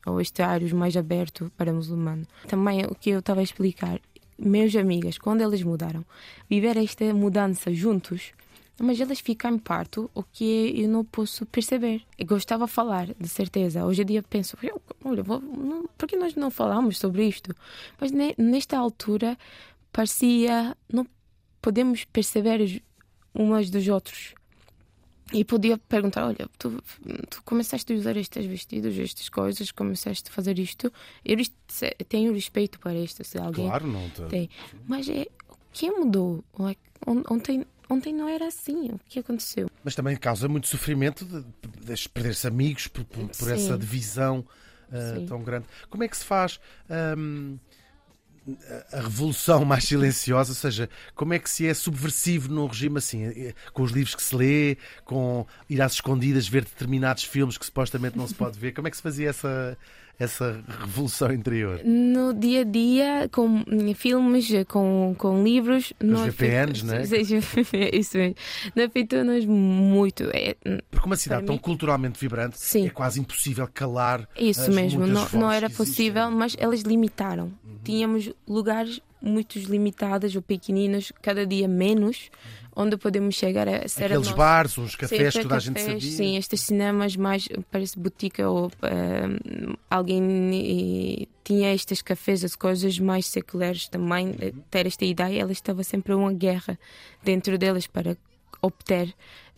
ou 0.06 0.20
este 0.20 0.42
áreos 0.42 0.72
mais 0.72 0.96
aberto 0.98 1.52
para 1.58 1.72
muçulmano. 1.74 2.26
Também 2.48 2.84
o 2.86 2.96
que 2.96 3.12
eu 3.12 3.20
estava 3.20 3.40
a 3.40 3.44
explicar, 3.44 4.00
meus 4.38 4.76
amigas, 4.76 5.18
quando 5.20 5.42
eles 5.42 5.62
mudaram, 5.62 6.04
viver 6.50 6.76
esta 6.78 7.14
mudança 7.14 7.72
juntos, 7.74 8.32
mas 8.79 8.99
elas 8.99 9.19
ficam 9.19 9.53
em 9.55 9.57
parto, 9.60 10.10
o 10.13 10.23
que 10.23 10.73
eu 10.81 10.88
não 10.89 11.03
posso 11.05 11.45
perceber. 11.45 12.03
Eu 12.17 12.25
gostava 12.25 12.65
de 12.65 12.71
falar, 12.71 13.07
de 13.13 13.27
certeza. 13.29 13.86
Hoje 13.86 14.01
em 14.01 14.05
dia 14.05 14.23
penso, 14.23 14.57
"Eu, 14.63 14.81
olha, 15.03 15.21
vou, 15.23 15.39
não, 15.39 15.88
por 15.97 16.07
que 16.07 16.15
nós 16.15 16.36
não 16.36 16.49
falamos 16.49 16.97
sobre 16.97 17.27
isto? 17.27 17.55
Mas 17.99 18.12
ne- 18.12 18.36
nesta 18.38 18.77
altura 18.77 19.38
parecia 19.91 20.75
não 20.91 21.05
podemos 21.62 22.05
perceber 22.05 22.81
umas 23.34 23.69
dos 23.69 23.88
outros. 23.88 24.34
E 25.34 25.45
podia 25.45 25.77
perguntar: 25.77 26.25
Olha, 26.25 26.49
tu, 26.57 26.81
tu 27.29 27.41
começaste 27.45 27.93
a 27.93 27.95
usar 27.95 28.17
estes 28.17 28.45
vestidos, 28.45 28.97
estas 28.99 29.29
coisas, 29.29 29.71
começaste 29.71 30.29
a 30.29 30.34
fazer 30.34 30.60
isto. 30.60 30.91
Eu 31.23 31.38
tenho 32.10 32.34
respeito 32.34 32.77
para 32.79 32.93
isto, 32.95 33.23
se 33.23 33.38
alguém 33.38 33.65
Claro, 33.65 33.88
não. 33.88 34.10
te- 34.10 34.23
tem. 34.25 34.49
Mas 34.86 35.07
é, 35.07 35.27
o 35.49 35.55
que 35.71 35.89
mudou? 35.89 36.43
On- 37.07 37.23
ontem, 37.29 37.65
ontem 37.91 38.13
não 38.13 38.27
era 38.30 38.47
assim. 38.47 38.89
O 38.91 38.99
que 39.08 39.19
aconteceu? 39.19 39.69
Mas 39.84 39.95
também 39.95 40.15
causa 40.15 40.47
muito 40.47 40.67
sofrimento 40.67 41.25
de, 41.25 41.43
de 41.95 42.10
perder-se 42.10 42.47
amigos 42.47 42.88
por, 42.88 43.04
por- 43.06 43.27
por 43.30 43.51
essa 43.51 43.77
divisão 43.77 44.45
Sim. 45.15 45.25
tão 45.25 45.41
grande. 45.43 45.65
Como 45.89 46.04
é 46.04 46.08
que 46.08 46.17
se 46.17 46.25
faz 46.25 46.60
ahm, 46.89 47.58
a- 48.91 48.97
a 48.97 49.01
revolução 49.01 49.63
mais 49.63 49.84
silenciosa? 49.86 50.51
Ou 50.51 50.56
seja, 50.56 50.89
como 51.15 51.34
é 51.34 51.39
que 51.39 51.49
se 51.49 51.67
é 51.67 51.73
subversivo 51.73 52.49
num 52.51 52.65
regime 52.67 52.97
assim? 52.97 53.23
Eh, 53.25 53.54
Com 53.73 53.84
os 53.84 53.91
livros 53.91 54.15
que 54.15 54.23
se 54.23 54.36
lê, 54.36 54.77
com 55.06 55.45
ir 55.69 55.82
às 55.82 55.93
escondidas 55.93 56.47
ver 56.47 56.63
determinados 56.65 57.23
filmes 57.23 57.58
que 57.58 57.65
supostamente 57.65 58.17
não 58.17 58.27
se 58.27 58.34
pode 58.36 58.58
ver. 58.60 58.73
Como 58.73 58.88
é 58.88 58.91
que 58.91 58.97
se 58.97 59.04
fazia 59.04 59.30
essa, 59.30 59.77
essa 60.21 60.63
revolução 60.79 61.34
interior? 61.34 61.81
No 61.84 62.34
dia 62.34 62.62
a 62.62 62.63
dia, 62.63 63.29
com 63.31 63.63
filmes, 63.95 64.49
com, 64.67 65.15
com 65.17 65.43
livros. 65.43 65.93
não 65.99 66.23
é 66.25 66.29
VPNs, 66.29 66.86
não 66.86 66.93
é? 66.95 67.01
Isso 67.93 68.17
mesmo. 68.17 68.36
Não 68.75 68.86
afetou-nos 68.86 69.45
muito. 69.45 70.29
É, 70.34 70.55
Porque 70.89 71.05
uma 71.05 71.15
cidade 71.15 71.45
tão 71.45 71.55
mim- 71.55 71.62
culturalmente 71.62 72.19
vibrante 72.19 72.60
Sim. 72.60 72.88
é 72.88 72.89
quase 72.89 73.19
impossível 73.19 73.67
calar 73.73 74.27
Isso 74.38 74.71
mesmo, 74.71 75.07
não, 75.07 75.27
não 75.34 75.51
era 75.51 75.69
possível, 75.69 76.29
mas 76.29 76.55
eles 76.60 76.81
limitaram. 76.81 77.51
Tínhamos 77.84 78.31
lugares 78.47 79.01
muito 79.21 79.57
limitados 79.60 80.36
ou 80.36 80.41
pequeninos, 80.41 81.12
cada 81.21 81.45
dia 81.45 81.67
menos, 81.67 82.29
onde 82.75 82.95
podemos 82.97 83.36
chegar 83.36 83.67
a 83.67 83.88
ser 83.88 84.03
a 84.03 84.05
Aqueles 84.07 84.27
nossa- 84.27 84.38
bares, 84.38 84.77
uns 84.77 84.95
cafés 84.95 85.34
que 85.34 85.41
toda 85.41 85.55
a 85.55 85.60
gente 85.60 85.73
cafés, 85.75 86.03
sabia. 86.03 86.17
Sim, 86.17 86.38
estes 86.38 86.62
cinemas 86.62 87.15
mais 87.15 87.47
parece 87.69 87.99
botica 87.99 88.49
ou 88.49 88.71
eh, 88.84 89.77
alguém 89.89 91.23
eh, 91.23 91.27
tinha 91.43 91.73
estes 91.73 92.01
cafés, 92.01 92.43
as 92.43 92.55
coisas 92.55 92.97
mais 92.99 93.25
seculares 93.27 93.88
também. 93.88 94.36
eh, 94.39 94.53
Ter 94.69 94.86
esta 94.88 95.05
ideia, 95.05 95.41
ela 95.41 95.51
estava 95.51 95.84
sempre 95.84 96.13
uma 96.13 96.31
guerra 96.34 96.77
dentro 97.23 97.57
deles 97.57 97.88
para 97.88 98.17
obter 98.62 99.13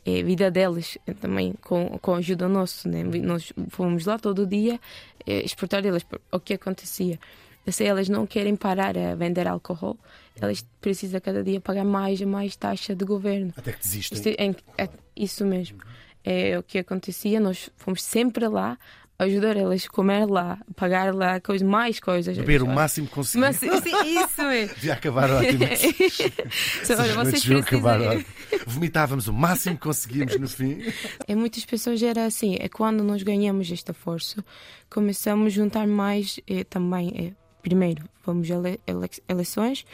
eh, 0.06 0.21
a 0.21 0.23
vida 0.23 0.49
deles 0.49 0.97
eh, 1.06 1.13
também 1.13 1.54
com, 1.62 1.97
com 1.99 2.15
a 2.15 2.17
ajuda 2.17 2.47
nossa. 2.49 2.89
Né? 2.89 3.04
Nós 3.04 3.54
fomos 3.69 4.06
lá 4.06 4.17
todo 4.17 4.45
dia 4.47 4.80
eh, 5.26 5.43
exportar 5.45 5.86
eles. 5.86 6.06
O 6.32 6.39
que 6.39 6.56
acontecia? 6.56 7.19
Se 7.67 7.86
elas 7.86 8.10
não 8.10 8.28
querem 8.28 8.56
parar 8.58 8.97
a 8.97 9.15
vender 9.15 9.47
álcool, 9.47 9.97
elas 10.39 10.65
precisam 10.82 11.19
cada 11.19 11.43
dia 11.43 11.62
pagar 11.62 11.86
mais 11.86 12.19
e 12.19 12.26
mais 12.26 12.56
taxa 12.56 12.96
de 12.96 13.06
governo. 13.06 13.54
Até 13.56 13.72
que 13.74 13.80
desistem. 13.80 14.17
Isto 14.17 14.30
é, 14.30 14.84
é 14.84 14.89
isso 15.15 15.46
mesmo. 15.46 15.80
É 16.24 16.58
o 16.58 16.63
que 16.63 16.78
acontecia. 16.80 17.39
Nós 17.39 17.69
fomos 17.76 18.02
sempre 18.02 18.48
lá 18.48 18.78
ajudar 19.19 19.56
elas 19.56 19.86
a 19.86 19.89
comer 19.89 20.26
lá, 20.26 20.60
pagar 20.76 21.13
lá 21.13 21.39
coisas, 21.39 21.67
mais 21.67 22.00
coisas. 22.00 22.38
Beber 22.38 22.63
o 22.63 22.67
máximo 22.67 23.08
que 23.08 23.13
conseguir. 23.13 23.41
Mas, 23.41 23.62
isso 23.62 24.43
mesmo. 24.43 24.74
Devia 24.76 24.93
acabar 24.93 25.30
ótimo. 25.30 25.63
Só, 26.84 26.93
olha, 26.93 27.13
noites 27.15 27.43
vocês 27.43 27.65
precisam. 27.65 28.26
Vomitávamos 28.65 29.28
o 29.28 29.34
máximo 29.34 29.76
que 29.76 29.84
conseguíamos 29.84 30.38
no 30.39 30.48
fim. 30.48 30.80
Em 31.28 31.36
muitas 31.36 31.65
pessoas 31.65 32.02
era 32.02 32.26
assim. 32.26 32.58
É 32.60 32.67
quando 32.67 33.04
nós 33.04 33.24
ganhamos 33.24 33.72
esta 33.72 33.93
força, 33.93 34.43
começamos 34.89 35.48
a 35.48 35.56
juntar 35.56 35.88
mais 35.88 36.39
eh, 36.48 36.63
também. 36.63 37.13
eh, 37.15 37.43
primeiro, 37.62 38.04
vamos 38.26 38.50
a 38.52 38.56
ele, 38.56 38.80
ele, 38.86 39.10
eleições, 39.28 39.86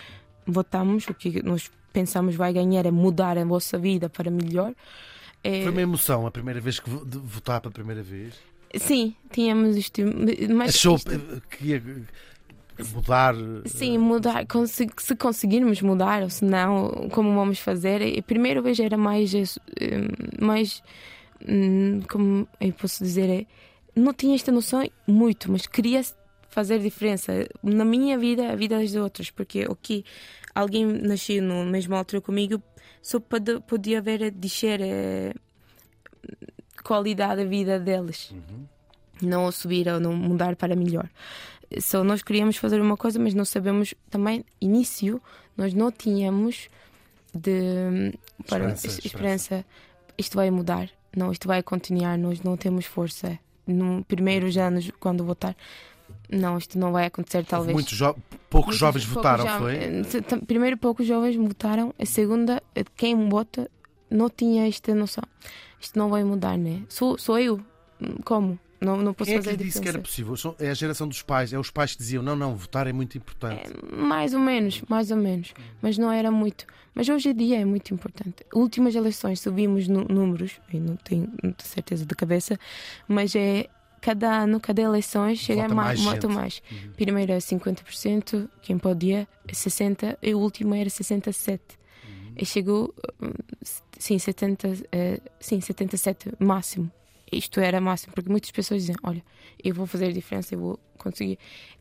votamos, 0.51 1.07
o 1.07 1.13
que 1.13 1.41
nós 1.43 1.69
pensamos 1.93 2.35
vai 2.35 2.53
ganhar 2.53 2.85
é 2.85 2.91
mudar 2.91 3.37
a 3.37 3.43
vossa 3.45 3.77
vida 3.77 4.09
para 4.09 4.29
melhor. 4.31 4.73
Eh, 5.43 5.63
Foi 5.63 5.71
uma 5.71 5.81
emoção 5.81 6.27
a 6.27 6.31
primeira 6.31 6.59
vez 6.59 6.79
que 6.79 6.89
votar 6.89 7.61
pela 7.61 7.71
primeira 7.73 8.03
vez. 8.03 8.33
Sim, 8.75 9.15
tínhamos 9.31 9.75
isto. 9.75 10.01
Mas 10.53 10.75
Achou 10.75 10.95
isto- 10.97 11.41
que 11.49 11.67
ia 11.67 11.83
mudar. 12.93 13.35
Sim, 13.65 13.97
mudar, 13.97 14.45
consi- 14.45 14.89
se 14.97 15.15
conseguirmos 15.15 15.81
mudar, 15.81 16.21
ou 16.23 16.29
se 16.29 16.45
não, 16.45 17.09
como 17.11 17.33
vamos 17.33 17.59
fazer? 17.59 18.01
A 18.17 18.21
primeira 18.21 18.61
vez 18.61 18.79
era 18.79 18.95
mais, 18.97 19.33
eh, 19.33 19.45
mais 20.39 20.81
hum, 21.47 22.01
como 22.09 22.47
eu 22.61 22.71
posso 22.73 23.03
dizer, 23.03 23.29
é, 23.29 23.45
não 23.95 24.13
tinha 24.13 24.35
esta 24.35 24.51
noção 24.51 24.87
muito, 25.07 25.51
mas 25.51 25.65
queria 25.65 26.01
fazer 26.49 26.79
diferença. 26.79 27.47
Na 27.63 27.85
minha 27.85 28.17
vida, 28.17 28.51
a 28.51 28.55
vida 28.55 28.77
das 28.79 28.95
outras, 28.95 29.29
porque 29.31 29.65
o 29.65 29.75
que 29.75 30.03
alguém 30.53 30.85
nasceu 30.85 31.41
na 31.41 31.63
mesma 31.65 31.97
altura 31.97 32.21
comigo 32.21 32.61
só 33.01 33.19
pode, 33.19 33.59
podia 33.61 34.01
ver 34.01 34.23
a 34.23 34.29
descer 34.29 34.81
a 34.81 35.33
qualidade 36.83 37.43
da 37.43 37.49
vida 37.49 37.79
deles, 37.79 38.33
não 39.21 39.51
subir 39.51 39.87
ou 39.87 39.99
não 39.99 40.13
mudar 40.15 40.55
para 40.55 40.75
melhor. 40.75 41.09
Só 41.79 42.03
nós 42.03 42.23
queríamos 42.23 42.57
fazer 42.57 42.81
uma 42.81 42.97
coisa, 42.97 43.19
mas 43.19 43.33
não 43.33 43.45
sabemos 43.45 43.93
também, 44.09 44.43
início, 44.59 45.21
nós 45.55 45.73
não 45.73 45.91
tínhamos 45.91 46.67
de 47.33 48.17
para, 48.47 48.73
Esperança, 48.73 48.87
es- 48.87 49.05
esperança. 49.05 49.65
Isto 50.17 50.35
vai 50.35 50.49
mudar, 50.49 50.89
não, 51.15 51.31
isto 51.31 51.47
vai 51.47 51.61
continuar, 51.61 52.17
nós 52.17 52.41
não 52.41 52.57
temos 52.57 52.85
força. 52.85 53.37
No 53.67 54.03
primeiros 54.05 54.57
anos, 54.57 54.89
quando 54.99 55.23
votar, 55.23 55.55
não, 56.31 56.57
isto 56.57 56.77
não 56.77 56.91
vai 56.91 57.05
acontecer, 57.07 57.43
talvez. 57.45 57.73
Muitos 57.73 57.93
jo- 57.97 58.15
poucos 58.49 58.67
Muitos- 58.67 58.77
jovens 58.77 59.05
poucos 59.05 59.13
votaram, 59.31 59.59
foi? 59.59 59.75
eh, 59.75 60.45
Primeiro, 60.47 60.77
poucos 60.77 61.05
jovens 61.07 61.35
votaram. 61.35 61.93
A 61.99 62.05
segunda, 62.05 62.61
eh, 62.75 62.83
quem 62.95 63.29
vota 63.29 63.69
não 64.09 64.29
tinha 64.29 64.67
esta 64.67 64.93
noção. 64.95 65.23
Isto 65.79 65.97
não 65.97 66.09
vai 66.09 66.23
mudar, 66.23 66.57
né? 66.57 66.81
Sou, 66.89 67.17
sou 67.17 67.39
eu. 67.39 67.59
Como? 68.23 68.57
Não, 68.81 68.95
não 68.95 69.13
posso 69.13 69.29
Quem 69.29 69.37
é 69.37 69.41
que 69.41 69.45
fazer 69.45 69.57
disse 69.57 69.81
que 69.81 69.89
era 69.89 69.99
possível? 69.99 70.35
É 70.57 70.69
a 70.69 70.73
geração 70.73 71.05
dos 71.05 71.21
pais, 71.21 71.51
é 71.51 71.59
os 71.59 71.69
pais 71.69 71.91
que 71.91 71.97
diziam: 71.97 72.23
não, 72.23 72.33
não, 72.35 72.55
votar 72.55 72.87
é 72.87 72.93
muito 72.93 73.17
importante. 73.17 73.69
Mais 73.91 74.33
ou 74.33 74.39
menos, 74.39 74.81
mais 74.87 75.11
ou 75.11 75.17
menos. 75.17 75.53
Mas 75.81 75.97
não 75.97 76.09
era 76.09 76.31
muito. 76.31 76.65
Mas 76.95 77.09
hoje 77.09 77.29
em 77.29 77.35
dia 77.35 77.59
é 77.59 77.65
muito 77.65 77.93
importante. 77.93 78.45
Últimas 78.53 78.95
eleições 78.95 79.41
subimos 79.41 79.87
números, 79.89 80.61
eu 80.73 80.79
não 80.79 80.95
tenho 80.95 81.29
certeza 81.57 82.05
de 82.05 82.15
cabeça, 82.15 82.57
mas 83.07 83.35
é 83.35 83.67
cada 83.99 84.43
ano, 84.43 84.59
cada 84.59 84.81
eleição 84.81 85.33
chega 85.35 85.63
Vota 85.63 85.75
mais, 85.75 86.01
mais 86.01 86.23
mais. 86.25 86.61
Primeiro 86.95 87.31
é 87.31 87.37
50%, 87.37 88.49
quem 88.61 88.77
podia, 88.77 89.27
é 89.47 89.51
60%, 89.51 90.17
e 90.21 90.33
o 90.33 90.39
último 90.39 90.73
era 90.75 90.89
67%. 90.89 91.59
E 92.35 92.45
chegou, 92.45 92.93
hum, 93.21 93.33
sim, 93.97 94.17
70, 94.17 94.85
eh, 94.91 95.19
sim, 95.39 95.59
77 95.59 96.31
máximo. 96.39 96.89
isto 97.31 97.59
era 97.59 97.81
máximo, 97.81 98.13
porque 98.13 98.29
muitas 98.29 98.51
pessoas 98.51 98.81
dizem: 98.81 98.95
Olha, 99.03 99.23
eu 99.61 99.73
vou 99.75 99.85
fazer 99.85 100.05
a 100.05 100.11
diferença, 100.11 100.55
eu 100.55 100.59
vou 100.59 100.79
conseguir. 100.97 101.37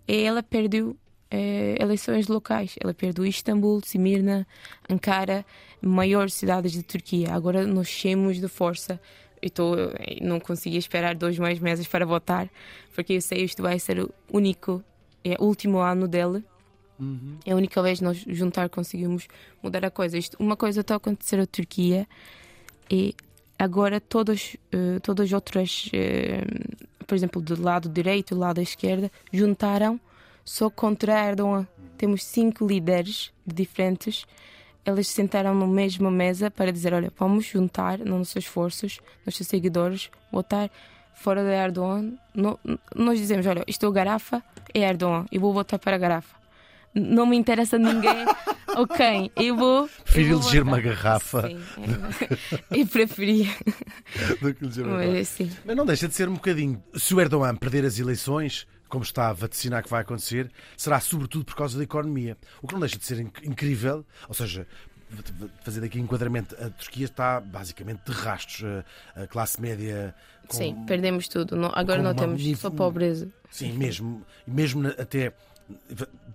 E 0.06 0.22
ela 0.22 0.42
perdeu 0.42 0.96
eh, 1.30 1.76
eleições 1.78 2.26
locais. 2.28 2.74
Ela 2.82 2.94
perdeu 2.94 3.24
Istambul, 3.24 3.82
Simirna, 3.84 4.46
Ankara, 4.88 5.44
maiores 5.80 6.34
cidades 6.34 6.72
de 6.72 6.82
Turquia. 6.82 7.32
Agora 7.32 7.66
nós 7.66 7.88
chemos 7.88 8.40
de 8.40 8.48
força. 8.48 9.00
Tô, 9.52 9.74
não 10.20 10.40
consegui 10.40 10.76
esperar 10.76 11.14
dois 11.14 11.38
mais 11.38 11.58
meses 11.58 11.86
para 11.86 12.04
votar, 12.04 12.48
porque 12.94 13.14
eu 13.14 13.20
sei 13.20 13.38
que 13.38 13.44
isto 13.44 13.62
vai 13.62 13.78
ser 13.78 14.00
o 14.00 14.10
único, 14.32 14.82
é 15.24 15.36
o 15.38 15.44
último 15.44 15.78
ano 15.78 16.08
dele. 16.08 16.44
É 17.46 17.52
a 17.52 17.56
única 17.56 17.80
vez 17.80 18.00
nós 18.00 18.24
juntar 18.26 18.68
conseguimos 18.68 19.28
mudar 19.62 19.84
a 19.84 19.90
coisa. 19.90 20.18
Isto, 20.18 20.36
uma 20.40 20.56
coisa 20.56 20.80
está 20.80 20.94
a 20.94 20.96
acontecer 20.96 21.36
na 21.36 21.46
Turquia 21.46 22.08
e 22.90 23.14
agora 23.56 24.00
todas, 24.00 24.56
eh, 24.72 24.98
todas 25.00 25.26
as 25.26 25.32
outras, 25.32 25.88
eh, 25.92 26.44
por 27.06 27.14
exemplo, 27.14 27.40
do 27.40 27.60
lado 27.60 27.88
direito 27.88 28.32
e 28.32 28.34
do 28.34 28.40
lado 28.40 28.60
esquerdo, 28.60 29.10
juntaram 29.32 30.00
só 30.44 30.68
contra 30.68 31.28
Erdogan. 31.28 31.68
Temos 31.96 32.24
cinco 32.24 32.66
líderes 32.66 33.32
diferentes. 33.46 34.26
Eles 34.88 35.08
sentaram 35.08 35.54
na 35.54 35.66
mesma 35.66 36.10
mesa 36.10 36.50
para 36.50 36.72
dizer: 36.72 36.94
olha, 36.94 37.12
vamos 37.18 37.44
juntar 37.44 37.98
nos 37.98 38.08
nossos 38.08 38.36
esforços, 38.36 39.00
nossos 39.26 39.46
seguidores, 39.46 40.10
votar 40.32 40.70
fora 41.14 41.42
de 41.44 41.50
Erdogan. 41.50 42.12
No- 42.34 42.58
nós 42.96 43.18
dizemos: 43.18 43.46
olha, 43.46 43.62
isto 43.66 43.84
é 43.84 43.88
o 43.88 43.92
Garafa, 43.92 44.42
é 44.72 44.80
Erdogan, 44.80 45.26
eu 45.30 45.40
vou 45.40 45.52
votar 45.52 45.78
para 45.78 45.96
a 45.96 45.98
Garafa. 45.98 46.38
Não 46.94 47.26
me 47.26 47.36
interessa 47.36 47.78
ninguém 47.78 48.24
ou 48.74 48.86
quem, 48.88 49.30
eu 49.36 49.54
vou. 49.56 49.88
Prefiro 50.04 50.28
eu 50.30 50.38
vou 50.38 50.42
eleger 50.48 50.62
uma 50.62 50.80
garrafa. 50.80 51.48
Sim, 51.48 51.60
é, 52.70 52.80
eu 52.80 52.86
preferia, 52.86 53.46
do 54.40 54.54
que 54.54 54.64
eleger 54.64 54.86
uma 54.86 54.96
garrafa. 54.98 55.12
mas. 55.44 55.58
Mas 55.66 55.76
não 55.76 55.84
deixa 55.84 56.08
de 56.08 56.14
ser 56.14 56.28
um 56.30 56.34
bocadinho. 56.34 56.82
Se 56.96 57.14
o 57.14 57.20
Erdogan 57.20 57.54
perder 57.56 57.84
as 57.84 57.98
eleições, 57.98 58.66
como 58.88 59.04
está 59.04 59.28
a 59.28 59.32
vaticinar 59.32 59.82
que 59.82 59.90
vai 59.90 60.02
acontecer, 60.02 60.50
será 60.76 60.98
sobretudo 61.00 61.44
por 61.44 61.54
causa 61.54 61.76
da 61.76 61.84
economia. 61.84 62.36
O 62.62 62.66
que 62.66 62.72
não 62.74 62.80
deixa 62.80 62.98
de 62.98 63.04
ser 63.04 63.20
inc- 63.20 63.44
incrível, 63.44 64.04
ou 64.28 64.34
seja, 64.34 64.66
fazendo 65.64 65.84
aqui 65.84 65.98
enquadramento, 66.00 66.54
a 66.62 66.70
Turquia 66.70 67.04
está 67.06 67.40
basicamente 67.40 68.00
de 68.06 68.12
rastros. 68.12 68.84
A, 69.16 69.26
classe 69.26 69.60
média. 69.60 70.14
Com, 70.46 70.56
Sim, 70.56 70.84
perdemos 70.86 71.28
tudo. 71.28 71.56
Não- 71.56 71.72
agora 71.74 72.02
não 72.02 72.14
temos 72.14 72.42
nível- 72.42 72.56
só 72.58 72.70
pobreza. 72.70 73.28
Sim, 73.50 73.72
mesmo, 73.72 74.24
mesmo 74.46 74.86
até. 74.88 75.32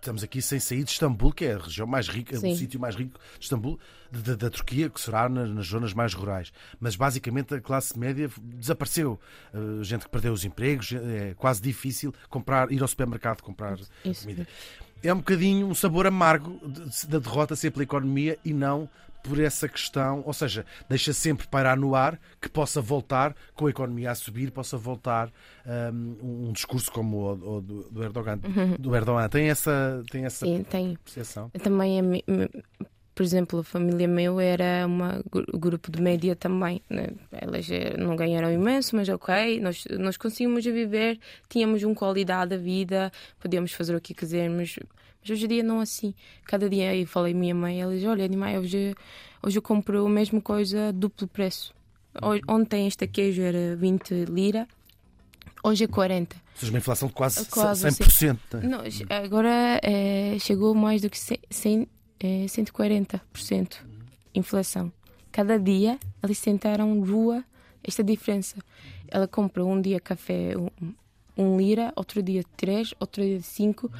Estamos 0.03 0.21
aqui 0.21 0.41
sem 0.41 0.59
sair 0.59 0.83
de 0.83 0.91
Istambul, 0.91 1.31
que 1.31 1.45
é 1.45 1.53
a 1.53 1.57
região 1.57 1.87
mais 1.87 2.09
rica, 2.09 2.35
Sim. 2.35 2.51
o 2.51 2.57
sítio 2.57 2.77
mais 2.77 2.93
rico 2.93 3.17
de 3.39 3.45
Istambul, 3.45 3.79
de- 4.11 4.21
da, 4.21 4.35
da 4.35 4.49
Turquia, 4.49 4.89
que 4.89 4.99
será 4.99 5.29
nas, 5.29 5.49
nas 5.49 5.65
zonas 5.65 5.93
mais 5.93 6.13
rurais. 6.13 6.51
Mas 6.77 6.97
basicamente 6.97 7.55
a 7.55 7.61
classe 7.61 7.97
média 7.97 8.29
desapareceu. 8.41 9.17
Uh, 9.53 9.81
gente 9.81 10.03
que 10.03 10.09
perdeu 10.09 10.33
os 10.33 10.43
empregos, 10.43 10.91
é 10.91 11.33
quase 11.35 11.61
difícil 11.61 12.13
comprar, 12.29 12.69
ir 12.69 12.81
ao 12.81 12.87
supermercado 12.89 13.41
comprar 13.41 13.77
Isso. 14.03 14.23
comida. 14.23 14.45
É 15.01 15.13
um 15.13 15.17
bocadinho 15.19 15.67
um 15.67 15.73
sabor 15.73 16.05
amargo 16.05 16.59
de- 16.67 17.07
da 17.07 17.19
derrota 17.19 17.55
ser 17.55 17.71
pela 17.71 17.83
economia 17.83 18.37
e 18.43 18.51
não 18.53 18.89
por 19.23 19.39
essa 19.39 19.67
questão, 19.69 20.21
ou 20.25 20.33
seja, 20.33 20.65
deixa 20.89 21.13
sempre 21.13 21.47
pairar 21.47 21.77
no 21.77 21.95
ar 21.95 22.19
que 22.41 22.49
possa 22.49 22.81
voltar, 22.81 23.33
com 23.55 23.65
a 23.65 23.69
economia 23.69 24.11
a 24.11 24.15
subir, 24.15 24.51
possa 24.51 24.77
voltar 24.77 25.31
um, 25.93 26.47
um 26.47 26.51
discurso 26.51 26.91
como 26.91 27.17
o, 27.17 27.57
o 27.57 27.61
do, 27.61 27.83
do 27.89 28.03
Erdogan. 28.03 28.37
Do 28.77 28.95
Erdogan. 28.95 29.29
Tem 29.29 29.49
essa, 29.49 30.03
tem 30.11 30.25
essa 30.25 30.45
Sim, 30.45 30.63
tem. 30.63 30.97
percepção? 31.03 31.49
Também, 31.63 32.01
mi- 32.01 32.23
por 33.15 33.23
exemplo, 33.23 33.59
a 33.59 33.63
família 33.63 34.07
meu 34.07 34.39
era 34.39 34.87
um 34.87 35.59
grupo 35.59 35.91
de 35.91 36.01
média 36.01 36.35
também. 36.35 36.81
Né? 36.89 37.09
Elas 37.31 37.69
eh, 37.69 37.95
não 37.97 38.15
ganharam 38.15 38.51
imenso, 38.51 38.95
mas 38.95 39.07
ok, 39.07 39.59
nós, 39.59 39.85
nós 39.99 40.17
conseguimos 40.17 40.65
viver, 40.65 41.19
tínhamos 41.47 41.83
uma 41.83 41.93
qualidade 41.93 42.57
de 42.57 42.63
vida, 42.63 43.11
podíamos 43.39 43.71
fazer 43.71 43.95
o 43.95 44.01
que 44.01 44.13
quisermos. 44.13 44.79
Mas 45.21 45.29
hoje 45.29 45.45
em 45.45 45.47
dia 45.47 45.63
não 45.63 45.79
é 45.79 45.83
assim. 45.83 46.15
Cada 46.45 46.67
dia 46.67 46.95
eu 46.95 47.05
falei 47.05 47.33
à 47.33 47.35
minha 47.35 47.53
mãe, 47.53 47.81
ela 47.81 47.93
diz, 47.93 48.03
olha, 48.03 48.27
mãe, 48.35 48.57
hoje, 48.57 48.95
hoje 49.43 49.57
eu 49.57 49.61
compro 49.61 50.05
a 50.05 50.09
mesma 50.09 50.41
coisa 50.41 50.91
duplo 50.91 51.27
preço. 51.27 51.73
Ontem 52.47 52.87
este 52.87 53.07
queijo 53.07 53.41
era 53.41 53.75
20 53.75 54.25
lira, 54.25 54.67
hoje 55.63 55.83
é 55.83 55.87
40. 55.87 56.35
Ou 56.35 56.59
seja, 56.59 56.71
uma 56.71 56.77
inflação 56.77 57.07
de 57.07 57.13
quase, 57.13 57.45
quase 57.45 57.87
100%. 57.87 58.37
Né? 58.53 58.67
Não, 58.67 58.81
agora 59.09 59.79
é, 59.81 60.37
chegou 60.39 60.75
mais 60.75 61.01
do 61.01 61.09
que 61.09 61.17
100, 61.17 61.39
100 61.49 61.87
é 62.19 62.45
140% 62.45 63.77
inflação. 64.33 64.91
Cada 65.31 65.57
dia 65.57 65.99
eles 66.23 66.37
sentaram 66.37 67.01
rua 67.01 67.43
esta 67.83 68.03
diferença. 68.03 68.57
Ela 69.07 69.27
compra 69.27 69.63
um 69.63 69.81
dia 69.81 69.99
café 69.99 70.53
um, 70.57 70.93
um 71.37 71.57
lira, 71.57 71.91
outro 71.95 72.21
dia 72.21 72.43
três, 72.55 72.93
outro 72.99 73.23
dia 73.23 73.41
cinco. 73.41 73.91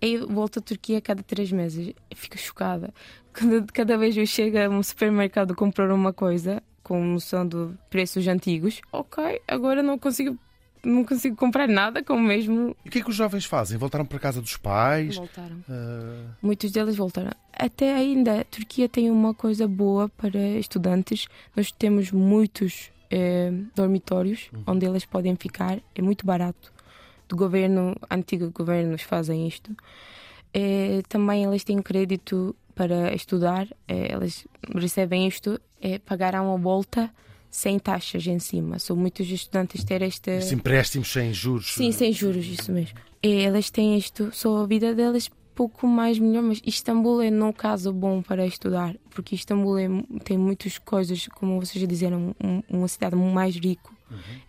E 0.00 0.18
volta 0.18 0.60
à 0.60 0.62
Turquia 0.62 1.00
cada 1.00 1.22
três 1.22 1.50
meses. 1.50 1.92
Fico 2.14 2.38
chocada. 2.38 2.92
Quando 3.36 3.72
cada 3.72 3.96
vez 3.96 4.16
eu 4.16 4.26
chego 4.26 4.58
a 4.58 4.68
um 4.68 4.82
supermercado 4.82 5.54
comprar 5.54 5.92
uma 5.92 6.12
coisa 6.12 6.62
com 6.82 7.04
noção 7.04 7.46
de 7.46 7.68
preços 7.90 8.26
antigos, 8.26 8.80
ok, 8.90 9.42
agora 9.46 9.82
não 9.82 9.98
consigo 9.98 10.38
não 10.88 11.04
consigo 11.04 11.36
comprar 11.36 11.68
nada 11.68 12.02
com 12.02 12.14
o 12.14 12.20
mesmo 12.20 12.76
E 12.84 12.88
o 12.88 12.90
que 12.90 12.98
é 12.98 13.02
que 13.02 13.10
os 13.10 13.16
jovens 13.16 13.44
fazem? 13.44 13.76
Voltaram 13.78 14.04
para 14.04 14.16
a 14.16 14.20
casa 14.20 14.40
dos 14.40 14.56
pais? 14.56 15.16
Voltaram. 15.16 15.56
Ah, 15.68 16.24
Muitos 16.42 16.70
deles 16.72 16.96
voltaram. 16.96 17.30
Até 17.52 17.94
ainda, 17.94 18.40
a 18.40 18.44
Turquia 18.44 18.88
tem 18.88 19.10
uma 19.10 19.34
coisa 19.34 19.66
boa 19.68 20.08
para 20.08 20.38
estudantes. 20.38 21.26
Nós 21.56 21.70
temos 21.70 22.10
muitos 22.12 22.90
eh, 23.10 23.52
dormitórios 23.74 24.50
onde 24.66 24.86
eles 24.86 25.04
podem 25.04 25.36
ficar. 25.36 25.78
É 25.94 26.02
muito 26.02 26.24
barato. 26.26 26.72
Do 27.28 27.36
governo, 27.36 27.94
antigos 28.10 28.50
governos 28.50 29.02
fazem 29.02 29.46
isto. 29.46 29.76
Eh, 30.54 31.02
também 31.08 31.44
eles 31.44 31.64
têm 31.64 31.82
crédito 31.82 32.54
para 32.74 33.12
estudar. 33.14 33.66
Eh, 33.86 34.12
eles 34.14 34.46
recebem 34.74 35.26
isto. 35.26 35.60
Eh, 35.80 35.98
pagaram 35.98 36.52
a 36.54 36.56
volta 36.56 37.12
sem 37.50 37.78
taxas 37.78 38.26
em 38.26 38.38
cima. 38.38 38.78
São 38.78 38.94
muitos 38.96 39.28
estudantes 39.30 39.82
ter 39.84 40.02
esta. 40.02 40.30
esses 40.32 40.52
empréstimos 40.52 41.10
sem 41.12 41.32
juros? 41.32 41.72
Sim, 41.74 41.92
sem 41.92 42.12
juros, 42.12 42.46
isso 42.46 42.70
mesmo. 42.72 42.98
E 43.22 43.40
elas 43.42 43.70
têm 43.70 43.96
isto, 43.98 44.30
só 44.32 44.62
a 44.62 44.66
vida 44.66 44.94
delas 44.94 45.30
pouco 45.54 45.88
mais 45.88 46.20
melhor, 46.20 46.42
mas 46.44 46.62
Istambul 46.64 47.20
é 47.20 47.30
no 47.32 47.52
caso 47.52 47.92
bom 47.92 48.22
para 48.22 48.46
estudar, 48.46 48.94
porque 49.10 49.34
Istambul 49.34 49.76
é, 49.76 49.88
tem 50.22 50.38
muitas 50.38 50.78
coisas, 50.78 51.26
como 51.26 51.58
vocês 51.58 51.80
já 51.80 51.86
disseram, 51.88 52.32
um- 52.42 52.62
uma 52.68 52.86
cidade 52.86 53.16
mais 53.16 53.56
rica. 53.56 53.90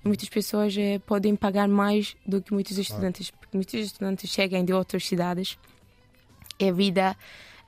E 0.06 0.08
muitas 0.08 0.30
pessoas 0.30 0.78
eh, 0.78 1.00
podem 1.00 1.36
pagar 1.36 1.68
mais 1.68 2.16
do 2.26 2.41
que 2.41 2.54
muitos 2.54 2.78
estudantes, 2.78 3.30
porque 3.32 3.58
muitos 3.58 3.74
estudantes 3.74 4.30
chegam 4.30 4.64
de 4.64 4.72
outras 4.72 5.06
cidades 5.06 5.58
a 6.62 6.72
vida, 6.72 7.16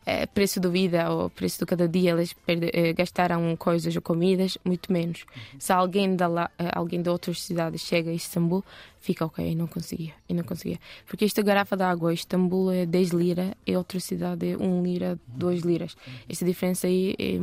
eh, 0.06 0.26
preço 0.26 0.60
da 0.60 0.70
vida 0.70 1.10
ou 1.12 1.30
preço 1.30 1.60
de 1.60 1.66
cada 1.66 1.88
dia, 1.88 2.12
eles 2.12 2.34
perde, 2.34 2.70
eh, 2.74 2.94
gastaram 2.94 3.56
coisas 3.56 3.96
ou 3.96 4.02
comidas, 4.02 4.58
muito 4.66 4.92
menos. 4.92 5.26
Se 5.60 5.72
alguém, 5.72 6.16
da 6.16 6.28
lá, 6.28 6.50
eh, 6.58 6.70
alguém 6.74 7.02
de 7.02 7.10
outras 7.10 7.42
cidades 7.42 7.82
chega 7.82 8.10
a 8.10 8.14
Istambul, 8.14 8.64
fica 9.00 9.26
ok, 9.26 9.54
não 9.56 9.68
conseguia, 9.68 10.14
eu 10.28 10.36
não 10.36 10.44
conseguia. 10.44 10.80
Porque 11.06 11.26
esta 11.26 11.42
garrafa 11.42 11.76
de 11.78 11.84
água, 11.84 12.14
Istambul 12.14 12.72
é 12.72 12.86
10 12.86 13.10
lira 13.10 13.56
e 13.66 13.76
outra 13.76 14.00
cidade 14.00 14.52
é 14.52 14.58
1 14.58 14.84
lira, 14.84 15.20
2 15.28 15.62
liras. 15.62 15.96
Esta 16.30 16.46
diferença 16.46 16.88
aí 16.88 17.16
é 17.20 17.38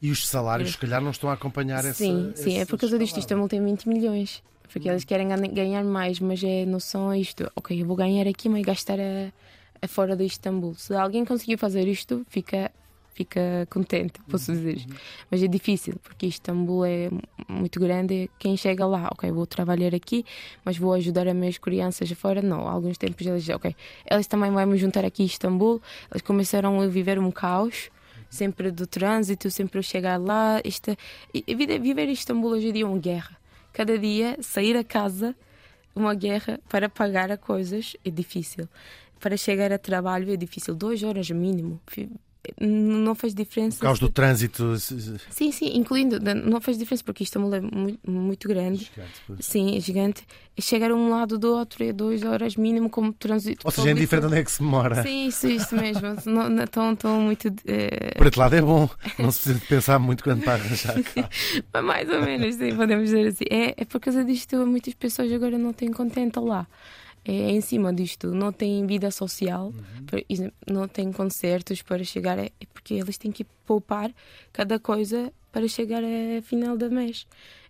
E 0.00 0.10
os 0.10 0.26
salários, 0.26 0.72
se 0.72 0.78
calhar, 0.78 1.00
não 1.00 1.12
estão 1.12 1.30
a 1.30 1.34
acompanhar 1.34 1.84
essa. 1.84 1.94
Sim, 2.04 2.32
sim, 2.34 2.58
é 2.58 2.64
por 2.66 2.76
causa 2.78 2.98
disto. 2.98 3.18
Istambul 3.20 3.48
tem 3.48 3.64
20 3.64 3.88
milhões. 3.88 4.42
Porque 4.72 4.88
eles 4.88 5.04
querem 5.04 5.28
ganha- 5.28 5.48
ganhar 5.52 5.84
mais, 5.84 6.18
mas 6.18 6.42
é 6.42 6.64
noção 6.64 7.10
a 7.10 7.18
isto. 7.18 7.48
Ok, 7.54 7.80
eu 7.80 7.86
vou 7.86 7.94
ganhar 7.94 8.26
aqui, 8.26 8.48
mas 8.48 8.62
gastar 8.62 8.98
a 8.98 9.30
fora 9.86 10.16
de 10.16 10.24
Istambul. 10.24 10.74
Se 10.74 10.94
alguém 10.94 11.24
conseguir 11.24 11.56
fazer 11.56 11.86
isto, 11.88 12.24
fica, 12.28 12.70
fica 13.14 13.66
contente, 13.70 14.20
posso 14.28 14.52
dizer. 14.52 14.84
Mas 15.30 15.42
é 15.42 15.46
difícil, 15.46 15.94
porque 16.02 16.26
Istambul 16.26 16.84
é 16.84 17.10
muito 17.48 17.80
grande. 17.80 18.30
Quem 18.38 18.56
chega 18.56 18.86
lá, 18.86 19.08
ok, 19.12 19.30
vou 19.30 19.46
trabalhar 19.46 19.94
aqui, 19.94 20.24
mas 20.64 20.78
vou 20.78 20.92
ajudar 20.94 21.26
as 21.28 21.34
minhas 21.34 21.58
crianças 21.58 22.10
fora. 22.12 22.40
Não, 22.42 22.66
há 22.68 22.72
alguns 22.72 22.98
tempos 22.98 23.26
eles 23.26 23.42
dizem, 23.42 23.56
ok, 23.56 23.74
eles 24.10 24.26
também 24.26 24.50
vão 24.50 24.66
me 24.66 24.76
juntar 24.76 25.04
aqui 25.04 25.22
em 25.22 25.26
Istambul. 25.26 25.80
Eles 26.10 26.22
começaram 26.22 26.80
a 26.80 26.86
viver 26.86 27.18
um 27.18 27.30
caos 27.30 27.90
sempre 28.32 28.70
do 28.70 28.86
trânsito, 28.86 29.50
sempre 29.50 29.78
eu 29.78 29.82
chegar 29.82 30.18
lá. 30.18 30.60
Esta, 30.64 30.96
viver 31.46 32.08
em 32.08 32.12
Istambul 32.12 32.52
hoje 32.52 32.68
em 32.68 32.72
dia 32.72 32.84
é 32.84 32.86
uma 32.86 32.98
guerra. 32.98 33.36
Cada 33.72 33.98
dia 33.98 34.36
sair 34.40 34.76
a 34.76 34.82
casa, 34.82 35.36
uma 35.94 36.14
guerra 36.14 36.58
para 36.68 36.88
pagar 36.88 37.30
a 37.30 37.36
coisas 37.36 37.94
é 38.04 38.10
difícil. 38.10 38.66
Para 39.22 39.36
chegar 39.36 39.72
a 39.72 39.78
trabalho 39.78 40.32
é 40.32 40.36
difícil, 40.36 40.74
duas 40.74 41.00
horas 41.04 41.30
mínimo. 41.30 41.80
Não 42.60 43.14
faz 43.14 43.32
diferença. 43.32 43.76
Por 43.78 43.84
causa 43.84 44.00
do 44.00 44.08
trânsito. 44.08 44.76
Sim, 45.30 45.52
sim, 45.52 45.76
incluindo, 45.76 46.18
não 46.18 46.60
faz 46.60 46.76
diferença 46.76 47.04
porque 47.04 47.22
Istambul 47.22 47.54
é 47.54 47.60
muito, 47.60 48.10
muito 48.10 48.48
grande. 48.48 48.90
Gigante, 48.92 49.22
pois. 49.28 49.46
Sim, 49.46 49.76
é 49.76 49.80
gigante. 49.80 50.26
Chegar 50.58 50.90
a 50.90 50.94
um 50.96 51.08
lado 51.08 51.38
do 51.38 51.52
outro 51.56 51.84
é 51.84 51.92
duas 51.92 52.24
horas 52.24 52.56
mínimo 52.56 52.90
como 52.90 53.12
trânsito. 53.12 53.60
Ou 53.64 53.70
seja, 53.70 53.90
é 53.90 53.92
indiferente 53.92 54.26
onde 54.26 54.38
é 54.38 54.44
que 54.44 54.50
se 54.50 54.60
mora. 54.60 55.04
Sim, 55.04 55.28
isso, 55.28 55.46
isso 55.46 55.76
mesmo. 55.76 56.16
não, 56.26 56.48
não 56.48 56.64
estão, 56.64 56.92
estão 56.92 57.20
muito. 57.20 57.46
eh, 57.64 58.14
Por 58.16 58.26
outro 58.26 58.40
lado, 58.40 58.56
é 58.56 58.60
bom. 58.60 58.90
Não 59.20 59.30
se 59.30 59.38
precisa 59.38 59.54
de 59.60 59.66
pensar 59.66 59.98
muito 60.00 60.24
quando 60.24 60.40
está 60.40 60.50
a 60.50 60.54
arranjar. 60.54 60.96
Mas 61.72 61.84
mais 61.84 62.10
ou 62.10 62.22
menos, 62.22 62.56
sim, 62.56 62.74
podemos 62.74 63.04
dizer 63.04 63.28
assim. 63.28 63.44
É, 63.48 63.82
é 63.82 63.84
por 63.84 64.00
causa 64.00 64.24
disto, 64.24 64.56
muitas 64.66 64.94
pessoas 64.94 65.30
agora 65.32 65.56
não 65.56 65.72
têm 65.72 65.92
contento 65.92 66.40
lá. 66.44 66.66
É 67.24 67.50
em 67.52 67.60
cima 67.60 67.92
disto, 67.92 68.34
não 68.34 68.52
têm 68.52 68.84
vida 68.86 69.10
social, 69.10 69.72
exemplo, 70.28 70.54
não 70.68 70.88
têm 70.88 71.12
concertos 71.12 71.80
para 71.80 72.02
chegar. 72.02 72.38
a- 72.38 72.42
É 72.46 72.66
porque 72.72 72.94
eles 72.94 73.16
têm 73.16 73.30
que 73.30 73.44
poupar 73.64 74.12
cada 74.52 74.78
coisa 74.80 75.32
para 75.52 75.68
chegar 75.68 76.02
a 76.02 76.42
final 76.42 76.76
do 76.76 76.90
mês. 76.90 77.26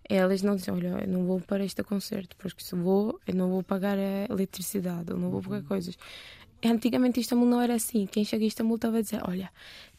Elas 0.09 0.41
não 0.41 0.55
dizem, 0.55 0.73
olha, 0.73 1.01
eu 1.03 1.07
não 1.07 1.25
vou 1.25 1.39
para 1.39 1.63
este 1.63 1.83
concerto, 1.83 2.35
porque 2.37 2.63
se 2.63 2.75
vou, 2.75 3.19
eu 3.27 3.35
não 3.35 3.49
vou 3.49 3.61
pagar 3.63 3.97
a 3.97 4.25
eletricidade, 4.33 5.11
eu 5.11 5.17
não 5.17 5.29
vou 5.29 5.41
pagar 5.41 5.61
coisas. 5.63 5.97
Antigamente 6.65 7.19
Istambul 7.19 7.45
não 7.47 7.61
era 7.61 7.75
assim. 7.75 8.05
Quem 8.05 8.23
chega 8.23 8.43
a 8.43 8.47
Istambul 8.47 8.77
estava 8.77 8.97
a 8.97 9.01
dizer: 9.01 9.21
Olha, 9.27 9.49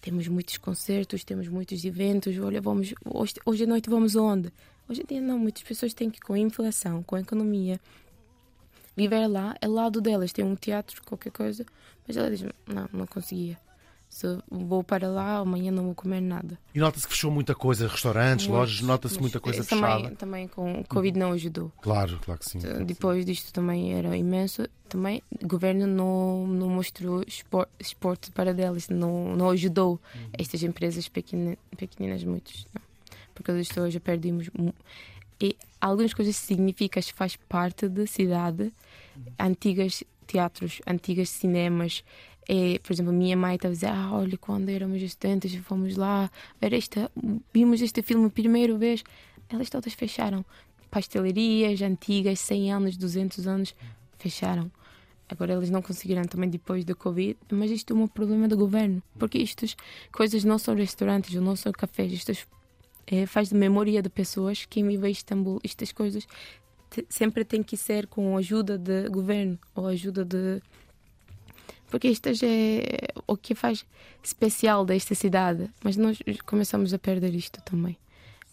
temos 0.00 0.26
muitos 0.28 0.56
concertos, 0.56 1.22
temos 1.22 1.46
muitos 1.46 1.84
eventos, 1.84 2.36
olha, 2.38 2.60
vamos, 2.60 2.94
hoje, 3.04 3.34
hoje 3.44 3.64
à 3.64 3.66
noite 3.66 3.88
vamos 3.90 4.16
aonde? 4.16 4.50
Hoje 4.88 5.02
em 5.02 5.06
dia 5.06 5.20
não, 5.20 5.38
muitas 5.38 5.62
pessoas 5.62 5.94
têm 5.94 6.10
que, 6.10 6.20
com 6.20 6.32
a 6.34 6.38
inflação, 6.38 7.02
com 7.02 7.16
a 7.16 7.20
economia, 7.20 7.78
viver 8.96 9.26
lá, 9.26 9.54
ao 9.62 9.70
lado 9.70 10.00
delas 10.00 10.32
tem 10.32 10.44
um 10.44 10.54
teatro, 10.54 11.02
qualquer 11.04 11.30
coisa, 11.30 11.64
mas 12.06 12.16
ela 12.16 12.30
diz: 12.30 12.42
Não, 12.66 12.88
não 12.92 13.06
conseguia. 13.06 13.58
Se 14.08 14.26
vou 14.48 14.84
para 14.84 15.08
lá, 15.08 15.38
amanhã 15.38 15.72
não 15.72 15.86
vou 15.86 15.94
comer 15.94 16.20
nada. 16.20 16.56
E 16.72 16.78
nota-se 16.78 17.04
que 17.04 17.12
fechou 17.12 17.32
muita 17.32 17.52
coisa, 17.52 17.88
restaurantes, 17.88 18.46
lojas, 18.46 18.80
nota-se 18.80 19.18
muita 19.20 19.40
coisa 19.40 19.64
fechada. 19.64 20.02
Também, 20.02 20.14
também 20.14 20.48
com 20.48 20.80
o 20.82 20.84
Covid 20.86 21.18
não 21.18 21.32
ajudou. 21.32 21.72
Claro, 21.82 22.20
claro 22.24 22.38
que 22.38 22.48
sim. 22.48 22.60
claro 22.60 22.74
que 22.76 22.80
sim. 22.82 22.86
Depois 22.86 23.26
disto 23.26 23.52
também 23.52 23.92
era 23.92 24.16
imenso. 24.16 24.68
Também 24.88 25.20
o 25.42 25.48
governo 25.48 25.84
não, 25.88 26.46
não 26.46 26.68
mostrou 26.68 27.24
espor- 27.26 27.66
esporte 27.80 28.30
para 28.30 28.54
delas, 28.54 28.88
não, 28.88 29.34
não 29.34 29.50
ajudou 29.50 30.00
estas 30.38 30.62
empresas 30.62 31.08
pequena, 31.08 31.58
pequeninas, 31.76 32.22
muitos. 32.22 32.68
Não. 32.72 32.82
Por 33.34 33.42
causa 33.42 33.60
disto 33.62 33.80
hoje 33.80 33.98
perdemos. 33.98 34.48
E 35.44 35.54
algumas 35.78 36.14
coisas 36.14 36.36
significam 36.36 37.02
que 37.02 37.12
faz 37.12 37.36
parte 37.36 37.86
da 37.86 38.06
cidade, 38.06 38.72
antigas 39.38 40.02
teatros, 40.26 40.80
antigas 40.86 41.28
cinemas. 41.28 42.02
É, 42.48 42.78
por 42.78 42.94
exemplo, 42.94 43.12
minha 43.12 43.36
mãe 43.36 43.56
estava 43.56 43.72
a 43.72 43.74
dizer: 43.74 43.88
ah, 43.88 44.10
olha, 44.10 44.38
quando 44.38 44.70
éramos 44.70 45.02
estudantes, 45.02 45.54
fomos 45.56 45.96
lá 45.96 46.30
ver 46.58 46.72
esta, 46.72 47.10
vimos 47.52 47.82
este 47.82 48.00
filme 48.00 48.30
primeira 48.30 48.74
vez. 48.78 49.04
Elas 49.50 49.68
todas 49.68 49.92
fecharam. 49.92 50.42
Pastelarias 50.90 51.82
antigas, 51.82 52.40
100 52.40 52.72
anos, 52.72 52.96
200 52.96 53.46
anos, 53.46 53.74
fecharam. 54.18 54.72
Agora 55.28 55.52
eles 55.52 55.68
não 55.68 55.82
conseguiram 55.82 56.22
também 56.24 56.48
depois 56.48 56.86
da 56.86 56.94
Covid, 56.94 57.36
mas 57.52 57.70
isto 57.70 57.92
é 57.92 57.96
um 57.96 58.06
problema 58.06 58.48
do 58.48 58.56
governo, 58.56 59.02
porque 59.18 59.38
estas 59.38 59.76
coisas 60.10 60.44
não 60.44 60.58
são 60.58 60.74
restaurantes, 60.74 61.34
não 61.34 61.56
são 61.56 61.72
cafés, 61.72 62.12
isto 62.12 62.32
é, 63.06 63.26
faz 63.26 63.48
de 63.48 63.54
memória 63.54 64.00
de 64.02 64.08
pessoas 64.08 64.64
que 64.64 64.80
em 64.80 65.10
Istambul. 65.10 65.60
Estas 65.64 65.92
coisas 65.92 66.26
sempre 67.08 67.44
têm 67.44 67.62
que 67.62 67.76
ser 67.76 68.06
com 68.06 68.36
a 68.36 68.38
ajuda 68.38 68.78
do 68.78 69.10
governo 69.10 69.58
ou 69.74 69.86
ajuda 69.86 70.24
de. 70.24 70.60
Porque 71.88 72.08
isto 72.08 72.28
é 72.28 73.08
o 73.26 73.36
que 73.36 73.54
faz 73.54 73.84
especial 74.22 74.84
desta 74.84 75.14
cidade, 75.14 75.70
mas 75.82 75.96
nós 75.96 76.18
começamos 76.44 76.92
a 76.92 76.98
perder 76.98 77.34
isto 77.34 77.60
também. 77.62 77.96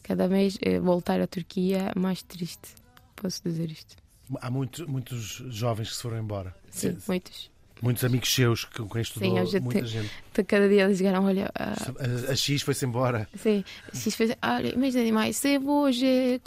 Cada 0.04 0.28
mês 0.28 0.58
eh, 0.62 0.80
voltar 0.80 1.20
à 1.22 1.28
Turquia 1.28 1.92
é 1.96 2.00
mais 2.00 2.22
triste, 2.24 2.74
posso 3.16 3.42
dizer 3.44 3.70
isto. 3.72 3.96
Há 4.42 4.50
muito- 4.50 4.90
muitos 4.90 5.44
jovens 5.50 5.90
que 5.90 5.96
se 5.96 6.02
foram 6.02 6.20
embora. 6.20 6.56
Sim, 6.70 6.98
muitos. 7.08 7.51
Muitos 7.82 8.04
amigos 8.04 8.34
seus 8.34 8.64
com 8.66 8.88
quem 8.88 9.02
estudou, 9.02 9.38
eu 9.38 9.46
já 9.48 9.60
muita 9.60 9.82
te- 9.82 9.88
gente. 9.88 10.12
Cada 10.48 10.70
dia 10.70 10.84
eles 10.84 10.98
chegaram, 10.98 11.26
olha, 11.26 11.50
ah, 11.56 11.74
A, 12.28 12.32
a 12.32 12.36
X 12.36 12.62
foi-se 12.62 12.86
embora. 12.86 13.28
sim, 13.36 13.64
se 13.92 14.12
fez, 14.12 14.32
olha, 14.44 14.74
imagina 14.76 15.04
demais, 15.04 15.36
se 15.38 15.56
eu 15.56 15.68
hoje 15.68 16.40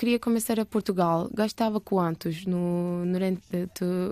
queria 0.00 0.18
começar 0.18 0.58
a 0.58 0.64
Portugal, 0.64 1.28
gastava 1.30 1.78
quantos 1.78 2.46
no, 2.46 3.04
no 3.04 3.18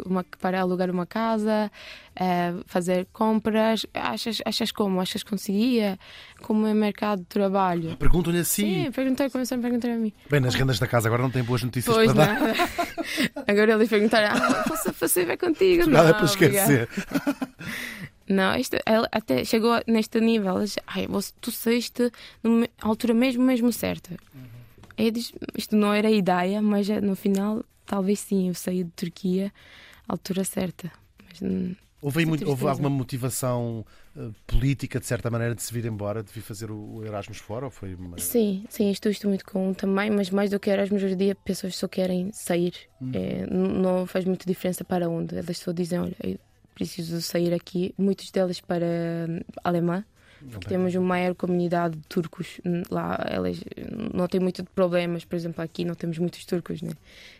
uma, 0.04 0.22
para 0.38 0.60
alugar 0.60 0.90
uma 0.90 1.06
casa, 1.06 1.72
eh, 2.14 2.52
fazer 2.66 3.06
compras, 3.10 3.86
achas, 3.94 4.42
achas 4.44 4.70
como? 4.70 5.00
Achas 5.00 5.22
que 5.22 5.30
conseguia? 5.30 5.98
Como 6.42 6.66
é 6.66 6.74
mercado 6.74 7.20
de 7.20 7.24
trabalho? 7.24 7.96
Perguntam-lhe 7.96 8.40
assim. 8.40 8.84
Sim, 8.84 8.92
perguntei, 8.92 9.30
começaram 9.30 9.60
a 9.60 9.62
perguntar 9.62 9.88
a 9.88 9.96
mim. 9.96 10.12
Bem, 10.28 10.40
nas 10.40 10.54
rendas 10.54 10.78
da 10.78 10.86
casa 10.86 11.08
agora 11.08 11.22
não 11.22 11.30
tem 11.30 11.42
boas 11.42 11.62
notícias 11.62 11.96
Pois 11.96 12.12
para 12.12 12.26
dar. 12.26 12.54
Agora 13.48 13.72
eles 13.72 13.88
perguntaram, 13.88 14.36
ah, 14.36 14.64
posso, 14.98 15.20
ir 15.20 15.24
ver 15.24 15.38
contigo? 15.38 15.88
Nada 15.88 16.08
Não, 16.08 16.14
para 16.16 16.24
esquecer. 16.26 16.86
Não, 18.28 18.54
isto, 18.56 18.76
ela 18.84 19.08
até 19.10 19.42
chegou 19.42 19.80
neste 19.86 20.20
nível. 20.20 20.50
Ela 20.50 20.64
disse, 20.64 20.78
Ai, 20.86 21.06
você, 21.06 21.32
tu 21.40 21.50
saíste 21.50 22.12
na 22.42 22.68
altura 22.82 23.14
mesmo, 23.14 23.42
mesmo 23.42 23.72
certa. 23.72 24.14
Eu 24.98 25.10
disse, 25.10 25.32
isto 25.56 25.76
não 25.76 25.92
era 25.92 26.08
a 26.08 26.10
ideia, 26.10 26.60
mas 26.60 26.88
eh, 26.90 27.00
no 27.00 27.14
final, 27.14 27.64
talvez 27.86 28.18
sim, 28.20 28.48
eu 28.48 28.54
saí 28.54 28.84
de 28.84 28.90
Turquia 28.90 29.52
à 30.08 30.12
altura 30.12 30.44
certa. 30.44 30.90
Mas, 31.28 31.40
hum, 31.42 31.74
Houve, 32.00 32.24
muito- 32.26 32.48
houve 32.48 32.64
alguma 32.68 32.88
motivação 32.90 33.84
eh, 34.16 34.28
política, 34.46 35.00
de 35.00 35.06
certa 35.06 35.28
maneira, 35.30 35.54
de 35.54 35.62
se 35.62 35.72
vir 35.72 35.84
embora, 35.84 36.22
de 36.22 36.32
vir 36.32 36.42
fazer 36.42 36.70
o 36.70 37.04
Erasmus 37.04 37.38
fora? 37.38 37.64
Ou 37.64 37.70
foi 37.70 37.94
uma... 37.94 38.18
sim, 38.18 38.64
sim, 38.68 38.90
estou, 38.90 39.10
estou 39.10 39.28
muito 39.28 39.44
com 39.44 39.72
também, 39.74 40.08
mas 40.10 40.30
mais 40.30 40.50
do 40.50 40.60
que 40.60 40.70
Erasmus, 40.70 41.02
hoje 41.02 41.14
em 41.14 41.16
dia, 41.16 41.34
pessoas 41.34 41.74
só 41.76 41.88
querem 41.88 42.30
sair. 42.32 42.72
É, 43.12 43.46
n- 43.46 43.78
não 43.82 44.06
faz 44.06 44.24
muita 44.24 44.46
diferença 44.46 44.84
para 44.84 45.08
onde. 45.08 45.36
Elas 45.36 45.58
só 45.58 45.72
dizem, 45.72 45.98
olha, 45.98 46.16
eu 46.22 46.38
preciso 46.74 47.20
sair 47.20 47.52
aqui. 47.52 47.92
Muitos 47.98 48.30
delas 48.30 48.60
para 48.60 48.86
hum, 49.28 49.40
tem- 50.50 50.60
Temos 50.68 50.94
uma 50.94 51.06
maior 51.06 51.34
comunidade 51.34 51.96
de 51.96 52.02
turcos 52.08 52.60
lá. 52.90 53.18
Elas 53.28 53.60
não 54.14 54.26
têm 54.28 54.40
muito 54.40 54.62
de 54.62 54.68
problemas. 54.70 55.24
Por 55.24 55.36
exemplo, 55.36 55.62
aqui 55.62 55.84
não 55.84 55.94
temos 55.94 56.18
muitos 56.18 56.44
turcos, 56.44 56.80
né? 56.82 56.90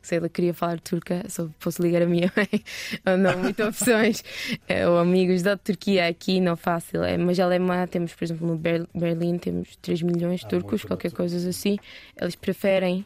Se 0.03 0.17
ela 0.17 0.29
queria 0.29 0.53
falar 0.55 0.81
turca, 0.81 1.23
só 1.29 1.49
posso 1.61 1.83
ligar 1.83 2.03
a 2.03 2.07
minha 2.07 2.31
mãe. 2.37 3.17
Não, 3.19 3.39
muitas 3.39 3.69
opções. 3.83 4.25
É, 4.67 4.89
ou 4.89 4.99
amigos 4.99 5.43
da 5.43 5.57
Turquia 5.57 6.07
aqui, 6.09 6.41
não 6.41 6.57
fácil. 6.57 7.03
É, 7.03 7.17
mas 7.17 7.39
alemã, 7.39 7.87
temos, 7.87 8.13
por 8.15 8.25
exemplo, 8.25 8.47
no 8.47 8.57
Ber- 8.57 8.87
Berlim, 8.95 9.39
temos 9.39 9.77
3 9.83 10.03
milhões 10.03 10.41
de 10.41 10.47
Ah, 10.47 10.49
turcos, 10.51 10.73
muito 10.73 10.87
qualquer 10.89 11.13
coisa 11.13 11.49
assim. 11.49 11.79
Eles 12.21 12.35
preferem 12.35 13.05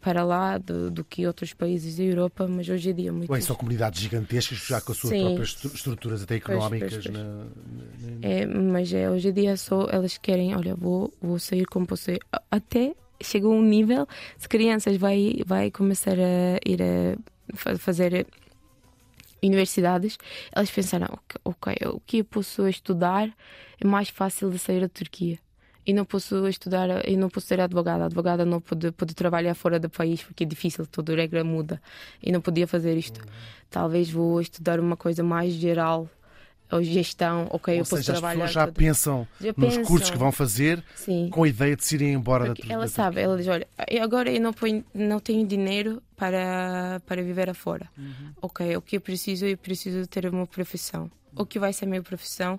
para 0.00 0.24
lá 0.24 0.58
do, 0.58 0.90
do 0.90 1.04
que 1.04 1.26
outros 1.26 1.52
países 1.52 1.96
da 1.96 2.02
Europa, 2.02 2.46
mas 2.48 2.68
hoje 2.68 2.90
em 2.90 2.94
dia 2.94 3.12
muito. 3.12 3.30
Bem, 3.32 3.40
são 3.40 3.54
comunidades 3.56 4.00
gigantescas, 4.00 4.58
já 4.58 4.80
com 4.80 4.92
as 4.92 4.98
suas 4.98 5.12
Sim. 5.14 5.20
próprias 5.20 5.48
estru- 5.50 5.72
estruturas 5.74 6.22
até 6.22 6.38
Pois, 6.40 6.56
económicas. 6.56 6.92
pois, 6.92 7.04
pois. 7.04 7.14
na- 7.16 7.24
na- 7.24 7.44
na- 7.44 8.28
É, 8.28 8.46
mas 8.46 8.92
é, 8.92 9.10
hoje 9.10 9.28
em 9.28 9.32
dia 9.32 9.56
só 9.56 9.86
elas 9.90 10.18
querem, 10.18 10.54
olha, 10.56 10.74
vou, 10.74 11.12
vou 11.20 11.38
sair 11.38 11.64
como 11.66 11.86
você. 11.86 12.18
Até 12.50 12.94
chegou 13.22 13.54
um 13.54 13.62
nível, 13.62 14.06
se 14.38 14.48
crianças 14.48 14.96
vai, 14.96 15.40
vai 15.46 15.70
começar 15.70 16.16
a 16.18 16.58
ir 16.68 16.82
a 16.82 17.16
fa- 17.56 17.76
fazer 17.78 18.26
universidades, 19.42 20.18
elas 20.52 20.70
pensaram, 20.70 21.06
ok, 21.12 21.40
ok, 21.44 21.88
o 21.94 22.00
que 22.00 22.18
eu 22.18 22.24
posso 22.24 22.66
estudar 22.68 23.28
é 23.80 23.86
mais 23.86 24.08
fácil 24.08 24.50
de 24.50 24.58
sair 24.58 24.80
da 24.80 24.88
Turquia. 24.88 25.38
E 25.86 25.92
não 25.92 26.04
posso 26.04 26.48
estudar, 26.48 27.08
e 27.08 27.16
não 27.16 27.28
posso 27.30 27.46
ser 27.46 27.60
advogada. 27.60 28.02
A 28.02 28.06
advogada 28.06 28.44
não 28.44 28.60
pode, 28.60 28.90
pode 28.92 29.14
trabalhar 29.14 29.54
fora 29.54 29.78
do 29.78 29.88
país 29.88 30.22
porque 30.22 30.42
é 30.42 30.46
difícil, 30.46 30.84
toda 30.86 31.12
a 31.12 31.16
regra 31.16 31.44
muda. 31.44 31.80
E 32.20 32.32
não 32.32 32.40
podia 32.40 32.66
fazer 32.66 32.96
isto. 32.96 33.20
Talvez 33.70 34.10
vou 34.10 34.40
estudar 34.40 34.80
uma 34.80 34.96
coisa 34.96 35.22
mais 35.22 35.52
geral, 35.52 36.08
ou 36.72 36.82
gestão, 36.82 37.46
ok, 37.50 37.74
Ou 37.74 37.78
eu 37.80 37.84
posso 37.84 37.96
seja, 37.98 38.12
as 38.14 38.18
trabalhar. 38.18 38.34
pessoas 38.46 38.52
já 38.52 38.64
todo- 38.66 38.74
pensam 38.74 39.28
Já 39.40 39.54
nos 39.56 39.68
pensam. 39.76 39.84
cursos 39.84 40.10
que 40.10 40.18
vão 40.18 40.32
fazer 40.32 40.82
Sim. 40.96 41.28
com 41.30 41.44
a 41.44 41.48
ideia 41.48 41.76
de 41.76 41.84
se 41.84 41.94
irem 41.94 42.14
embora 42.14 42.46
da 42.48 42.54
Porque 42.56 42.72
ela 42.72 42.82
da 42.82 42.88
sabe, 42.88 43.20
ela 43.20 43.36
diz: 43.36 43.46
olha, 43.46 43.68
agora 44.02 44.28
eu 44.32 44.40
não, 44.40 44.52
ponho, 44.52 44.84
não 44.92 45.20
tenho 45.20 45.46
dinheiro 45.46 46.02
para, 46.16 47.00
para 47.06 47.22
viver 47.22 47.48
afora. 47.48 47.88
Uhum. 47.96 48.32
Ok, 48.42 48.76
o 48.76 48.82
que 48.82 48.96
eu 48.96 49.00
preciso? 49.00 49.46
Eu 49.46 49.56
preciso 49.56 50.04
ter 50.08 50.26
uma 50.26 50.46
profissão. 50.48 51.08
O 51.36 51.46
que 51.46 51.58
vai 51.60 51.72
ser 51.72 51.84
a 51.84 51.88
minha 51.88 52.02
profissão? 52.02 52.58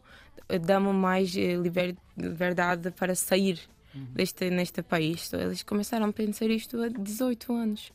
Dá-me 0.66 0.94
mais 0.94 1.36
eh, 1.36 1.56
liber, 1.56 1.96
liberdade 2.18 2.92
para 2.92 3.16
sair 3.16 3.60
Uhum. 3.96 4.06
deste 4.14 4.50
neste 4.50 4.82
país. 4.84 5.28
Então, 5.28 5.40
eles 5.40 5.64
começaram 5.64 6.06
a 6.08 6.14
pensar 6.14 6.48
isto 6.50 6.80
há 6.82 6.88
18 6.90 7.52
anos 7.54 7.92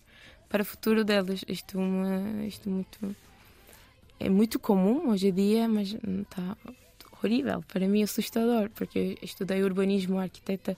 para 0.49 0.63
o 0.63 0.65
futuro 0.65 1.05
delas. 1.05 1.45
Isto, 1.47 1.79
é 1.79 1.81
uma, 1.81 2.45
isto 2.47 2.69
muito 2.69 3.17
é 4.19 4.29
muito 4.29 4.59
comum 4.59 5.11
hoje 5.11 5.29
em 5.29 5.33
dia, 5.33 5.69
mas 5.69 5.95
está 6.23 6.57
horrível. 7.23 7.63
Para 7.69 7.87
mim, 7.87 8.01
é 8.01 8.05
assustador, 8.05 8.71
porque 8.71 8.99
eu 8.99 9.17
estudei 9.23 9.63
urbanismo, 9.63 10.19
arquiteta, 10.19 10.77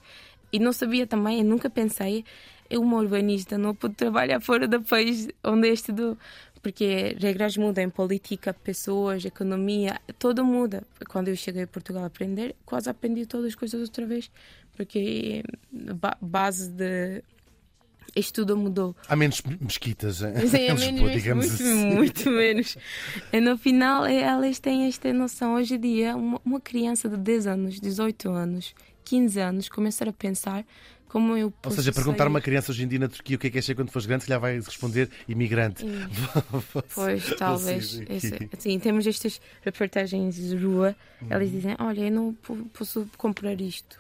e 0.52 0.58
não 0.58 0.72
sabia 0.72 1.06
também, 1.06 1.42
nunca 1.42 1.68
pensei, 1.70 2.24
eu, 2.70 2.80
uma 2.82 2.98
urbanista, 2.98 3.56
não 3.58 3.74
pude 3.74 3.94
trabalhar 3.94 4.40
fora 4.40 4.66
do 4.68 4.80
país 4.82 5.28
onde 5.42 5.68
eu 5.68 5.74
estudou. 5.74 6.18
Porque 6.64 7.14
regras 7.20 7.58
mudam, 7.58 7.90
política, 7.90 8.54
pessoas, 8.54 9.22
economia, 9.22 10.00
tudo 10.18 10.42
muda. 10.42 10.82
Quando 11.10 11.28
eu 11.28 11.36
cheguei 11.36 11.64
a 11.64 11.66
Portugal 11.66 12.04
a 12.04 12.06
aprender, 12.06 12.56
quase 12.64 12.88
aprendi 12.88 13.26
todas 13.26 13.48
as 13.48 13.54
coisas 13.54 13.78
outra 13.82 14.06
vez, 14.06 14.30
porque 14.74 15.44
ba 15.70 16.16
base 16.22 16.70
de 16.70 17.22
estudo 18.16 18.56
mudou. 18.56 18.96
Há 19.06 19.14
menos 19.14 19.42
mesquitas 19.60 20.22
em 20.22 20.46
Sim, 20.48 20.56
em 20.56 20.74
Lisboa, 20.74 20.92
menos, 20.92 21.12
digamos 21.12 21.46
muito, 21.46 21.62
assim. 21.62 21.94
muito 21.94 22.30
menos. 22.32 22.78
E 23.30 23.40
no 23.42 23.58
final, 23.58 24.06
elas 24.06 24.58
têm 24.58 24.86
esta 24.86 25.12
noção. 25.12 25.56
Hoje 25.56 25.74
em 25.74 25.80
dia, 25.80 26.16
uma 26.16 26.60
criança 26.62 27.10
de 27.10 27.18
10 27.18 27.46
anos, 27.46 27.78
18 27.78 28.30
anos, 28.30 28.74
15 29.04 29.38
anos, 29.40 29.68
começar 29.68 30.08
a 30.08 30.12
pensar 30.12 30.64
como 31.08 31.36
eu 31.36 31.46
Ou 31.46 31.50
posso 31.52 31.76
seja, 31.76 31.92
perguntar 31.92 32.24
a 32.26 32.28
uma 32.28 32.40
criança 32.40 32.72
hoje 32.72 32.82
em 32.82 32.88
dia 32.88 32.98
na 32.98 33.06
Turquia 33.08 33.36
o 33.36 33.38
que 33.38 33.46
é 33.46 33.50
que 33.50 33.58
é 33.58 33.62
ser 33.62 33.76
quando 33.76 33.90
fores 33.90 34.04
grande, 34.06 34.24
se 34.24 34.30
lhe 34.32 34.36
vai 34.38 34.56
responder 34.56 35.08
imigrante. 35.28 35.84
Pois, 36.94 37.34
talvez. 37.36 38.00
Esse- 38.08 38.48
assim, 38.56 38.78
temos 38.78 39.06
estas 39.06 39.40
reportagens 39.62 40.34
de 40.34 40.56
rua, 40.56 40.96
elas 41.30 41.48
Uhum. 41.48 41.54
dizem: 41.54 41.76
Olha, 41.78 42.00
eu 42.00 42.10
não 42.10 42.34
po- 42.34 42.56
posso 42.72 43.08
comprar 43.16 43.60
isto. 43.60 43.98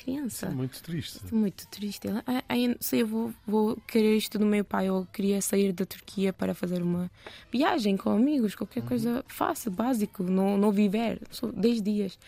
É 0.00 0.04
criança. 0.04 0.46
É 0.46 0.50
muito 0.50 0.82
triste. 0.82 1.16
Estou 1.16 1.38
muito 1.38 1.66
triste. 1.68 2.08
Ela, 2.08 2.22
ah, 2.26 2.42
ah, 2.48 2.58
eu 2.58 2.76
sei, 2.80 3.02
eu 3.02 3.06
vou, 3.06 3.32
vou 3.46 3.76
querer 3.86 4.16
isto 4.16 4.38
do 4.38 4.46
meu 4.46 4.64
pai. 4.64 4.86
Eu 4.86 5.06
queria 5.12 5.40
sair 5.42 5.72
da 5.72 5.84
Turquia 5.84 6.32
para 6.32 6.54
fazer 6.54 6.82
uma 6.82 7.10
viagem 7.52 7.96
com 7.96 8.10
amigos, 8.10 8.54
qualquer 8.54 8.82
coisa 8.82 9.24
fácil, 9.28 9.70
básico, 9.70 10.22
não, 10.22 10.56
não 10.56 10.72
viver. 10.72 11.20
Só 11.30 11.46
10 11.48 11.82
dias. 11.82 12.18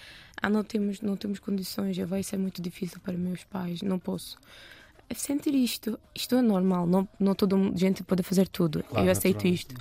Ah, 0.40 0.50
não 0.50 0.62
temos, 0.62 1.00
não 1.00 1.16
temos 1.16 1.38
condições, 1.38 1.96
já 1.96 2.04
vai 2.04 2.22
ser 2.22 2.36
muito 2.36 2.60
difícil 2.60 3.00
para 3.00 3.16
meus 3.16 3.44
pais, 3.44 3.80
não 3.82 3.98
posso. 3.98 4.36
Sentir 5.14 5.54
isto, 5.54 5.98
isto 6.14 6.34
é 6.34 6.40
normal, 6.40 6.86
não, 6.86 7.06
não 7.20 7.34
toda 7.34 7.54
gente 7.76 8.02
pode 8.02 8.22
fazer 8.22 8.48
tudo. 8.48 8.82
Claro, 8.82 9.06
eu 9.06 9.12
aceito 9.12 9.46
isto. 9.46 9.74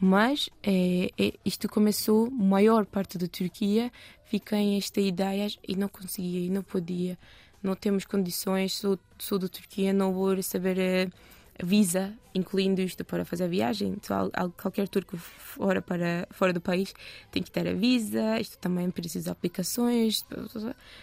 Mas 0.00 0.50
é, 0.62 1.10
é- 1.18 1.32
isto 1.44 1.68
começou, 1.68 2.30
maior 2.30 2.84
parte 2.84 3.16
da 3.16 3.26
Turquia 3.26 3.90
fica 4.24 4.56
em 4.56 4.76
esta 4.76 5.00
ideia 5.00 5.48
e 5.66 5.76
não 5.76 5.88
conseguia 5.88 6.40
e 6.46 6.50
não 6.50 6.62
podia. 6.62 7.18
Não 7.62 7.74
temos 7.74 8.04
condições, 8.04 8.74
sou, 8.74 8.98
sou 9.18 9.38
da 9.38 9.48
Turquia, 9.48 9.92
não 9.92 10.12
vou 10.12 10.34
receber 10.34 10.78
eh, 10.78 11.08
visa, 11.62 12.12
incluindo 12.34 12.82
isto 12.82 13.02
para 13.04 13.24
fazer 13.24 13.44
a 13.44 13.48
viagem. 13.48 13.92
Então, 13.92 14.18
al- 14.18 14.30
al- 14.34 14.50
qualquer 14.50 14.86
turco 14.88 15.16
fora, 15.16 15.80
para, 15.80 16.26
fora 16.30 16.52
do 16.52 16.60
país 16.60 16.92
tem 17.30 17.42
que 17.42 17.50
ter 17.50 17.66
a 17.66 17.72
visa, 17.72 18.38
isto 18.38 18.58
também 18.58 18.90
precisa 18.90 19.24
de 19.24 19.30
aplicações, 19.30 20.24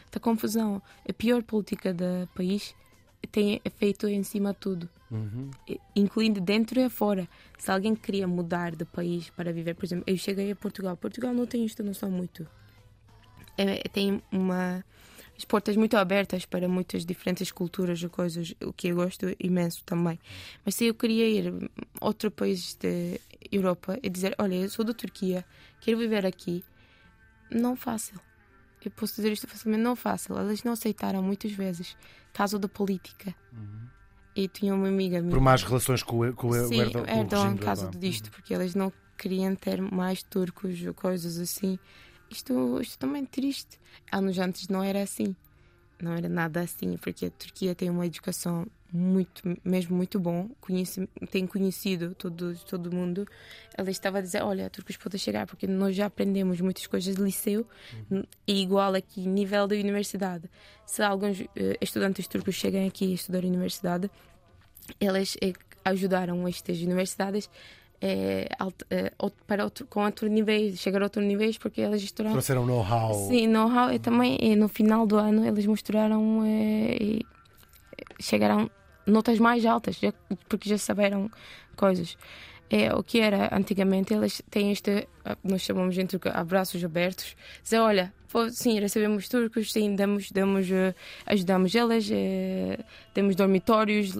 está 0.06 0.20
confusão. 0.20 0.82
A 1.10 1.14
pior 1.14 1.42
política 1.42 1.94
do 1.94 2.28
país 2.36 2.76
tem 3.32 3.60
efeito 3.66 4.08
em 4.08 4.22
cima 4.22 4.52
de 4.54 4.60
tudo 4.60 4.89
Uhum. 5.12 5.51
incluindo 5.93 6.39
dentro 6.39 6.80
e 6.80 6.89
fora. 6.89 7.28
Se 7.57 7.70
alguém 7.70 7.93
queria 7.93 8.26
mudar 8.26 8.74
de 8.74 8.86
país 8.86 9.30
para 9.30 9.51
viver, 9.51 9.76
por 9.76 9.84
exemplo, 9.84 10.05
eu 10.07 10.16
cheguei 10.16 10.51
a 10.51 10.55
Portugal. 10.55 10.95
Portugal 10.95 11.34
não 11.34 11.45
tem 11.45 11.66
esta 11.66 11.84
noção 11.84 12.09
muito. 12.09 12.47
É, 13.57 13.84
tem 13.89 14.22
uma 14.32 14.84
as 15.41 15.45
portas 15.45 15.76
muito 15.76 15.97
abertas 15.97 16.45
para 16.45 16.68
muitas 16.68 17.03
diferentes 17.03 17.51
culturas 17.51 17.99
e 18.01 18.07
coisas, 18.07 18.53
o 18.64 18.72
que 18.72 18.89
eu 18.89 18.95
gosto 18.95 19.36
imenso 19.39 19.84
também. 19.84 20.20
Mas 20.64 20.76
se 20.76 20.86
eu 20.86 20.93
queria 20.93 21.28
ir 21.28 21.70
a 21.99 22.05
outro 22.05 22.30
país 22.30 22.76
da 22.76 22.88
Europa 23.51 23.97
e 24.03 24.09
dizer, 24.09 24.36
olha, 24.38 24.53
eu 24.53 24.70
sou 24.70 24.86
da 24.86 24.93
Turquia, 24.93 25.43
quero 25.80 25.97
viver 25.97 26.28
aqui, 26.28 26.64
não 27.49 27.76
fácil. 27.76 28.20
Eu 28.86 28.91
posso 28.91 29.16
dizer 29.16 29.32
isto 29.32 29.47
facilmente, 29.47 29.82
não 29.82 29.95
fácil. 29.95 30.38
Elas 30.38 30.64
não 30.64 30.74
aceitaram 30.74 31.24
muitas 31.24 31.51
vezes, 31.51 31.97
caso 32.34 32.59
da 32.59 32.68
política. 32.68 33.36
E 34.36 34.48
tinha 34.48 34.74
uma 34.74 34.88
amiga 34.88 35.22
minha. 35.22 35.34
Por 35.34 35.42
más 35.42 35.64
relações 35.64 36.04
com 36.04 36.20
o, 36.20 36.34
com 36.34 36.52
Sim, 36.54 36.80
Erdogan. 36.80 37.06
o 37.06 37.10
Erdogan, 37.10 37.38
regime 37.42 37.56
do 37.60 37.66
caso 37.66 37.86
Erdogan. 37.86 38.00
disto, 38.00 38.32
porque 38.32 38.54
eles 38.54 38.76
não 38.76 38.94
queriam 39.18 39.56
ter 39.56 39.82
mais 39.82 40.24
turcos 40.24 40.82
ou 40.86 40.94
coisas 40.94 41.38
assim. 41.38 41.78
Isto, 42.30 42.80
isto 42.82 42.98
também 42.98 43.24
é 43.24 43.26
triste. 43.26 43.78
Anos 44.12 44.40
antes 44.40 44.68
não 44.70 44.82
era 44.82 45.04
assim. 45.04 45.36
Não 46.02 46.14
era 46.14 46.30
nada 46.30 46.62
assim, 46.62 46.98
porque 46.98 47.26
a 47.26 47.30
Turquia 47.30 47.76
tem 47.76 47.90
uma 47.90 48.06
educação 48.06 48.66
muito, 48.94 49.42
mesmo 49.64 49.96
muito 49.96 50.20
bom, 50.20 50.50
conhece, 50.60 51.08
tem 51.30 51.48
conhecido 51.48 52.14
todo, 52.16 52.56
todo 52.70 52.92
mundo. 52.92 53.26
Ela 53.78 53.89
estava 53.89 54.18
a 54.18 54.22
dizer: 54.22 54.42
Olha, 54.44 54.70
turcos 54.70 54.98
podem 54.98 55.18
chegar, 55.20 55.46
porque 55.48 55.66
nós 55.68 55.96
já 55.96 56.06
aprendemos 56.08 56.60
muitas 56.62 56.86
coisas 56.88 57.16
de 57.16 57.22
liceu, 57.22 57.66
e 58.48 58.62
igual 58.62 58.94
aqui, 58.96 59.22
nível 59.28 59.68
da 59.68 59.76
universidade. 59.76 60.50
Se 60.86 61.02
alguns 61.02 61.42
eh, 61.56 61.78
estudantes 61.82 62.28
turcos 62.28 62.56
chegam 62.56 62.86
aqui 62.86 63.12
a 63.12 63.16
estudar 63.16 63.46
universidade, 63.46 64.12
elas 65.00 65.38
eh, 65.42 65.54
ajudaram 65.86 66.48
estas 66.48 66.80
universidades 66.82 67.50
out- 68.60 68.84
para 69.48 69.64
outro, 69.64 69.86
com 69.86 70.04
outro 70.04 70.28
nível, 70.28 70.76
chegar 70.76 71.02
a 71.02 71.06
outro 71.06 71.22
nível, 71.22 71.50
porque 71.60 71.82
elas 71.82 72.02
estudaram. 72.02 72.34
Trouxeram 72.34 72.66
know-how. 72.66 73.14
Sim, 73.30 73.48
know-how 73.48 73.92
e 73.94 74.00
também 74.00 74.38
eh, 74.42 74.56
no 74.56 74.68
final 74.68 75.06
do 75.06 75.18
ano 75.18 75.46
eles 75.46 75.66
mostraram 75.66 76.44
eh, 76.46 76.98
e 77.00 77.26
chegaram 78.20 78.70
notas 79.06 79.39
mais 79.39 79.66
altas, 79.66 79.97
já- 79.97 80.14
porque 80.49 80.70
já 80.70 80.78
saberam 80.78 81.30
coisas. 81.76 82.18
É, 82.70 82.93
o 82.95 83.04
que 83.04 83.20
era 83.20 83.54
antigamente, 83.54 84.14
elas 84.14 84.41
têm 84.49 84.72
este, 84.72 85.06
ah, 85.26 85.36
nós 85.43 85.62
chamamos 85.62 85.97
entre 85.97 86.18
abraços 86.34 86.82
abertos, 86.86 87.36
dizer, 87.62 87.80
olha, 87.80 88.14
sim, 88.52 88.80
recebemos 88.80 89.28
turcos, 89.28 89.74
sim, 89.74 89.93
damos, 89.93 90.32
damos, 90.32 90.72
eh, 90.72 90.95
ajudamos 91.26 91.76
elas, 91.76 92.08
eh, 92.10 92.80
temos 93.14 93.36
dormitórios, 93.36 94.18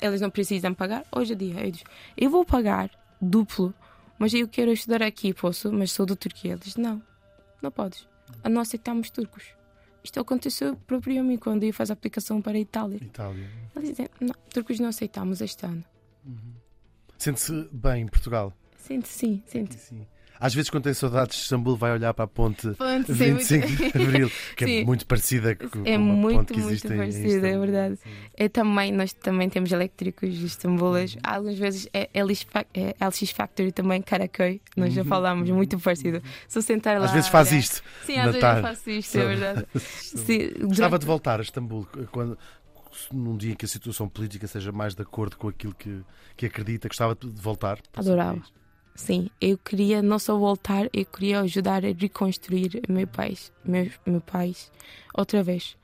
elas 0.00 0.22
não 0.22 0.30
precisam 0.30 0.72
pagar. 0.72 1.04
Hoje 1.14 1.34
em 1.34 1.36
dia, 1.36 1.66
eu 1.66 1.72
eu 2.16 2.30
vou 2.30 2.46
pagar 2.46 2.90
duplo, 3.20 3.74
mas 4.18 4.32
eu 4.32 4.48
quero 4.48 4.72
estudar 4.72 5.02
aqui, 5.02 5.34
posso, 5.34 5.70
mas 5.70 5.92
sou 5.92 6.06
da 6.06 6.16
Turquia. 6.16 6.52
Eles, 6.54 6.76
não, 6.76 7.02
não 7.60 7.70
podes. 7.70 8.08
Não 8.48 8.62
aceitamos 8.62 9.10
turcos. 9.10 9.44
Isto 10.06 10.20
aconteceu 10.20 10.76
próprio 10.86 11.20
a 11.20 11.24
mim 11.24 11.36
quando 11.36 11.64
eu 11.64 11.74
fiz 11.74 11.90
a 11.90 11.92
aplicação 11.92 12.40
para 12.40 12.52
a 12.52 12.60
Itália. 12.60 12.98
Itália. 13.02 13.50
Eles 13.74 13.88
dizem, 13.88 14.08
não, 14.20 14.34
turcos 14.54 14.78
não 14.78 14.88
aceitamos 14.88 15.40
este 15.40 15.66
ano. 15.66 15.84
Sente-se 17.18 17.68
bem 17.72 18.02
em 18.02 18.06
Portugal. 18.06 18.52
Sinto 18.78 19.08
sim, 19.08 19.42
sinto. 19.46 19.74
Sim. 19.74 20.06
Às 20.38 20.54
vezes, 20.54 20.70
quando 20.70 20.84
tem 20.84 20.94
saudades 20.94 21.36
de 21.36 21.42
Istambul, 21.42 21.76
vai 21.76 21.92
olhar 21.92 22.12
para 22.14 22.24
a 22.24 22.28
ponte 22.28 22.68
Ponte, 22.72 23.06
sim, 23.14 23.34
25 23.34 23.66
muito- 23.68 23.98
de 23.98 24.04
Abril, 24.04 24.30
que 24.56 24.64
é 24.64 24.66
Sim. 24.68 24.84
muito 24.84 25.06
parecida 25.06 25.54
com, 25.56 25.82
É 25.84 25.96
uma 25.96 26.12
muito, 26.14 26.36
ponte 26.38 26.52
que 26.52 26.58
muito 26.60 26.70
existe 26.72 26.88
em- 26.88 26.92
em 26.94 26.96
parecida, 26.96 27.26
é 27.28 27.36
Istambul. 27.36 27.60
verdade. 27.60 27.96
Sim. 27.96 28.10
É 28.36 28.48
também, 28.48 28.92
nós 28.92 29.12
também 29.12 29.48
temos 29.48 29.72
elétricos 29.72 30.34
de 30.34 30.44
Istambulas. 30.46 31.14
Uhum. 31.14 31.20
Algumas 31.22 31.58
vezes 31.58 31.88
é 31.92 32.10
é 32.14 32.20
LX 33.04 33.30
Factory 33.30 33.72
também, 33.72 34.00
Karaköy. 34.02 34.60
Nós 34.76 34.92
já 34.92 35.02
Uhum. 35.02 35.08
falámos, 35.08 35.48
muito 35.50 35.78
parecido. 35.78 36.22
Se 36.48 36.58
eu 36.58 36.62
sentar 36.62 36.98
lá. 36.98 37.06
Às 37.06 37.12
vezes 37.12 37.28
faz 37.28 37.48
olhar- 37.50 37.58
isto. 37.60 37.82
Sim, 38.04 38.16
às 38.18 38.24
vezes 38.26 38.42
eu 38.42 38.62
faço 38.62 38.90
isto, 38.90 39.18
é 39.18 39.26
verdade. 39.26 39.66
Sim, 39.80 40.50
Gostava 40.66 40.98
de 40.98 41.06
voltar 41.06 41.40
a 41.40 41.42
Istambul 41.42 41.86
quando, 42.10 42.38
num 43.12 43.36
dia 43.36 43.52
em 43.52 43.54
que 43.54 43.64
a 43.64 43.68
situação 43.68 44.08
política 44.08 44.46
seja 44.46 44.72
mais 44.72 44.94
de 44.94 45.02
acordo 45.02 45.36
com 45.36 45.48
aquilo 45.48 45.74
que, 45.74 46.00
que 46.36 46.46
acredita. 46.46 46.88
Gostava 46.88 47.14
de 47.14 47.28
voltar. 47.40 47.78
Adorava. 47.94 48.42
Sim, 48.96 49.28
eu 49.40 49.58
queria 49.58 50.02
não 50.02 50.18
só 50.18 50.36
voltar, 50.38 50.88
eu 50.92 51.04
queria 51.04 51.40
ajudar 51.40 51.84
a 51.84 51.92
reconstruir 51.92 52.82
meu 52.88 53.06
país, 53.06 53.52
meu, 53.64 53.90
meu 54.06 54.20
país, 54.20 54.70
outra 55.14 55.42
vez. 55.42 55.76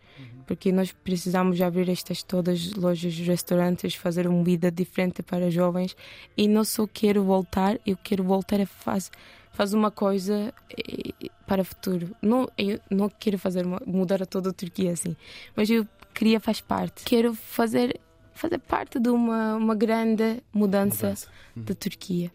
Porque 0.47 0.71
nós 0.73 0.93
precisamos 0.93 1.61
abrir 1.61 1.89
estas 1.89 2.23
todas 2.23 2.73
lojas, 2.75 3.17
restaurantes, 3.19 3.95
fazer 3.95 4.27
uma 4.27 4.43
vida 4.45 4.71
diferente 4.71 5.23
para 5.23 5.51
jovens. 5.51 5.97
E 6.37 6.47
não 6.47 6.65
só 6.65 6.87
quero 6.87 7.23
voltar, 7.25 7.79
eu 7.87 7.97
quero 7.97 8.23
voltar 8.23 8.61
a 8.61 8.67
fazer 8.67 9.11
faz 9.53 9.73
uma 9.73 9.91
coisa 9.91 10.53
eh, 10.71 11.29
para 11.47 11.63
o 11.63 11.65
futuro. 11.65 12.15
Não, 12.21 12.49
eu 12.57 12.81
não 12.91 13.09
quero 13.09 13.39
fazer 13.39 13.65
mudar 13.87 14.23
a 14.23 14.27
toda 14.27 14.51
a 14.51 14.53
Turquia 14.53 14.93
assim, 14.93 15.15
mas 15.55 15.71
eu 15.71 15.87
queria 16.15 16.41
faz 16.41 16.61
parte. 16.61 17.05
Quero 17.05 17.35
fazer 17.35 18.01
fazer 18.35 18.59
parte 18.59 18.99
de 18.99 19.11
uma, 19.11 19.57
uma 19.57 19.75
grande 19.75 20.43
mudança 20.53 21.07
Mudança. 21.07 21.29
da 21.55 21.75
Turquia. 21.75 22.33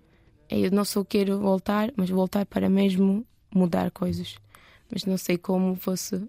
Eu 0.50 0.72
não 0.72 0.86
só 0.86 1.04
quero 1.04 1.40
voltar, 1.40 1.92
mas 1.96 2.10
voltar 2.10 2.46
para 2.46 2.70
mesmo 2.70 3.26
mudar 3.54 3.92
coisas. 3.92 4.36
Mas 4.92 5.06
não 5.06 5.18
sei 5.18 5.38
como 5.38 5.76
fosse. 5.76 6.22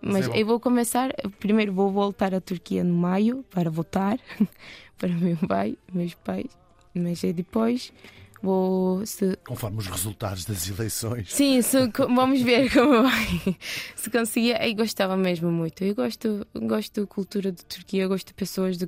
Mas 0.00 0.26
é 0.26 0.28
bom. 0.28 0.34
eu 0.36 0.46
vou 0.46 0.60
começar. 0.60 1.12
Primeiro 1.40 1.72
vou 1.72 1.90
voltar 1.90 2.34
à 2.34 2.40
Turquia 2.40 2.84
no 2.84 2.94
maio 2.94 3.44
para 3.50 3.68
votar 3.70 4.18
para 4.96 5.08
meu 5.08 5.36
pai, 5.36 5.76
meus 5.92 6.14
pais. 6.14 6.46
Mas 6.94 7.20
depois 7.20 7.92
vou. 8.40 9.04
Se, 9.04 9.36
Conforme 9.46 9.78
os 9.78 9.86
resultados 9.88 10.44
das 10.44 10.68
eleições. 10.68 11.32
sim, 11.34 11.60
se, 11.62 11.76
vamos 12.08 12.40
ver 12.42 12.70
como 12.72 13.02
vai. 13.02 13.56
Se 13.96 14.08
conseguir, 14.10 14.56
eu 14.60 14.74
gostava 14.76 15.16
mesmo 15.16 15.50
muito. 15.50 15.82
Eu 15.82 15.94
gosto, 15.94 16.46
gosto 16.54 17.00
da 17.00 17.06
cultura 17.06 17.50
de 17.50 17.64
Turquia, 17.64 18.06
gosto 18.06 18.28
de 18.28 18.34
pessoas 18.34 18.76
de 18.78 18.86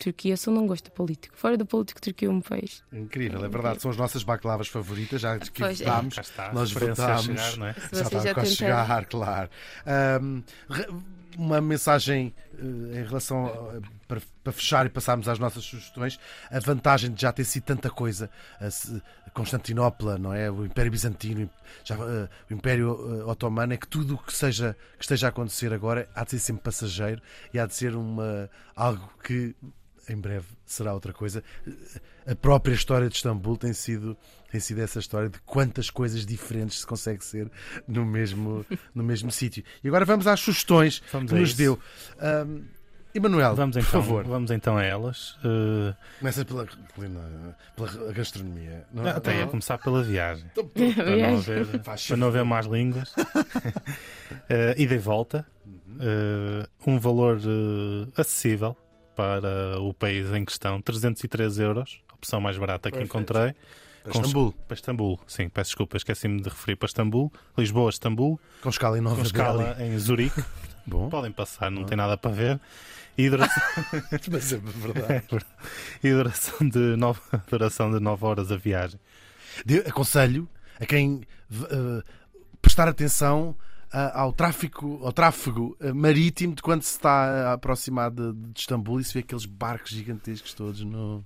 Turquia, 0.00 0.36
só 0.36 0.50
não 0.50 0.66
gosto 0.66 0.86
de 0.86 0.90
político. 0.90 1.36
Fora 1.36 1.56
do 1.56 1.64
político, 1.66 2.00
Turquia 2.00 2.28
é 2.28 2.30
um 2.30 2.40
país. 2.40 2.82
Incrível, 2.92 3.44
é 3.44 3.48
verdade. 3.48 3.80
São 3.82 3.90
as 3.90 3.96
nossas 3.96 4.22
baclavas 4.22 4.66
favoritas, 4.68 5.20
já 5.20 5.38
que 5.38 5.50
Pois 5.52 5.80
é. 5.80 5.84
votámos. 5.84 6.18
Está, 6.18 6.48
a 6.48 6.52
Nós 6.52 6.72
votámos. 6.72 7.24
chegar, 7.26 7.56
não 7.56 7.66
é? 7.66 7.74
Já 7.92 8.02
está 8.02 8.02
já 8.02 8.08
quase 8.08 8.28
a 8.28 8.34
tentaram. 8.34 8.46
chegar, 8.86 9.04
claro. 9.06 9.50
Re- 10.68 10.88
uma 11.38 11.60
mensagem 11.60 12.34
eh, 12.58 13.00
em 13.00 13.04
relação 13.06 13.46
a- 13.46 13.80
para, 14.08 14.20
para 14.42 14.52
fechar 14.52 14.84
e 14.84 14.88
passarmos 14.88 15.28
às 15.28 15.38
nossas 15.38 15.62
sugestões, 15.64 16.18
a 16.50 16.58
vantagem 16.58 17.12
de 17.12 17.22
já 17.22 17.32
ter 17.32 17.44
sido 17.44 17.62
tanta 17.62 17.88
coisa, 17.88 18.28
a 18.60 19.30
Constantinopla, 19.30 20.18
não 20.18 20.32
é? 20.34 20.50
O 20.50 20.64
Império 20.66 20.90
Bizantino, 20.90 21.48
já, 21.84 21.94
eh, 21.94 22.28
o 22.50 22.52
Império 22.54 23.28
Otomano, 23.28 23.72
é 23.72 23.76
que 23.76 23.86
tudo 23.86 24.14
o 24.16 24.18
que, 24.18 24.34
seja, 24.34 24.76
que 24.98 25.04
esteja 25.04 25.28
a 25.28 25.30
acontecer 25.30 25.72
agora 25.72 26.08
há 26.14 26.24
de 26.24 26.32
ser 26.32 26.40
sempre 26.40 26.64
passageiro 26.64 27.22
e 27.54 27.58
há 27.60 27.64
de 27.66 27.74
ser 27.74 27.94
uma, 27.94 28.50
algo 28.74 29.08
que 29.22 29.54
em 30.10 30.16
breve 30.16 30.46
será 30.66 30.92
outra 30.92 31.12
coisa. 31.12 31.42
A 32.26 32.34
própria 32.34 32.74
história 32.74 33.08
de 33.08 33.14
Istambul 33.16 33.56
tem 33.56 33.72
sido, 33.72 34.16
tem 34.50 34.60
sido 34.60 34.80
essa 34.80 34.98
história 34.98 35.28
de 35.28 35.38
quantas 35.40 35.88
coisas 35.88 36.26
diferentes 36.26 36.80
se 36.80 36.86
consegue 36.86 37.24
ser 37.24 37.50
no 37.86 38.04
mesmo, 38.04 38.66
no 38.94 39.02
mesmo 39.02 39.30
sítio. 39.30 39.64
E 39.82 39.88
agora 39.88 40.04
vamos 40.04 40.26
às 40.26 40.40
sugestões 40.40 41.02
Vamos 41.12 41.30
que 41.30 41.36
a 41.36 41.40
nos 41.40 41.50
isso. 41.50 41.58
deu. 41.58 41.78
Ahm, 42.18 42.62
Emanuel, 43.12 43.56
Vamos 43.56 43.74
por 43.74 43.80
então, 43.80 43.90
favor, 44.02 44.24
vamos 44.24 44.50
então 44.52 44.76
a 44.76 44.84
elas. 44.84 45.32
Uh, 45.38 45.92
começa 46.20 46.44
pela, 46.44 46.64
pela, 46.94 47.56
pela 47.74 48.12
gastronomia. 48.12 48.86
Não, 48.92 49.04
até 49.04 49.34
ia 49.34 49.40
não? 49.42 49.48
começar 49.48 49.78
pela 49.78 50.00
viagem. 50.02 50.44
Então. 50.52 50.68
Para 50.68 51.16
não 51.16 51.36
haver, 51.36 51.66
para 51.80 52.16
não 52.16 52.26
haver 52.28 52.44
más 52.44 52.66
línguas. 52.66 53.12
Uh, 53.16 54.76
ida 54.78 54.94
e 54.94 54.98
volta. 54.98 55.44
Uh, 55.66 56.68
um 56.86 57.00
valor 57.00 57.38
uh, 57.38 58.12
acessível 58.16 58.76
para 59.20 59.78
o 59.80 59.92
país 59.92 60.32
em 60.32 60.44
questão. 60.44 60.80
303 60.80 61.58
euros. 61.58 62.00
Opção 62.14 62.40
mais 62.40 62.56
barata 62.56 62.90
que 62.90 62.96
Perfeito. 62.96 63.10
encontrei. 63.18 63.54
Para 64.02 64.12
Istambul, 64.12 64.52
Para 64.66 64.74
Istambul. 64.74 65.20
Sim, 65.26 65.48
peço 65.50 65.68
desculpa, 65.70 65.96
esqueci-me 65.98 66.40
de 66.40 66.48
referir 66.48 66.76
para 66.76 66.86
Istambul. 66.86 67.30
Lisboa, 67.56 67.90
Istambul. 67.90 68.40
com 68.62 68.70
escala 68.70 68.96
em 68.96 69.02
Nova 69.02 69.16
Com 69.16 69.22
escala 69.22 69.76
em 69.78 69.98
Zurique. 69.98 70.42
Bom, 70.86 71.10
Podem 71.10 71.30
passar, 71.30 71.70
não 71.70 71.84
tem 71.84 71.96
nada 71.98 72.16
para 72.16 72.30
ver. 72.30 72.60
E 73.18 73.28
duração, 73.28 73.62
mas 74.32 74.52
é 74.52 74.56
verdade. 74.56 75.26
e 76.02 76.10
duração 76.10 76.66
de 76.66 76.78
9, 76.96 77.20
duração 77.50 77.90
de 77.92 78.00
9 78.00 78.24
horas 78.24 78.50
a 78.50 78.56
viagem. 78.56 78.98
De- 79.66 79.80
aconselho 79.80 80.48
a 80.80 80.86
quem 80.86 81.20
eh, 81.52 82.02
prestar 82.62 82.88
atenção 82.88 83.54
ao 83.92 84.32
tráfico, 84.32 85.00
ao 85.02 85.12
tráfego 85.12 85.76
eh, 85.80 85.92
marítimo 85.92 86.54
de 86.54 86.62
quando 86.62 86.82
se 86.82 86.92
está 86.92 87.50
a 87.50 87.52
aproximar 87.54 88.10
de, 88.10 88.32
de 88.32 88.60
Istambul 88.60 89.00
e 89.00 89.04
se 89.04 89.14
vê 89.14 89.20
aqueles 89.20 89.44
barcos 89.44 89.90
gigantescos 89.90 90.54
todos 90.54 90.82
no. 90.82 91.24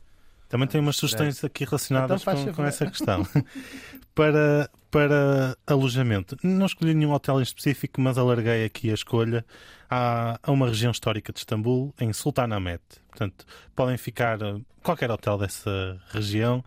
Também 0.49 0.69
tenho 0.69 0.83
umas 0.83 0.97
sugestões 0.97 1.43
aqui 1.43 1.65
relacionadas 1.65 2.23
Então 2.23 2.45
com, 2.47 2.53
com 2.55 2.65
essa 2.65 2.87
questão. 2.87 3.27
para, 4.15 4.71
para 4.91 5.57
alojamento, 5.67 6.37
não 6.43 6.67
escolhi 6.67 6.95
nenhum 6.95 7.13
hotel 7.13 7.41
em 7.41 7.43
específico, 7.43 8.01
mas 8.01 8.17
alarguei 8.17 8.65
aqui 8.65 8.91
a 8.91 8.95
escolha 8.95 9.45
a, 9.91 10.39
a 10.43 10.53
uma 10.53 10.69
região 10.69 10.93
histórica 10.93 11.33
de 11.33 11.41
Istambul, 11.41 11.93
em 12.01 12.13
Sultanahmet. 12.13 12.83
Portanto, 13.09 13.45
podem 13.75 13.97
ficar 13.97 14.41
eh, 14.41 14.61
qualquer 14.83 15.11
hotel 15.11 15.39
dessa 15.39 16.01
região, 16.11 16.65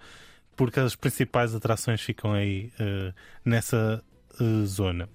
porque 0.56 0.80
as 0.80 0.96
principais 0.96 1.56
atrações 1.56 2.02
ficam 2.02 2.34
aí 2.34 2.72
eh, 2.80 3.14
nessa 3.46 4.04
eh, 4.40 4.66
zona. 4.66 5.10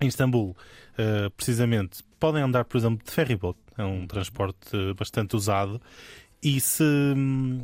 Em 0.00 0.08
Istambul, 0.08 0.56
eh, 0.98 1.28
precisamente, 1.36 2.02
podem 2.20 2.42
andar, 2.42 2.64
por 2.64 2.76
exemplo, 2.76 3.04
de 3.04 3.10
ferryboat. 3.10 3.58
É 3.78 3.84
um 3.84 4.06
transporte 4.06 4.74
eh, 4.74 4.94
bastante 4.94 5.36
usado. 5.36 5.80
E 6.42 6.60
se 6.60 6.82
hum, 6.84 7.62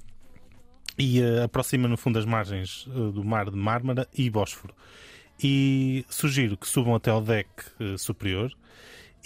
e 0.99 1.21
eh, 1.21 1.43
aproxima 1.43 1.89
no 1.89 1.97
fundo 1.97 2.19
as 2.19 2.25
margens 2.25 2.85
do 2.87 3.25
mar 3.25 3.51
de 3.51 3.57
Mármara 3.57 4.09
e 4.17 4.29
Bósforo. 4.31 4.75
E 5.43 6.05
sugiro 6.09 6.57
que 6.57 6.69
subam 6.69 6.95
até 6.95 7.11
ao 7.11 7.21
deck 7.21 7.49
superior 7.99 8.53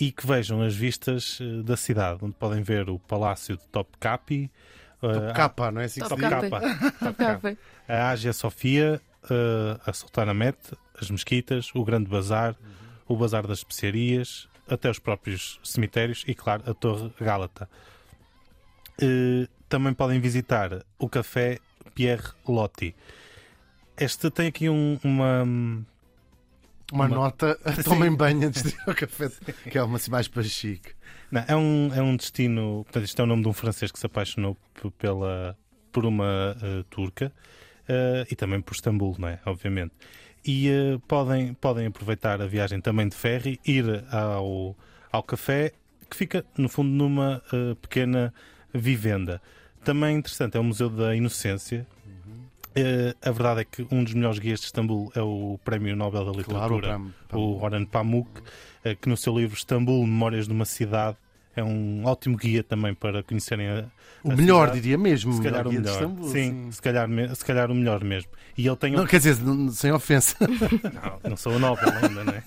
e 0.01 0.11
que 0.11 0.27
vejam 0.27 0.63
as 0.63 0.75
vistas 0.75 1.39
da 1.65 1.77
cidade, 1.77 2.21
onde 2.23 2.35
podem 2.35 2.63
ver 2.63 2.89
o 2.89 2.99
Palácio 2.99 3.57
de 3.57 3.67
Topkapi, 3.69 4.51
eh, 5.03 5.13
Top 5.13 5.35
capa, 5.35 5.71
não 5.71 5.81
é 5.81 5.85
assim 5.85 6.01
que 6.01 6.07
se 6.07 6.11
Top 6.11 6.21
diz? 6.23 6.31
capa. 6.31 6.61
Capa, 6.61 6.99
Top 6.99 7.15
capa. 7.19 7.57
a 7.89 8.11
Ágia 8.11 8.33
Sofia, 8.33 9.01
a 9.85 9.93
Sultanahmet, 9.93 10.57
as 11.01 11.11
mesquitas, 11.11 11.71
o 11.75 11.85
Grande 11.85 12.09
Bazar, 12.09 12.57
o 13.09 13.17
Bazar 13.17 13.47
das 13.47 13.59
Especiarias, 13.59 14.49
até 14.69 14.91
os 14.91 14.99
próprios 14.99 15.61
cemitérios 15.63 16.25
e, 16.27 16.35
claro, 16.35 16.63
a 16.69 16.75
Torre 16.75 17.11
Gálata. 17.21 17.69
Eh, 19.01 19.47
também 19.69 19.93
podem 19.93 20.21
visitar 20.21 20.85
o 20.99 21.09
Café 21.09 21.59
Pierre 21.95 22.29
Lotti. 22.47 22.95
Este 23.97 24.31
tem 24.31 24.49
aqui 24.49 24.69
um- 24.69 24.99
uma. 25.03 25.43
Uma 26.93 27.07
Uma- 27.07 27.09
nota, 27.09 27.59
tomem 27.85 28.15
banho 28.15 28.47
antes 28.49 28.63
de 28.63 28.69
ir 28.71 28.79
ao 28.87 28.95
café, 28.95 29.29
que 29.71 29.77
é 29.77 29.83
uma 29.83 29.97
assim 29.97 30.11
mais 30.11 30.29
para 30.29 30.43
chique. 30.45 30.93
Não, 31.31 31.45
é, 31.49 31.57
um, 31.57 31.93
é 31.95 32.01
um 32.03 32.17
destino. 32.17 32.85
Portanto, 32.85 33.05
isto 33.05 33.21
é 33.21 33.25
o 33.25 33.27
nome 33.27 33.43
de 33.43 33.49
um 33.49 33.53
francês 33.53 33.91
que 33.91 33.99
se 33.99 34.07
apaixonou 34.07 34.57
pela, 34.99 35.59
por 35.91 36.07
uma 36.07 36.57
eh, 36.63 36.85
turca 36.89 37.33
eh, 37.89 38.25
e 38.31 38.37
também 38.37 38.61
por 38.61 38.75
Istambul, 38.75 39.17
não 39.19 39.27
é? 39.29 39.41
Obviamente. 39.45 39.93
E 40.47 40.69
eh, 40.69 41.01
podem, 41.09 41.55
podem 41.55 41.87
aproveitar 41.87 42.41
a 42.41 42.47
viagem 42.47 42.81
também 42.81 43.09
de 43.09 43.17
ferry, 43.17 43.59
ir 43.67 44.05
ao, 44.13 44.77
ao 45.11 45.23
café, 45.23 45.73
que 46.09 46.17
fica, 46.17 46.45
no 46.57 46.69
fundo, 46.69 46.89
numa 46.91 47.43
eh, 47.53 47.75
pequena 47.83 48.33
vivenda. 48.73 49.43
Também 49.85 50.17
interessante 50.17 50.57
é 50.57 50.61
o 50.61 50.65
Museu 50.65 50.89
da 50.89 51.17
Inocência. 51.17 51.85
Eh, 52.77 53.15
a 53.21 53.31
verdade 53.33 53.63
é 53.63 53.65
que 53.65 53.87
um 53.91 54.05
dos 54.05 54.15
melhores 54.15 54.39
guias 54.39 54.61
de 54.61 54.67
Istambul 54.67 55.11
é 55.17 55.21
o 55.21 55.59
Prémio 55.65 55.97
Nobel 55.97 56.25
da 56.25 56.31
Literatura 56.31 56.89
Claro, 56.89 57.15
para, 57.27 57.39
o 57.39 57.61
Oran 57.61 57.85
Pamuk, 57.85 58.31
que 59.01 59.09
no 59.09 59.17
seu 59.17 59.37
livro 59.37 59.57
Istambul, 59.57 60.07
Memórias 60.07 60.47
de 60.47 60.53
uma 60.53 60.65
Cidade, 60.65 61.17
é 61.57 61.65
um 61.65 62.05
ótimo 62.05 62.37
guia 62.37 62.63
também 62.63 62.95
para 62.95 63.23
conhecerem 63.23 63.67
a, 63.69 63.85
o 64.23 64.31
a 64.31 64.37
melhor, 64.37 64.67
cidade. 64.67 64.81
diria 64.83 64.99
mesmo. 64.99 65.33
se 65.33 65.43
calhar 65.43 65.67
o 65.67 65.73
melhor. 65.73 65.93
Istambul, 65.95 66.29
sim, 66.29 66.71
Se, 66.71 66.83
calhar, 66.83 67.09
se 67.35 67.45
calhar 67.45 67.71
o 67.71 67.75
melhor 67.75 68.05
mesmo. 68.05 68.31
E 68.57 68.67
ele 68.67 68.77
tem 68.77 68.93
Não, 68.93 69.07
quer 69.07 69.17
dizer, 69.19 69.37
sem 69.73 69.91
ofensa. 69.91 70.37
não, 71.23 71.31
não 71.31 71.37
sou 71.37 71.55
o 71.55 71.59
Nobel 71.59 71.89
ainda, 72.03 72.23
não 72.25 72.33
é? 72.35 72.43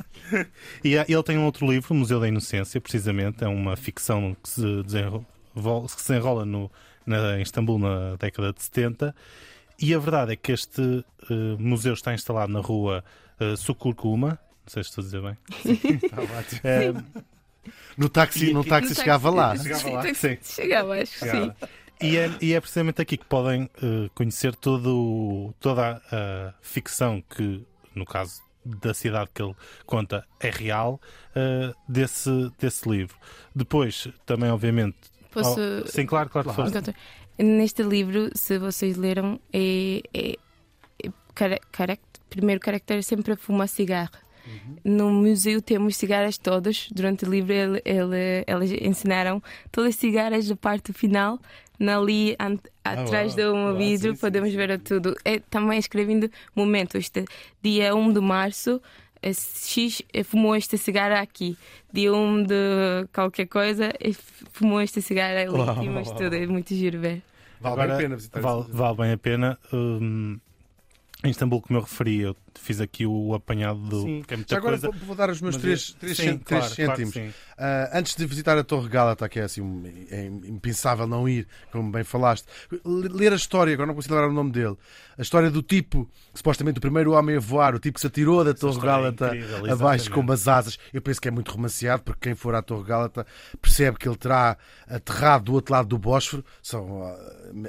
E 0.84 0.98
há- 0.98 1.06
ele 1.10 1.24
tem 1.24 1.38
um 1.38 1.46
outro 1.46 1.70
livro, 1.70 1.94
o 1.94 1.98
Museu 1.98 2.20
da 2.20 2.28
Inocência, 2.28 2.80
precisamente, 2.80 3.44
é 3.44 3.48
uma 3.48 3.76
ficção 3.76 4.36
que 4.42 4.50
se 4.50 4.84
desenrola, 4.84 5.26
que 5.56 6.02
se 6.02 6.08
desenrola 6.08 6.46
no, 6.46 6.72
na, 7.06 7.38
em 7.40 7.42
Istambul 7.42 7.80
na 7.80 8.16
década 8.18 8.54
de 8.54 8.62
70. 8.64 9.16
E 9.82 9.94
a 9.94 10.00
verdade 10.00 10.34
é 10.34 10.36
que 10.36 10.52
este 10.52 10.82
eh, 11.30 11.56
museu 11.58 11.94
está 11.94 12.14
instalado 12.14 12.52
na 12.52 12.60
rua 12.60 13.04
uh, 13.40 13.56
Sukurkuma, 13.56 14.30
não 14.32 14.38
sei 14.68 14.84
se 14.84 14.90
estou 14.90 15.02
a 15.02 15.06
dizer 15.06 15.22
bem. 15.22 15.38
Eh, 16.64 16.94
No 17.98 18.10
táxi, 18.10 18.54
no 18.54 18.64
táxi 18.64 18.90
No 18.90 18.96
chegava 18.96 19.30
lá. 19.30 19.50
táxi. 19.50 19.64
Chegava 19.80 19.90
lá, 19.92 20.02
Sim, 20.04 20.14
sim. 20.14 20.38
Chegava, 20.42 20.94
acho 21.02 21.20
que 21.20 21.30
sim. 21.30 21.52
E 22.02 22.16
é, 22.18 22.32
e 22.42 22.54
é 22.54 22.62
precisamente 22.62 23.02
aqui 23.02 23.18
que 23.18 23.26
podem 23.26 23.70
eh, 23.84 24.10
conhecer 24.16 24.56
todo, 24.56 25.54
toda 25.60 26.02
a, 26.12 26.48
a 26.50 26.54
ficção 26.62 27.22
que, 27.30 27.66
no 27.94 28.06
caso 28.06 28.42
da 28.64 28.94
cidade 28.94 29.30
que 29.34 29.42
ele 29.42 29.54
conta, 29.86 30.26
é 30.40 30.50
real, 30.50 31.02
eh, 31.36 31.74
desse, 31.88 32.30
desse 32.58 32.88
livro. 32.90 33.18
Depois, 33.54 34.08
também, 34.26 34.50
obviamente. 34.50 34.96
Posso. 35.32 35.60
Oh, 35.60 35.88
sim, 35.88 36.06
claro, 36.06 36.30
claro. 36.30 36.54
Claro. 36.54 36.72
Neste 37.38 37.84
livro, 37.84 38.30
se 38.34 38.58
vocês 38.58 38.96
leram, 38.98 39.40
é, 39.52 40.02
é, 40.14 40.32
é 41.06 41.10
cara- 41.36 41.60
carac- 41.72 42.02
primeiro 42.30 42.62
caractere 42.62 43.00
é 43.00 43.02
sempre 43.02 43.34
a 43.34 43.38
fumar 43.38 43.68
cigarro. 44.50 44.80
No 44.84 45.10
museu 45.12 45.62
temos 45.62 45.96
cigarras 45.98 46.38
todas. 46.38 46.90
Durante 46.92 47.26
o 47.26 47.30
livro, 47.30 47.54
ele, 47.54 47.82
ele- 47.86 48.44
eles 48.48 48.72
ensinaram 48.82 49.42
todas 49.72 49.90
as 49.90 49.96
cigarras 49.96 50.48
da 50.48 50.56
parte 50.56 50.92
final. 50.94 51.40
Ali 51.80 52.36
an- 52.40 52.60
atrás 52.84 53.36
uau. 53.36 53.52
do 53.52 53.56
meu 53.56 53.66
Uau, 53.68 53.78
vidro 53.78 54.16
podemos 54.18 54.54
ver 54.54 54.78
tudo. 54.80 55.16
É 55.24 55.40
também 55.40 55.80
escrevendo 55.80 56.30
momento. 56.56 56.98
Este 56.98 57.24
dia 57.64 57.96
1 57.96 58.12
de 58.12 58.20
março, 58.20 58.82
eh, 59.22 59.32
X 59.34 60.02
eh, 60.14 60.24
fumou 60.24 60.54
esta 60.56 60.76
cigarra 60.76 61.22
aqui. 61.22 61.58
Dia 61.94 62.14
1 62.14 62.44
de 62.44 63.08
qualquer 63.14 63.46
coisa, 63.48 63.94
eh, 64.00 64.12
fumou 64.52 64.82
esta 64.82 65.00
cigarra 65.00 65.40
ali. 65.42 65.50
Uau, 65.52 65.80
Temos 65.80 66.08
uau, 66.10 66.18
tudo. 66.18 66.36
É 66.36 66.46
muito 66.48 66.76
giro 66.76 67.00
ver. 67.00 67.22
Vale 67.62 67.74
Agora, 67.74 67.88
bem 67.88 67.96
a 67.96 68.00
pena 68.00 68.16
visitar 68.18 68.42
vale, 68.42 68.66
vale 68.70 68.98
bem 68.98 69.12
a 69.14 69.18
pena. 69.18 69.60
Hum, 69.72 70.38
em 71.24 71.32
Istambul, 71.32 71.62
como 71.62 71.78
eu 71.80 71.84
referi, 71.84 72.20
eu 72.22 72.36
fiz 72.56 72.80
aqui 72.80 73.06
o 73.06 73.34
apanhado 73.34 73.80
do. 73.80 74.02
Sim. 74.04 74.24
É 74.30 74.38
Já 74.48 74.58
agora 74.58 74.80
coisa. 74.80 74.92
vou, 74.98 75.08
vou 75.08 75.16
dar 75.16 75.30
os 75.30 75.42
meus 75.42 75.56
mas 75.58 75.94
3 75.94 76.20
é- 76.20 76.32
sim, 76.32 76.38
claro, 76.38 76.76
claro 76.76 77.34
Ah, 77.62 77.90
antes 77.94 78.16
de 78.16 78.26
visitar 78.26 78.58
a 78.58 78.64
Torre 78.64 78.88
Gálata, 78.88 79.28
que 79.28 79.38
é 79.38 79.44
assim 79.44 79.60
um- 79.60 79.84
é 80.10 80.26
impensável 80.26 81.06
não 81.06 81.28
ir, 81.28 81.46
como 81.74 81.92
bem 81.92 82.06
falaste, 82.06 82.46
ler 82.86 83.34
a 83.34 83.36
história, 83.36 83.74
agora 83.74 83.88
não 83.88 83.96
consigo 83.96 84.14
lembrar 84.16 84.30
o 84.30 84.34
nome 84.34 84.52
dele, 84.52 84.78
a 85.18 85.22
história 85.22 85.52
do 85.52 85.62
tipo, 85.62 86.10
supostamente 86.34 86.78
o 86.78 86.82
primeiro 86.82 87.12
homem 87.12 87.36
a 87.36 87.40
voar, 87.40 87.76
o 87.76 87.80
tipo 87.80 87.96
que 87.96 88.00
se 88.02 88.08
atirou 88.08 88.46
da 88.46 88.54
Torre 88.54 88.78
é 88.78 88.82
Gálata 88.82 89.28
incrível, 89.28 89.74
abaixo 89.74 90.10
com 90.10 90.22
umas 90.22 90.48
asas. 90.48 90.80
Eu 90.94 91.02
penso 91.02 91.20
que 91.20 91.28
é 91.28 91.32
muito 91.32 91.52
romanceado, 91.52 92.02
porque 92.04 92.30
quem 92.30 92.36
for 92.36 92.56
à 92.56 92.62
Torre 92.62 92.84
Gálata 92.86 93.28
percebe 93.62 93.98
que 93.98 94.08
ele 94.08 94.16
terá 94.16 94.56
aterrado 94.88 95.46
do 95.46 95.54
outro 95.54 95.74
lado 95.74 95.88
do 95.90 95.98
Bósforo, 95.98 96.46
são 96.64 97.04
ah, 97.04 97.18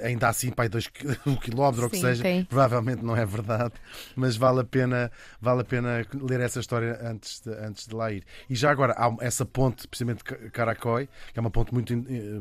ainda 0.05 0.29
assim 0.29 0.51
para 0.51 0.67
aí 0.67 0.69
dois, 0.69 0.89
um 1.27 1.35
quilómetro 1.35 1.83
ou 1.83 1.89
o 1.89 1.91
que 1.91 1.99
seja, 2.01 2.23
tem. 2.23 2.45
provavelmente 2.45 3.03
não 3.03 3.17
é 3.17 3.27
verdade, 3.27 3.75
mas 4.15 4.37
vale 4.37 4.61
a 4.61 4.65
pena, 4.65 5.11
vale 5.41 5.63
a 5.63 5.65
pena 5.65 6.07
ler 6.15 6.39
essa 6.41 6.61
história 6.61 6.99
antes 7.03 7.41
de, 7.41 7.51
antes 7.51 7.89
de 7.89 7.95
lá 7.95 8.13
ir. 8.13 8.23
E 8.49 8.55
já 8.55 8.71
agora, 8.71 8.95
há 8.97 9.13
essa 9.21 9.45
ponte 9.45 9.80
ponte, 9.81 9.89
precisamente 9.89 10.25
Ca- 10.25 10.37
Caracói, 10.51 11.09
que 11.33 11.39
é 11.39 11.41
uma 11.41 11.51
ponte 11.51 11.73
muito 11.73 11.93
eh, 11.93 12.41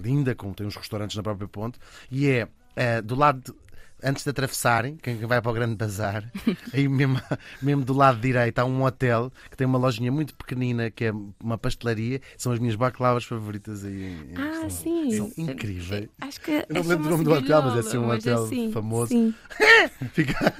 linda, 0.00 0.34
com, 0.34 0.52
tem 0.52 0.66
uns 0.66 0.76
restaurantes 0.76 1.16
na 1.16 1.22
própria 1.22 1.48
ponte, 1.48 1.78
e 2.10 2.28
é 2.28 2.48
eh, 2.76 3.02
do 3.02 3.14
lado. 3.14 3.40
de- 3.52 3.64
Antes 4.06 4.22
de 4.22 4.28
atravessarem, 4.28 4.96
quem 4.98 5.16
vai 5.16 5.40
para 5.40 5.50
o 5.50 5.54
Grande 5.54 5.76
Bazar, 5.76 6.30
aí 6.74 6.86
mesmo, 6.86 7.18
mesmo 7.62 7.86
do 7.86 7.94
lado 7.94 8.20
direito 8.20 8.58
há 8.58 8.64
um 8.66 8.82
hotel 8.82 9.32
que 9.50 9.56
tem 9.56 9.66
uma 9.66 9.78
lojinha 9.78 10.12
muito 10.12 10.34
pequenina 10.34 10.90
que 10.90 11.06
é 11.06 11.12
uma 11.42 11.56
pastelaria. 11.56 12.20
São 12.36 12.52
as 12.52 12.58
minhas 12.58 12.74
baclavas 12.76 13.24
favoritas 13.24 13.82
aí. 13.82 14.14
Ah, 14.32 14.40
Portugal. 14.42 14.70
sim. 14.70 15.10
São 15.16 15.32
incríveis. 15.38 16.08
Acho 16.20 16.38
que. 16.42 16.50
Eu 16.50 16.66
não 16.74 16.82
me 16.82 16.88
lembro 16.88 17.04
do 17.04 17.10
nome 17.12 17.24
do 17.24 17.32
hotel, 17.32 17.62
mas 17.62 17.76
é 17.76 17.78
assim 17.78 17.96
um 17.96 18.10
hotel 18.10 18.46
famoso. 18.72 19.08
Sim. 19.08 19.34
Fica... 20.12 20.50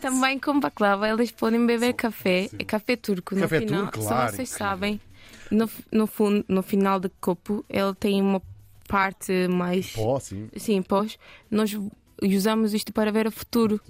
Também 0.00 0.38
com 0.38 0.60
baklava, 0.60 1.08
eles 1.08 1.32
podem 1.32 1.66
beber 1.66 1.94
café, 1.94 2.48
é 2.56 2.64
café 2.64 2.94
turco. 2.94 3.34
Café 3.34 3.60
no 3.60 3.66
final, 3.66 3.82
turco, 3.84 4.02
só 4.02 4.08
claro, 4.10 4.36
vocês 4.36 4.48
incrível. 4.52 4.68
sabem, 4.70 5.00
no, 5.52 5.70
no, 5.92 6.06
fundo, 6.06 6.44
no 6.48 6.62
final 6.62 6.98
do 6.98 7.10
copo, 7.20 7.64
ele 7.68 7.94
tem 7.94 8.20
uma 8.20 8.42
parte 8.88 9.48
mais. 9.48 9.90
Pó, 9.92 10.18
sim. 10.18 10.48
Sim, 10.56 10.82
pós. 10.82 11.18
Nós 11.50 11.76
usamos 12.22 12.74
isto 12.74 12.92
para 12.92 13.12
ver 13.12 13.26
o 13.26 13.30
futuro. 13.30 13.80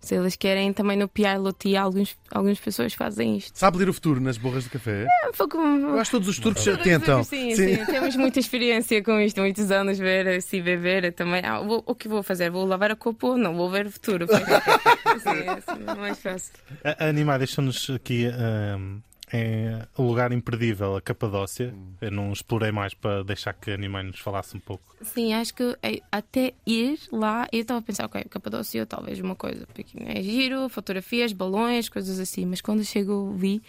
Se 0.00 0.14
eles 0.16 0.36
querem 0.36 0.70
também 0.70 0.98
no 0.98 1.08
Pilote, 1.08 1.74
alguns, 1.74 2.14
algumas 2.30 2.60
pessoas 2.60 2.92
fazem 2.92 3.38
isto. 3.38 3.58
Sabe 3.58 3.78
ler 3.78 3.88
o 3.88 3.92
futuro 3.94 4.20
nas 4.20 4.36
borras 4.36 4.64
de 4.64 4.68
café? 4.68 5.06
É 5.24 5.28
um 5.30 5.32
pouco. 5.32 5.56
Eu 5.56 5.98
acho 5.98 6.10
que 6.10 6.16
todos 6.18 6.28
os 6.28 6.38
turcos 6.38 6.62
tentam. 6.82 7.24
Sim, 7.24 7.56
sim, 7.56 7.86
temos 7.86 8.14
muita 8.14 8.38
experiência 8.38 9.02
com 9.02 9.18
isto, 9.18 9.40
muitos 9.40 9.70
anos 9.70 9.98
ver 9.98 10.42
se 10.42 10.60
beber 10.60 11.10
também. 11.14 11.40
Ah, 11.42 11.60
vou- 11.62 11.82
o 11.86 11.94
que 11.94 12.06
vou 12.06 12.22
fazer? 12.22 12.50
Vou 12.50 12.66
lavar 12.66 12.90
a 12.90 12.96
copo 12.96 13.28
ou 13.28 13.38
não? 13.38 13.54
Vou 13.56 13.70
ver 13.70 13.86
o 13.86 13.90
futuro. 13.90 14.26
sim, 15.22 15.30
é 15.30 15.50
assim, 15.52 15.84
mais 15.98 16.18
fácil. 16.18 16.52
A, 16.84 17.06
a 17.06 17.08
Animar 17.08 17.38
deixou-nos 17.38 17.88
aqui 17.88 18.26
ahm, 18.26 18.98
em 19.36 19.82
um 19.98 20.06
lugar 20.06 20.30
imperdível, 20.32 20.96
a 20.96 21.00
Capadócia. 21.00 21.74
Eu 22.00 22.10
não 22.10 22.32
explorei 22.32 22.70
mais 22.70 22.94
para 22.94 23.22
deixar 23.24 23.52
que 23.52 23.72
a 23.72 23.76
nos 24.04 24.20
falasse 24.20 24.56
um 24.56 24.60
pouco. 24.60 24.96
Sim, 25.02 25.34
acho 25.34 25.52
que 25.54 25.76
eh, 25.82 26.00
até 26.12 26.54
ir 26.66 26.98
lá, 27.10 27.48
eu 27.52 27.60
estava 27.62 27.80
a 27.80 27.82
pensar, 27.82 28.04
ok, 28.06 28.22
Capadócia, 28.24 28.86
talvez 28.86 29.18
uma 29.20 29.34
coisa 29.34 29.66
pequena. 29.74 30.12
É 30.12 30.22
giro, 30.22 30.68
fotografias, 30.68 31.32
balões, 31.32 31.88
coisas 31.88 32.18
assim. 32.20 32.46
Mas 32.46 32.60
quando 32.60 32.84
chegou, 32.84 33.32
vi, 33.32 33.60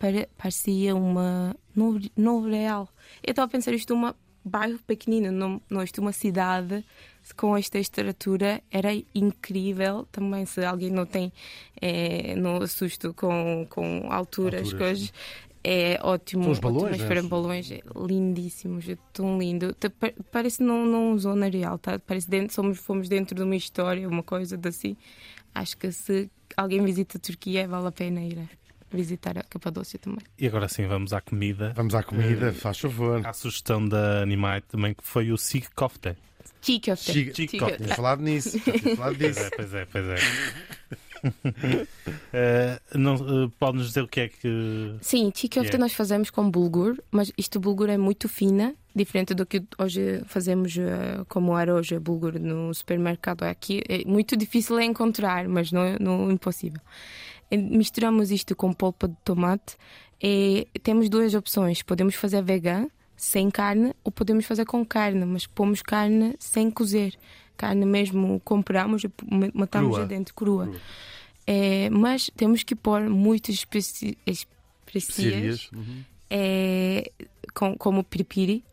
pare- 0.00 0.28
parecia 0.36 0.94
uma 0.96 1.54
novo, 1.74 2.48
real. 2.48 2.88
Eu 3.22 3.30
estava 3.30 3.46
a 3.46 3.50
pensar, 3.50 3.72
isto 3.72 3.92
é 3.92 3.96
um 3.96 4.14
bairro 4.44 4.78
pequenino, 4.86 5.32
não, 5.32 5.60
não 5.70 5.82
isto 5.82 6.00
é 6.00 6.02
uma 6.02 6.12
cidade 6.12 6.84
com 7.36 7.56
esta 7.56 7.78
estrutura. 7.78 8.62
Era 8.70 8.90
incrível 9.14 10.06
também, 10.12 10.44
se 10.46 10.64
alguém 10.64 10.90
não 10.90 11.06
tem, 11.06 11.32
eh, 11.80 12.34
não 12.36 12.56
assusto 12.58 13.14
com, 13.14 13.66
com 13.70 14.08
alturas, 14.10 14.60
Alturas, 14.60 14.72
coisas. 14.74 15.12
É 15.66 15.98
ótimo. 16.02 16.42
São 16.44 16.52
os 16.52 16.58
balões, 16.58 16.98
né? 17.00 17.22
balões 17.22 17.70
é 17.70 17.80
lindíssimos, 17.96 18.86
é 18.86 18.98
tão 19.14 19.38
lindo. 19.38 19.74
Pa- 19.98 20.12
Parece 20.30 20.62
não, 20.62 20.84
não 20.84 21.18
zona 21.18 21.48
real, 21.48 21.78
tá? 21.78 21.98
Parece 21.98 22.28
dentro, 22.28 22.54
somos, 22.54 22.78
fomos 22.78 23.08
dentro 23.08 23.34
de 23.34 23.42
uma 23.42 23.56
história, 23.56 24.06
uma 24.06 24.22
coisa 24.22 24.60
assim. 24.68 24.94
Acho 25.54 25.76
que 25.78 25.90
se 25.90 26.30
alguém 26.54 26.84
visita 26.84 27.16
a 27.16 27.20
Turquia, 27.20 27.66
vale 27.66 27.86
a 27.88 27.92
pena 27.92 28.20
ir 28.22 28.38
a 28.40 28.63
visitar 28.94 29.36
a 29.38 29.42
Capadócia 29.42 29.98
também. 29.98 30.20
E 30.38 30.46
agora 30.46 30.68
sim, 30.68 30.86
vamos 30.86 31.12
à 31.12 31.20
comida. 31.20 31.72
Vamos 31.76 31.94
à 31.94 32.02
comida, 32.02 32.48
Eh, 32.48 32.52
faz 32.52 32.78
favor. 32.78 33.26
À 33.26 33.32
sugestão 33.32 33.86
da 33.86 34.22
Animai 34.22 34.60
também, 34.62 34.94
que 34.94 35.04
foi 35.04 35.30
o 35.32 35.36
Sig 35.36 35.66
Kofte. 35.74 36.16
Chica- 36.60 36.96
Chica- 36.96 37.32
Tínhamos 37.46 37.92
falado 37.94 38.22
nisso. 38.22 38.58
falado 38.96 39.16
Pois 39.16 39.34
disso. 39.34 39.40
é, 39.40 39.50
pois 39.50 39.74
é, 39.74 39.84
pois 39.86 40.04
é. 40.08 40.14
Eh, 42.32 42.78
não, 42.94 43.14
eh, 43.14 43.50
Pode-nos 43.58 43.86
dizer 43.88 44.02
o 44.02 44.08
que 44.08 44.20
é 44.20 44.28
que. 44.28 44.94
Sim, 45.00 45.32
chickofte 45.34 45.68
Yeah. 45.68 45.78
nós 45.78 45.94
fazemos 45.94 46.28
com 46.30 46.50
bulgur, 46.50 46.98
mas 47.10 47.32
isto 47.38 47.58
bulgur 47.58 47.88
é 47.88 47.96
muito 47.96 48.28
fina, 48.28 48.74
diferente 48.94 49.32
do 49.34 49.46
que 49.46 49.62
hoje 49.78 50.22
fazemos 50.26 50.76
eh, 50.76 51.24
como 51.28 51.56
era 51.58 51.74
hoje 51.74 51.98
bulgur 51.98 52.38
no 52.38 52.74
supermercado 52.74 53.44
aqui. 53.44 53.82
É 53.88 54.04
muito 54.04 54.36
difícil 54.36 54.78
encontrar, 54.80 55.48
mas 55.48 55.72
não 55.72 55.82
é 55.82 55.98
não 55.98 56.28
é 56.28 56.32
impossível. 56.34 56.80
E 57.50 57.56
Misturamos 57.56 58.30
isto 58.30 58.54
com 58.56 58.72
polpa 58.72 59.08
de 59.08 59.16
tomate 59.24 59.76
e 60.22 60.66
temos 60.82 61.08
duas 61.08 61.34
opções. 61.34 61.82
Podemos 61.82 62.14
fazer 62.14 62.42
vegan, 62.42 62.88
sem 63.16 63.50
carne, 63.50 63.94
ou 64.02 64.10
podemos 64.10 64.44
fazer 64.44 64.64
com 64.64 64.84
carne, 64.84 65.24
mas 65.24 65.46
pomos 65.46 65.82
carne 65.82 66.34
sem 66.38 66.70
cozer. 66.70 67.14
Carne 67.56 67.84
mesmo 67.86 68.40
compramos 68.44 69.04
e 69.04 69.10
matamos 69.52 69.94
Crua. 69.94 70.06
dentro 70.06 70.34
crua. 70.34 70.66
Crua. 70.66 70.80
É, 71.46 71.90
mas 71.90 72.30
temos 72.36 72.62
que 72.62 72.74
pôr 72.74 73.02
muitas 73.08 73.54
especi 73.56 74.16
Especiarias. 74.26 75.70
Uhum. 75.72 76.04
é, 76.30 77.10
com, 77.52 77.76
como 77.76 78.04
piripiri. 78.04 78.64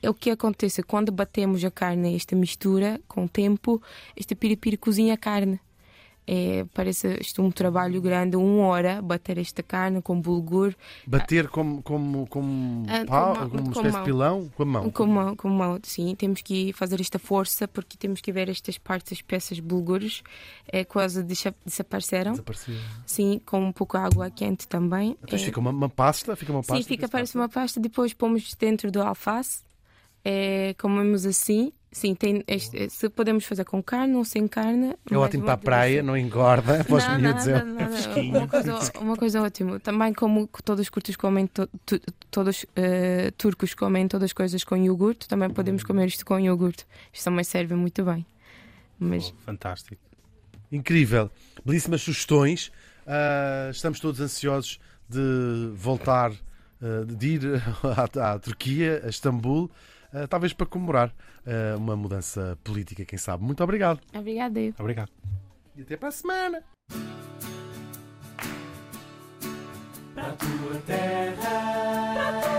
É 0.00 0.08
o 0.08 0.14
que 0.14 0.30
acontece 0.30 0.82
quando 0.82 1.10
batemos 1.10 1.64
a 1.64 1.70
carne, 1.70 2.14
esta 2.14 2.36
mistura, 2.36 3.00
com 3.08 3.24
o 3.24 3.28
tempo, 3.28 3.82
este 4.16 4.34
piripiri 4.34 4.76
cozinha 4.76 5.14
a 5.14 5.16
carne. 5.16 5.60
É, 6.30 6.66
parece 6.74 7.16
isto 7.22 7.40
um 7.42 7.50
trabalho 7.50 8.02
grande, 8.02 8.36
uma 8.36 8.66
hora, 8.66 9.00
bater 9.00 9.38
esta 9.38 9.62
carne 9.62 10.02
com 10.02 10.20
bulgur, 10.20 10.74
Bater 11.06 11.48
como, 11.48 11.82
como, 11.82 12.26
como, 12.26 12.84
Ah, 12.86 13.06
pau, 13.06 13.34
com 13.34 13.48
como 13.48 13.62
uma 13.62 13.62
com 13.62 13.70
espécie 13.80 13.92
mão. 13.92 14.02
de 14.02 14.04
pilão? 14.10 14.50
Com 14.54 14.62
a 14.62 14.66
mão. 14.66 14.90
com 14.90 15.06
mão, 15.06 15.34
com 15.36 15.48
mão, 15.48 15.80
sim. 15.82 16.14
Temos 16.14 16.42
que 16.42 16.70
fazer 16.74 17.00
esta 17.00 17.18
força 17.18 17.66
porque 17.66 17.96
temos 17.96 18.20
que 18.20 18.30
ver 18.30 18.50
estas 18.50 18.76
partes, 18.76 19.14
as 19.14 19.22
peças 19.22 19.58
bulgures, 19.58 20.22
é, 20.70 20.84
quase 20.84 21.22
desapareceram. 21.64 22.32
Desapareceu. 22.32 22.74
Sim, 23.06 23.40
com 23.46 23.64
um 23.64 23.72
pouco 23.72 23.96
de 23.96 24.04
água 24.04 24.30
quente 24.30 24.68
também. 24.68 25.16
Então 25.22 25.38
É, 25.38 25.42
fica 25.42 25.58
uma, 25.58 25.70
uma 25.70 25.88
pasta? 25.88 26.36
Fica 26.36 26.52
uma 26.52 26.60
pasta 26.62 26.76
Sim, 26.82 26.86
fica, 26.86 27.08
parece 27.08 27.32
passa. 27.32 27.38
uma 27.42 27.48
pasta. 27.48 27.80
Depois 27.80 28.12
pomos 28.12 28.54
dentro 28.54 28.90
do 28.90 29.00
alface. 29.00 29.62
É, 30.22 30.74
comemos 30.78 31.24
assim. 31.24 31.72
Sim, 31.90 32.14
tem 32.14 32.44
este- 32.46 32.90
se 32.90 33.08
podemos 33.08 33.44
fazer 33.46 33.64
com 33.64 33.82
carne 33.82 34.14
ou 34.14 34.24
sem 34.24 34.46
carne. 34.46 34.94
É 35.10 35.16
ótimo 35.16 35.44
para 35.44 35.54
a 35.54 35.56
praia, 35.56 35.86
delícia. 35.86 36.02
não 36.02 36.16
engorda. 36.16 36.84
Para 36.84 36.96
os 36.96 37.08
miúdos 37.18 37.46
nada, 37.46 37.50
é 37.50 37.64
nada. 37.64 37.88
fresquinho. 37.96 38.36
Uma 38.38 38.46
coisa, 38.48 38.92
uma 39.00 39.16
coisa 39.16 39.42
ótima. 39.42 39.80
Também 39.80 40.12
como 40.12 40.46
todos 40.64 40.82
os 40.82 40.90
curtos 40.90 41.16
comem, 41.16 41.46
to- 41.46 41.68
tu- 41.86 42.00
todos 42.30 42.66
eh, 42.76 43.32
turcos 43.38 43.72
comem 43.74 44.06
todas 44.06 44.26
as 44.26 44.32
coisas 44.34 44.62
com 44.64 44.76
iogurte, 44.76 45.26
também 45.26 45.48
podemos 45.48 45.82
comer 45.82 46.06
isto 46.06 46.26
com 46.26 46.38
iogurte. 46.38 46.86
Isto 47.12 47.24
também 47.24 47.42
serve 47.44 47.74
muito 47.74 48.04
bem. 48.04 48.24
Mas 48.98 49.32
Oh, 49.34 49.42
fantástico. 49.46 50.02
Incrível. 50.70 51.30
Belíssimas 51.64 52.02
sugestões. 52.02 52.70
Ah, 53.06 53.68
estamos 53.70 53.98
todos 53.98 54.20
ansiosos 54.20 54.78
de 55.08 55.70
voltar, 55.74 56.32
ah, 56.82 57.04
de 57.06 57.26
ir 57.28 57.42
à, 58.20 58.34
à 58.34 58.38
Turquia, 58.38 59.00
a 59.04 59.08
Istambul, 59.08 59.70
ah, 60.12 60.26
talvez 60.26 60.52
para 60.52 60.66
comemorar 60.66 61.14
ah, 61.46 61.76
uma 61.76 61.96
mudança 61.96 62.58
política, 62.64 63.04
quem 63.04 63.18
sabe. 63.18 63.44
Muito 63.44 63.62
obrigado. 63.62 64.00
obrigada. 64.14 64.60
eu. 64.60 64.74
Obrigado. 64.78 65.10
E 65.76 65.82
até 65.82 65.96
para 65.96 66.08
a 66.08 66.12
semana. 66.12 66.62
Para 70.14 70.28
a 70.28 70.32
tua 70.32 70.80
terra. 70.86 72.57